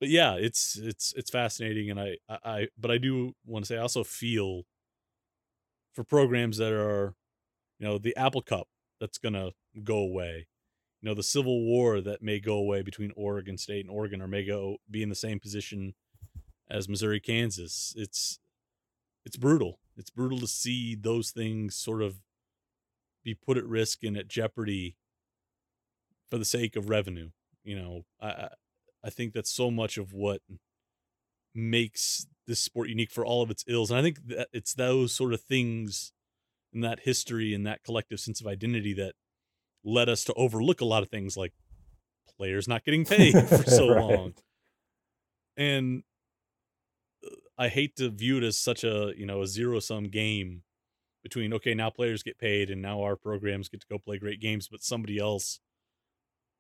but 0.00 0.08
yeah, 0.08 0.36
it's 0.36 0.76
it's 0.78 1.12
it's 1.14 1.30
fascinating, 1.30 1.90
and 1.90 2.00
I 2.00 2.16
I, 2.26 2.38
I 2.44 2.68
but 2.78 2.90
I 2.90 2.96
do 2.96 3.34
want 3.44 3.66
to 3.66 3.68
say 3.68 3.76
I 3.76 3.82
also 3.82 4.02
feel 4.02 4.62
for 5.92 6.02
programs 6.02 6.56
that 6.56 6.72
are, 6.72 7.14
you 7.78 7.86
know, 7.86 7.98
the 7.98 8.16
Apple 8.16 8.40
Cup 8.40 8.68
that's 8.98 9.18
gonna 9.18 9.50
go 9.84 9.98
away, 9.98 10.46
you 11.02 11.08
know, 11.08 11.14
the 11.14 11.22
Civil 11.22 11.62
War 11.66 12.00
that 12.00 12.22
may 12.22 12.40
go 12.40 12.54
away 12.54 12.80
between 12.80 13.12
Oregon 13.16 13.58
State 13.58 13.84
and 13.84 13.94
Oregon, 13.94 14.22
or 14.22 14.26
may 14.26 14.46
go 14.46 14.78
be 14.90 15.02
in 15.02 15.10
the 15.10 15.14
same 15.14 15.38
position 15.38 15.92
as 16.70 16.88
Missouri, 16.88 17.20
Kansas. 17.20 17.92
It's 17.98 18.38
it's 19.26 19.36
brutal. 19.36 19.78
It's 19.94 20.10
brutal 20.10 20.38
to 20.38 20.46
see 20.46 20.94
those 20.94 21.30
things 21.30 21.76
sort 21.76 22.00
of 22.00 22.22
be 23.22 23.34
put 23.34 23.58
at 23.58 23.66
risk 23.66 24.02
and 24.02 24.16
at 24.16 24.26
jeopardy 24.26 24.96
for 26.30 26.38
the 26.38 26.44
sake 26.46 26.76
of 26.76 26.88
revenue. 26.88 27.28
You 27.64 27.76
know, 27.76 28.02
I 28.20 28.48
I 29.04 29.10
think 29.10 29.32
that's 29.32 29.52
so 29.52 29.70
much 29.70 29.98
of 29.98 30.12
what 30.12 30.40
makes 31.54 32.26
this 32.46 32.60
sport 32.60 32.88
unique 32.88 33.10
for 33.10 33.24
all 33.24 33.42
of 33.42 33.50
its 33.50 33.64
ills. 33.68 33.90
And 33.90 33.98
I 33.98 34.02
think 34.02 34.26
that 34.28 34.48
it's 34.52 34.74
those 34.74 35.14
sort 35.14 35.32
of 35.32 35.40
things 35.40 36.12
and 36.72 36.82
that 36.82 37.00
history 37.00 37.54
and 37.54 37.66
that 37.66 37.84
collective 37.84 38.20
sense 38.20 38.40
of 38.40 38.46
identity 38.46 38.94
that 38.94 39.14
led 39.84 40.08
us 40.08 40.24
to 40.24 40.34
overlook 40.34 40.80
a 40.80 40.84
lot 40.84 41.02
of 41.02 41.08
things 41.08 41.36
like 41.36 41.52
players 42.36 42.66
not 42.66 42.84
getting 42.84 43.04
paid 43.04 43.32
for 43.48 43.64
so 43.64 43.88
right. 43.88 44.00
long. 44.00 44.34
And 45.56 46.02
uh, 47.24 47.34
I 47.58 47.68
hate 47.68 47.96
to 47.96 48.10
view 48.10 48.38
it 48.38 48.44
as 48.44 48.58
such 48.58 48.84
a, 48.84 49.12
you 49.16 49.26
know, 49.26 49.42
a 49.42 49.46
zero 49.46 49.80
sum 49.80 50.04
game 50.04 50.62
between 51.22 51.52
okay, 51.52 51.74
now 51.74 51.90
players 51.90 52.22
get 52.22 52.38
paid 52.38 52.70
and 52.70 52.82
now 52.82 53.02
our 53.02 53.16
programs 53.16 53.68
get 53.68 53.80
to 53.80 53.86
go 53.88 53.98
play 53.98 54.18
great 54.18 54.40
games, 54.40 54.68
but 54.68 54.82
somebody 54.82 55.18
else 55.18 55.60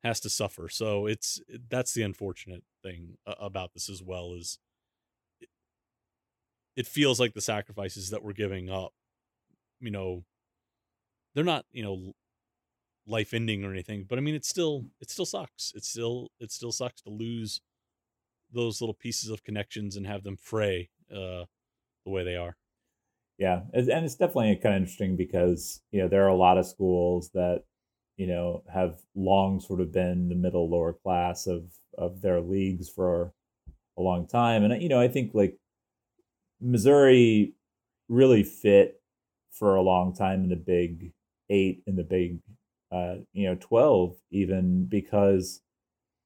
has 0.02 0.20
to 0.20 0.30
suffer. 0.30 0.68
So 0.68 1.06
it's 1.06 1.40
that's 1.70 1.94
the 1.94 2.02
unfortunate 2.02 2.64
thing 2.82 3.16
about 3.26 3.72
this 3.74 3.88
as 3.88 4.02
well 4.02 4.34
is 4.34 4.58
it, 5.40 5.48
it 6.76 6.86
feels 6.86 7.20
like 7.20 7.34
the 7.34 7.40
sacrifices 7.40 8.10
that 8.10 8.22
we're 8.22 8.32
giving 8.32 8.68
up, 8.68 8.92
you 9.80 9.90
know, 9.90 10.24
they're 11.34 11.44
not, 11.44 11.64
you 11.72 11.82
know, 11.82 12.12
life 13.06 13.34
ending 13.34 13.64
or 13.64 13.72
anything, 13.72 14.04
but 14.08 14.18
I 14.18 14.20
mean, 14.20 14.34
it 14.34 14.44
still 14.44 14.86
it 15.00 15.10
still 15.10 15.26
sucks. 15.26 15.72
It 15.74 15.84
still 15.84 16.30
it 16.40 16.50
still 16.50 16.72
sucks 16.72 17.00
to 17.02 17.10
lose 17.10 17.60
those 18.52 18.80
little 18.80 18.94
pieces 18.94 19.30
of 19.30 19.44
connections 19.44 19.96
and 19.96 20.06
have 20.06 20.24
them 20.24 20.36
fray 20.36 20.90
uh, 21.10 21.44
the 22.04 22.10
way 22.10 22.22
they 22.24 22.36
are. 22.36 22.56
Yeah, 23.38 23.62
and 23.72 24.04
it's 24.04 24.14
definitely 24.14 24.54
kind 24.56 24.74
of 24.74 24.82
interesting 24.82 25.16
because 25.16 25.80
you 25.90 26.00
know 26.00 26.08
there 26.08 26.24
are 26.24 26.28
a 26.28 26.36
lot 26.36 26.58
of 26.58 26.66
schools 26.66 27.30
that 27.34 27.64
you 28.16 28.26
know 28.26 28.62
have 28.72 29.00
long 29.14 29.60
sort 29.60 29.80
of 29.80 29.92
been 29.92 30.28
the 30.28 30.34
middle 30.34 30.68
lower 30.70 30.92
class 30.92 31.46
of 31.46 31.64
of 31.96 32.22
their 32.22 32.40
leagues 32.40 32.88
for 32.88 33.32
a 33.98 34.02
long 34.02 34.26
time, 34.26 34.64
and 34.64 34.82
you 34.82 34.88
know 34.88 35.00
I 35.00 35.08
think 35.08 35.32
like 35.34 35.56
Missouri 36.60 37.54
really 38.08 38.42
fit 38.42 39.00
for 39.50 39.76
a 39.76 39.82
long 39.82 40.14
time 40.14 40.44
in 40.44 40.48
the 40.48 40.56
Big 40.56 41.12
Eight 41.50 41.82
in 41.86 41.96
the 41.96 42.04
Big 42.04 42.38
uh, 42.90 43.16
you 43.32 43.48
know 43.48 43.56
12 43.58 44.16
even 44.30 44.84
because 44.86 45.62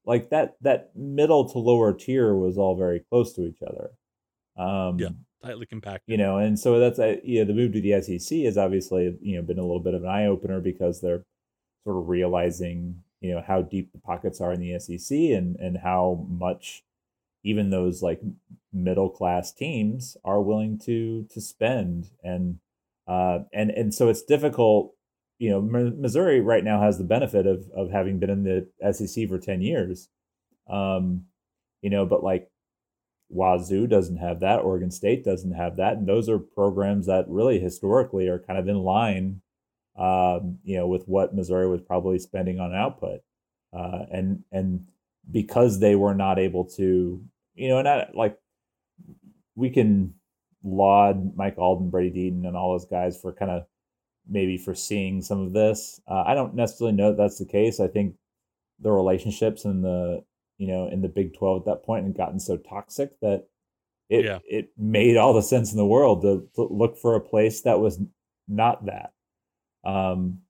like 0.05 0.31
that 0.31 0.57
that 0.63 0.91
middle 0.97 1.49
to 1.49 1.59
lower 1.59 1.93
tier 1.93 2.35
was 2.35 2.59
all 2.59 2.77
very 2.77 3.05
close 3.09 3.33
to 3.35 3.47
each 3.47 3.63
other. 3.63 3.91
Um 4.57 4.99
yeah 4.99 5.11
tightly 5.43 5.67
compacted. 5.67 6.03
you 6.07 6.17
know 6.17 6.39
and 6.39 6.59
so 6.59 6.79
that's 6.81 6.99
uh, 6.99 7.17
you 7.23 7.39
know 7.39 7.45
the 7.45 7.53
move 7.53 7.73
to 7.73 7.81
the 7.81 8.19
sec 8.19 8.39
has 8.39 8.57
obviously 8.57 9.17
you 9.21 9.37
know 9.37 9.43
been 9.43 9.59
a 9.59 9.63
little 9.63 9.81
bit 9.83 9.95
of 9.95 10.03
an 10.03 10.09
eye-opener 10.09 10.61
because 10.61 11.01
they're 11.01 11.25
sort 11.87 11.97
of 11.97 12.09
realizing 12.09 13.03
you 13.21 13.33
know 13.33 13.43
how 13.47 13.63
deep 13.63 13.93
the 13.93 13.99
pockets 13.99 14.41
are 14.41 14.53
in 14.53 14.61
the 14.61 14.79
sec 14.79 15.11
and 15.11 15.57
and 15.57 15.79
how 15.79 16.27
much 16.29 16.83
even 17.45 17.71
those 17.71 18.03
like 18.03 18.21
middle 18.73 19.09
class 19.09 19.53
teams 19.53 20.17
are 20.25 20.43
willing 20.43 20.79
to 20.79 21.27
to 21.33 21.41
spend. 21.41 22.11
And 22.23 22.59
uh 23.07 23.41
and 23.53 23.71
and 23.71 23.95
so 23.95 24.09
it's 24.09 24.23
difficult 24.23 24.93
you 25.39 25.51
know, 25.51 25.61
Missouri 25.61 26.41
right 26.41 26.65
now 26.65 26.81
has 26.81 26.99
the 26.99 27.05
benefit 27.05 27.47
of 27.47 27.71
of 27.77 27.91
having 27.91 28.19
been 28.19 28.31
in 28.31 28.43
the 28.45 28.69
SEC 28.93 29.29
for 29.29 29.39
ten 29.39 29.61
years, 29.61 30.09
um, 30.69 31.27
you 31.83 31.91
know, 31.91 32.07
but 32.07 32.25
like 32.25 32.51
Wazoo 33.29 33.87
doesn't 33.87 34.17
have 34.17 34.41
that, 34.41 34.61
Oregon 34.61 34.91
State 34.91 35.25
doesn't 35.25 35.53
have 35.53 35.77
that, 35.77 35.99
and 35.99 36.07
those 36.07 36.29
are 36.29 36.39
programs 36.39 37.07
that 37.07 37.29
really 37.29 37.61
historically 37.61 38.29
are 38.29 38.39
kind 38.39 38.59
of 38.59 38.67
in 38.69 38.79
line, 38.79 39.43
um, 39.99 40.59
you 40.65 40.77
know, 40.77 40.87
with 40.87 41.05
what 41.07 41.35
Missouri 41.35 41.69
was 41.69 41.81
probably 41.81 42.19
spending 42.19 42.61
on 42.61 42.75
output, 42.75 43.21
uh, 43.73 44.05
and 44.11 44.43
and 44.53 44.87
because 45.31 45.81
they 45.81 45.95
were 45.97 46.15
not 46.15 46.39
able 46.39 46.65
to, 46.65 47.23
you 47.55 47.69
know, 47.69 47.79
and 47.79 47.89
I, 47.89 48.11
like 48.15 48.39
we 49.55 49.71
can 49.71 50.15
laud 50.63 51.37
Mike 51.37 51.59
Alden, 51.59 51.91
Brady 51.91 52.31
Deaton, 52.31 52.47
and 52.47 52.57
all 52.57 52.73
those 52.73 52.87
guys 52.87 53.21
for 53.21 53.33
kind 53.33 53.51
of 53.51 53.65
maybe 54.29 54.59
foreseeing 54.59 55.23
some 55.23 55.41
of 55.41 55.53
this. 55.53 56.01
Uh, 56.09 56.25
I 56.27 56.35
don't 56.35 56.55
necessarily 56.55 56.97
know 56.97 57.11
that 57.11 57.17
that's 57.17 57.39
the 57.39 57.47
case. 57.47 57.81
I 57.81 57.89
think 57.89 58.15
the 58.81 58.91
relationships 58.91 59.65
in 59.65 59.83
the 59.83 60.23
you 60.59 60.69
know 60.69 60.89
in 60.89 61.01
the 61.01 61.09
Big 61.09 61.35
Twelve 61.35 61.63
at 61.63 61.67
that 61.67 61.85
point 61.85 62.05
had 62.05 62.17
gotten 62.17 62.41
so 62.41 62.57
toxic 62.57 63.19
that 63.21 63.47
it 64.09 64.25
yeah. 64.25 64.39
it 64.45 64.71
made 64.77 65.17
all 65.17 65.33
the 65.33 65.43
sense 65.43 65.73
in 65.73 65.79
the 65.79 65.87
world 65.87 66.23
to, 66.23 66.49
to, 66.55 66.69
look 66.71 66.97
for 66.97 67.17
a 67.17 67.21
place 67.21 67.63
that 67.63 67.81
was 67.81 68.01
not 68.47 68.87
that. 68.87 69.13
Um, 69.87 70.41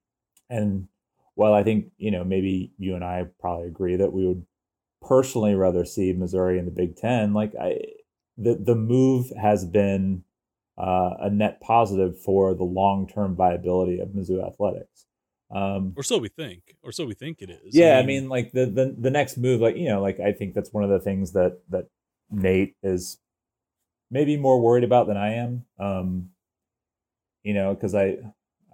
and 0.48 0.88
while 1.34 1.52
I 1.52 1.62
think 1.62 1.86
you 1.98 2.10
know 2.10 2.24
maybe 2.24 2.72
you 2.78 2.94
and 2.94 3.04
I 3.04 3.26
probably 3.40 3.68
agree 3.68 3.96
that 3.96 4.12
we 4.12 4.26
would 4.26 4.46
personally 5.02 5.54
rather 5.54 5.84
see 5.84 6.12
Missouri 6.12 6.58
in 6.58 6.64
the 6.64 6.70
Big 6.70 6.96
Ten, 6.96 7.34
like 7.34 7.52
I 7.60 7.80
the 8.38 8.54
the 8.54 8.74
move 8.74 9.30
has 9.40 9.64
been 9.64 10.24
uh, 10.78 11.10
a 11.20 11.30
net 11.30 11.60
positive 11.60 12.18
for 12.20 12.54
the 12.54 12.64
long 12.64 13.06
term 13.06 13.36
viability 13.36 14.00
of 14.00 14.08
Mizzou 14.08 14.46
athletics. 14.46 15.06
Um, 15.54 15.92
or 15.96 16.02
so 16.02 16.18
we 16.18 16.28
think, 16.28 16.76
or 16.82 16.90
so 16.90 17.06
we 17.06 17.14
think 17.14 17.40
it 17.40 17.50
is. 17.50 17.74
Yeah, 17.74 17.98
I 17.98 18.02
mean, 18.02 18.02
I 18.02 18.06
mean, 18.20 18.28
like 18.28 18.52
the, 18.52 18.66
the 18.66 18.96
the 18.98 19.10
next 19.10 19.36
move, 19.36 19.60
like 19.60 19.76
you 19.76 19.88
know, 19.88 20.02
like 20.02 20.18
I 20.18 20.32
think 20.32 20.54
that's 20.54 20.72
one 20.72 20.82
of 20.82 20.90
the 20.90 20.98
things 20.98 21.32
that 21.32 21.60
that 21.70 21.86
Nate 22.30 22.74
is 22.82 23.18
maybe 24.10 24.36
more 24.36 24.60
worried 24.60 24.84
about 24.84 25.06
than 25.06 25.16
I 25.16 25.34
am. 25.34 25.64
Um, 25.78 26.30
you 27.42 27.54
know, 27.54 27.74
because 27.74 27.94
I, 27.94 28.16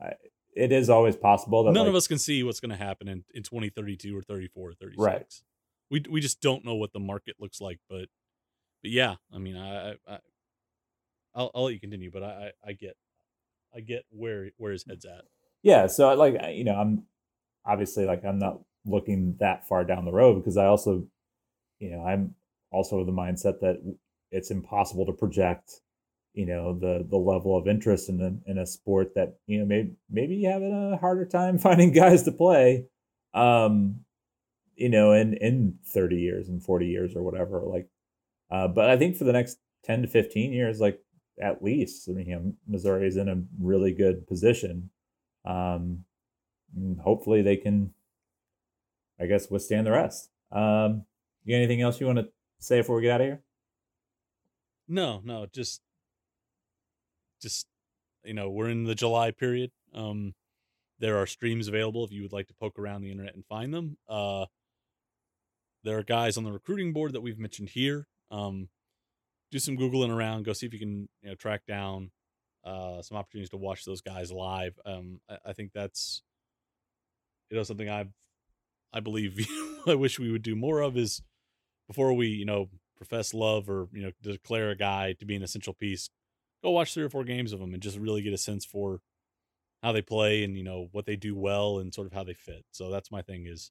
I, 0.01 0.15
it 0.55 0.73
is 0.73 0.91
always 0.91 1.17
possible 1.17 1.65
that 1.65 1.73
none 1.73 1.85
like, 1.85 1.91
of 1.91 1.95
us 1.95 2.07
can 2.07 2.19
see 2.19 2.43
what's 2.43 2.61
going 2.61 2.71
to 2.71 2.77
happen 2.77 3.09
in 3.09 3.25
in 3.35 3.43
twenty 3.43 3.71
thirty 3.71 3.97
two 3.97 4.17
or 4.17 4.23
thirty 4.23 4.49
four 4.49 4.71
or 4.71 4.75
thirty 4.75 4.97
six. 4.97 5.03
Right. 5.03 5.35
We 5.91 6.03
we 6.11 6.21
just 6.21 6.41
don't 6.41 6.65
know 6.65 6.75
what 6.75 6.93
the 6.93 7.01
market 7.01 7.37
looks 7.39 7.61
like, 7.61 7.79
but 7.89 8.07
but 8.83 8.91
yeah, 8.91 9.17
I 9.33 9.39
mean, 9.39 9.57
I, 9.57 9.93
I 10.09 10.19
I'll, 11.35 11.51
I'll 11.55 11.65
let 11.65 11.75
you 11.75 11.81
continue, 11.81 12.11
but 12.11 12.23
I, 12.23 12.53
I 12.67 12.73
get 12.73 12.97
I 13.75 13.81
get 13.81 14.05
where 14.11 14.51
where 14.57 14.73
his 14.73 14.85
head's 14.85 15.05
at. 15.05 15.23
Yeah, 15.63 15.87
so 15.87 16.13
like 16.15 16.37
you 16.55 16.65
know, 16.65 16.75
I'm 16.75 17.05
obviously 17.65 18.05
like 18.05 18.25
I'm 18.25 18.39
not 18.39 18.61
looking 18.85 19.37
that 19.39 19.69
far 19.69 19.85
down 19.85 20.05
the 20.05 20.13
road 20.13 20.37
because 20.37 20.57
I 20.57 20.67
also, 20.67 21.07
you 21.79 21.91
know, 21.91 22.05
I'm 22.05 22.35
also 22.71 22.99
of 22.99 23.07
the 23.07 23.13
mindset 23.13 23.61
that 23.61 23.81
it's 24.31 24.51
impossible 24.51 25.07
to 25.07 25.13
project, 25.13 25.81
you 26.35 26.47
know, 26.47 26.79
the 26.79 27.07
the 27.09 27.17
level 27.17 27.57
of 27.57 27.69
interest 27.69 28.09
in 28.09 28.21
a 28.21 28.51
in 28.51 28.59
a 28.59 28.67
sport 28.67 29.15
that 29.15 29.39
you 29.47 29.59
know 29.59 29.67
maybe 29.67 29.93
maybe 30.11 30.43
having 30.45 30.73
a 30.73 30.97
harder 30.97 31.27
time 31.27 31.59
finding 31.69 31.93
guys 31.93 32.23
to 32.25 32.33
play, 32.33 32.87
um, 33.35 34.01
you 34.77 34.89
know, 34.89 35.13
in 35.13 35.35
in 35.35 35.79
30 35.87 36.17
years 36.17 36.49
and 36.49 36.63
40 36.63 36.87
years 36.87 37.15
or 37.15 37.23
whatever. 37.23 37.63
Like, 37.67 37.89
uh, 38.51 38.69
but 38.69 38.91
I 38.91 38.97
think 38.97 39.17
for 39.17 39.25
the 39.25 39.33
next 39.33 39.59
10 39.85 40.03
to 40.03 40.09
15 40.09 40.53
years, 40.53 40.81
like 40.81 41.01
at 41.41 41.63
least. 41.63 42.09
I 42.09 42.13
mean, 42.13 42.29
you 42.29 42.37
know, 42.37 42.53
Missouri 42.67 43.07
is 43.07 43.17
in 43.17 43.29
a 43.29 43.43
really 43.61 43.93
good 43.93 44.27
position. 44.27 44.91
Um, 45.45 46.05
hopefully 47.01 47.43
they 47.43 47.57
can, 47.57 47.93
I 49.21 49.27
guess, 49.27 49.51
withstand 49.51 49.87
the 49.87 49.93
rest. 49.93 50.31
Um, 50.51 51.05
you 51.45 51.55
got 51.55 51.59
anything 51.59 51.81
else 51.81 52.01
you 52.01 52.07
want 52.07 52.19
to 52.19 52.29
say 52.59 52.81
before 52.81 52.97
we 52.97 53.03
get 53.03 53.13
out 53.13 53.21
of 53.21 53.27
here? 53.27 53.43
No, 54.89 55.21
no, 55.25 55.47
just, 55.53 55.81
just, 57.43 57.67
you 58.25 58.35
know, 58.35 58.51
we're 58.51 58.71
in 58.71 58.85
the 58.85 58.95
July 58.95 59.31
period. 59.31 59.71
Um, 59.95 60.35
there 60.99 61.19
are 61.19 61.27
streams 61.27 61.69
available 61.69 62.05
if 62.05 62.13
you 62.13 62.23
would 62.23 62.33
like 62.33 62.47
to 62.47 62.55
poke 62.55 62.79
around 62.79 63.03
the 63.03 63.11
internet 63.11 63.35
and 63.35 63.45
find 63.47 63.75
them. 63.75 63.99
Uh, 64.09 64.47
there 65.85 65.99
are 65.99 66.05
guys 66.05 66.37
on 66.37 66.45
the 66.45 66.53
recruiting 66.53 66.93
board 66.93 67.13
that 67.13 67.21
we've 67.21 67.39
mentioned 67.39 67.71
here. 67.71 68.07
Um, 68.31 68.69
do 69.51 69.59
some 69.59 69.77
googling 69.77 70.15
around, 70.15 70.45
go 70.45 70.53
see 70.53 70.67
if 70.67 70.73
you 70.73 70.79
can 70.79 71.09
you 71.23 71.29
know 71.29 71.35
track 71.35 71.67
down 71.67 72.11
uh, 72.65 73.03
some 73.03 73.17
opportunities 73.17 73.51
to 73.51 73.57
watch 73.57 73.85
those 73.85 74.01
guys 74.01 74.33
live. 74.33 74.79
Um, 74.87 75.21
I, 75.29 75.37
I 75.47 75.53
think 75.53 75.73
that's 75.75 76.23
you 77.51 77.57
know 77.57 77.63
something 77.63 77.89
I've 77.89 78.13
I 78.93 79.01
believe 79.01 79.47
I 79.87 79.95
wish 79.95 80.19
we 80.19 80.31
would 80.31 80.43
do 80.43 80.57
more 80.57 80.81
of 80.81 80.97
is 80.97 81.23
before 81.89 82.13
we 82.15 82.29
you 82.29 82.45
know 82.45 82.69
profess 82.97 83.35
love 83.35 83.69
or 83.69 83.89
you 83.93 84.03
know 84.03 84.13
declare 84.23 84.71
a 84.71 84.77
guy 84.77 85.15
to 85.19 85.27
be 85.27 85.37
an 85.37 85.43
essential 85.43 85.75
piece, 85.75 86.09
go 86.63 86.71
watch 86.71 86.95
three 86.95 87.05
or 87.05 87.11
four 87.11 87.25
games 87.25 87.53
of 87.53 87.61
them 87.61 87.75
and 87.75 87.83
just 87.83 87.99
really 87.99 88.23
get 88.23 88.33
a 88.33 88.39
sense 88.39 88.65
for 88.65 89.01
how 89.83 89.93
they 89.93 90.03
play 90.03 90.45
and 90.45 90.57
you 90.57 90.63
know 90.63 90.89
what 90.93 91.07
they 91.07 91.17
do 91.17 91.35
well 91.35 91.79
and 91.79 91.93
sort 91.93 92.07
of 92.07 92.13
how 92.13 92.25
they 92.25 92.35
fit. 92.35 92.65
So 92.71 92.91
that's 92.91 93.11
my 93.11 93.23
thing 93.23 93.47
is 93.47 93.71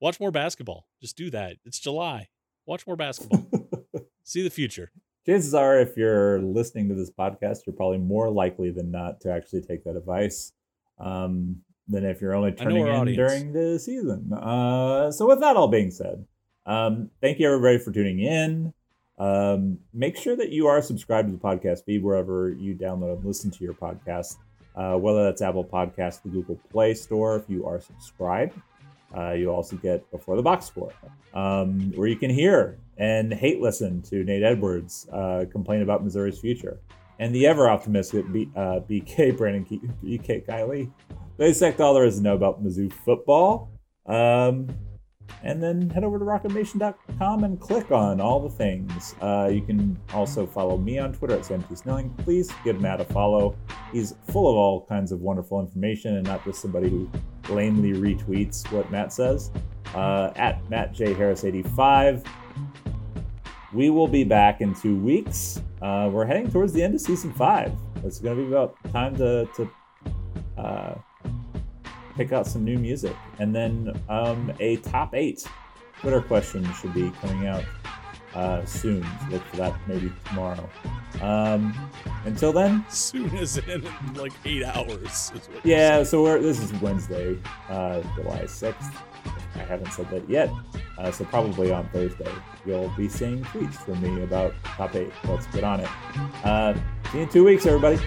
watch 0.00 0.20
more 0.20 0.30
basketball. 0.30 0.86
Just 1.00 1.16
do 1.16 1.30
that. 1.30 1.56
It's 1.64 1.80
July. 1.80 2.28
Watch 2.66 2.86
more 2.86 2.96
basketball. 2.96 3.48
See 4.22 4.42
the 4.42 4.50
future 4.50 4.92
chances 5.28 5.52
are, 5.52 5.78
if 5.78 5.96
you're 5.96 6.40
listening 6.40 6.88
to 6.88 6.94
this 6.94 7.10
podcast, 7.10 7.66
you're 7.66 7.76
probably 7.76 7.98
more 7.98 8.30
likely 8.30 8.70
than 8.70 8.90
not 8.90 9.20
to 9.20 9.30
actually 9.30 9.60
take 9.60 9.84
that 9.84 9.94
advice 9.94 10.52
um, 10.98 11.56
than 11.86 12.04
if 12.04 12.22
you're 12.22 12.34
only 12.34 12.52
turning 12.52 12.86
in 12.86 12.88
audience. 12.88 13.16
during 13.16 13.52
the 13.52 13.78
season. 13.78 14.32
Uh, 14.32 15.10
so, 15.10 15.26
with 15.26 15.40
that 15.40 15.56
all 15.56 15.68
being 15.68 15.90
said, 15.90 16.24
um, 16.64 17.10
thank 17.20 17.38
you 17.38 17.46
everybody 17.46 17.78
for 17.78 17.92
tuning 17.92 18.20
in. 18.20 18.72
Um, 19.18 19.78
make 19.92 20.16
sure 20.16 20.36
that 20.36 20.50
you 20.50 20.66
are 20.66 20.80
subscribed 20.80 21.28
to 21.28 21.32
the 21.32 21.40
podcast 21.40 21.84
feed 21.84 22.02
wherever 22.02 22.50
you 22.50 22.74
download 22.74 23.14
and 23.14 23.24
listen 23.24 23.50
to 23.50 23.64
your 23.64 23.74
podcast, 23.74 24.36
uh, 24.76 24.94
whether 24.94 25.24
that's 25.24 25.42
Apple 25.42 25.64
Podcasts, 25.64 26.22
the 26.22 26.28
Google 26.28 26.58
Play 26.70 26.94
Store. 26.94 27.36
If 27.36 27.48
you 27.48 27.66
are 27.66 27.80
subscribed, 27.80 28.54
uh, 29.16 29.32
you 29.32 29.50
also 29.50 29.76
get 29.76 30.08
Before 30.10 30.36
the 30.36 30.42
Box 30.42 30.66
Score, 30.66 30.92
um, 31.34 31.92
where 31.96 32.08
you 32.08 32.16
can 32.16 32.30
hear 32.30 32.78
and 32.98 33.32
hate 33.32 33.60
listen 33.60 34.02
to 34.02 34.22
Nate 34.24 34.42
Edwards 34.42 35.08
uh, 35.12 35.44
complain 35.50 35.82
about 35.82 36.04
Missouri's 36.04 36.38
future. 36.38 36.78
And 37.20 37.34
the 37.34 37.46
ever 37.48 37.68
optimistic 37.68 38.30
B, 38.32 38.48
uh, 38.54 38.80
BK 38.88 39.36
Brandon 39.36 39.64
BK 40.04 40.46
Kiley. 40.46 40.90
They 41.36 41.48
dissect 41.48 41.80
all 41.80 41.94
there 41.94 42.04
is 42.04 42.16
to 42.16 42.22
know 42.22 42.34
about 42.34 42.62
Mizzou 42.62 42.92
football. 42.92 43.70
Um, 44.06 44.68
and 45.42 45.62
then 45.62 45.88
head 45.90 46.04
over 46.04 46.18
to 46.18 46.24
rockmnation.com 46.24 47.44
and 47.44 47.60
click 47.60 47.90
on 47.90 48.20
all 48.20 48.40
the 48.40 48.54
things. 48.54 49.14
Uh, 49.20 49.48
you 49.52 49.62
can 49.62 49.98
also 50.12 50.46
follow 50.46 50.76
me 50.76 50.98
on 50.98 51.12
Twitter 51.12 51.34
at 51.34 51.44
Sam. 51.44 51.62
Please 52.18 52.50
give 52.64 52.80
Matt 52.80 53.00
a 53.00 53.04
follow. 53.04 53.56
He's 53.92 54.14
full 54.30 54.48
of 54.50 54.56
all 54.56 54.86
kinds 54.86 55.12
of 55.12 55.20
wonderful 55.20 55.60
information 55.60 56.16
and 56.16 56.26
not 56.26 56.44
just 56.44 56.60
somebody 56.60 56.88
who 56.88 57.10
lamely 57.48 57.92
retweets 57.92 58.70
what 58.72 58.90
Matt 58.90 59.12
says. 59.12 59.50
Uh, 59.94 60.32
at 60.36 60.68
Matt 60.68 60.92
J. 60.92 61.14
Harris 61.14 61.44
85. 61.44 62.22
We 63.72 63.90
will 63.90 64.08
be 64.08 64.24
back 64.24 64.60
in 64.60 64.74
two 64.74 64.96
weeks. 64.96 65.62
Uh, 65.80 66.10
we're 66.12 66.26
heading 66.26 66.50
towards 66.50 66.72
the 66.72 66.82
end 66.82 66.94
of 66.94 67.00
season 67.00 67.32
five. 67.32 67.72
It's 68.04 68.18
going 68.18 68.36
to 68.36 68.42
be 68.42 68.48
about 68.48 68.76
time 68.92 69.16
to, 69.16 69.48
to 69.56 69.70
uh, 70.58 70.94
pick 72.18 72.32
out 72.32 72.46
some 72.46 72.64
new 72.64 72.76
music. 72.76 73.16
And 73.38 73.54
then 73.54 73.98
um, 74.08 74.52
a 74.58 74.76
top 74.78 75.14
eight 75.14 75.46
Twitter 76.00 76.20
question 76.20 76.70
should 76.74 76.92
be 76.92 77.10
coming 77.22 77.46
out 77.46 77.64
uh, 78.34 78.64
soon. 78.64 79.02
So 79.02 79.34
look 79.34 79.44
for 79.44 79.56
that 79.56 79.74
maybe 79.86 80.12
tomorrow. 80.26 80.68
Um, 81.22 81.90
until 82.24 82.52
then, 82.52 82.84
soon 82.90 83.34
as 83.36 83.56
in 83.58 83.84
like 84.14 84.32
eight 84.44 84.64
hours. 84.64 85.32
yeah, 85.62 86.02
so 86.02 86.22
we're, 86.24 86.40
this 86.40 86.60
is 86.60 86.72
Wednesday, 86.80 87.38
uh, 87.68 88.02
July 88.16 88.42
6th. 88.42 88.94
I 89.54 89.58
haven't 89.58 89.92
said 89.92 90.10
that 90.10 90.28
yet. 90.28 90.50
Uh, 90.98 91.12
so 91.12 91.24
probably 91.24 91.70
on 91.70 91.88
Thursday, 91.90 92.32
you'll 92.66 92.92
be 92.96 93.08
seeing 93.08 93.44
tweets 93.44 93.74
from 93.74 94.00
me 94.02 94.22
about 94.24 94.54
top 94.64 94.94
eight. 94.96 95.12
Let's 95.24 95.46
get 95.46 95.62
on 95.62 95.80
it. 95.80 95.88
Uh, 96.44 96.74
see 97.12 97.18
you 97.18 97.22
in 97.22 97.28
two 97.28 97.44
weeks, 97.44 97.64
everybody. 97.64 97.98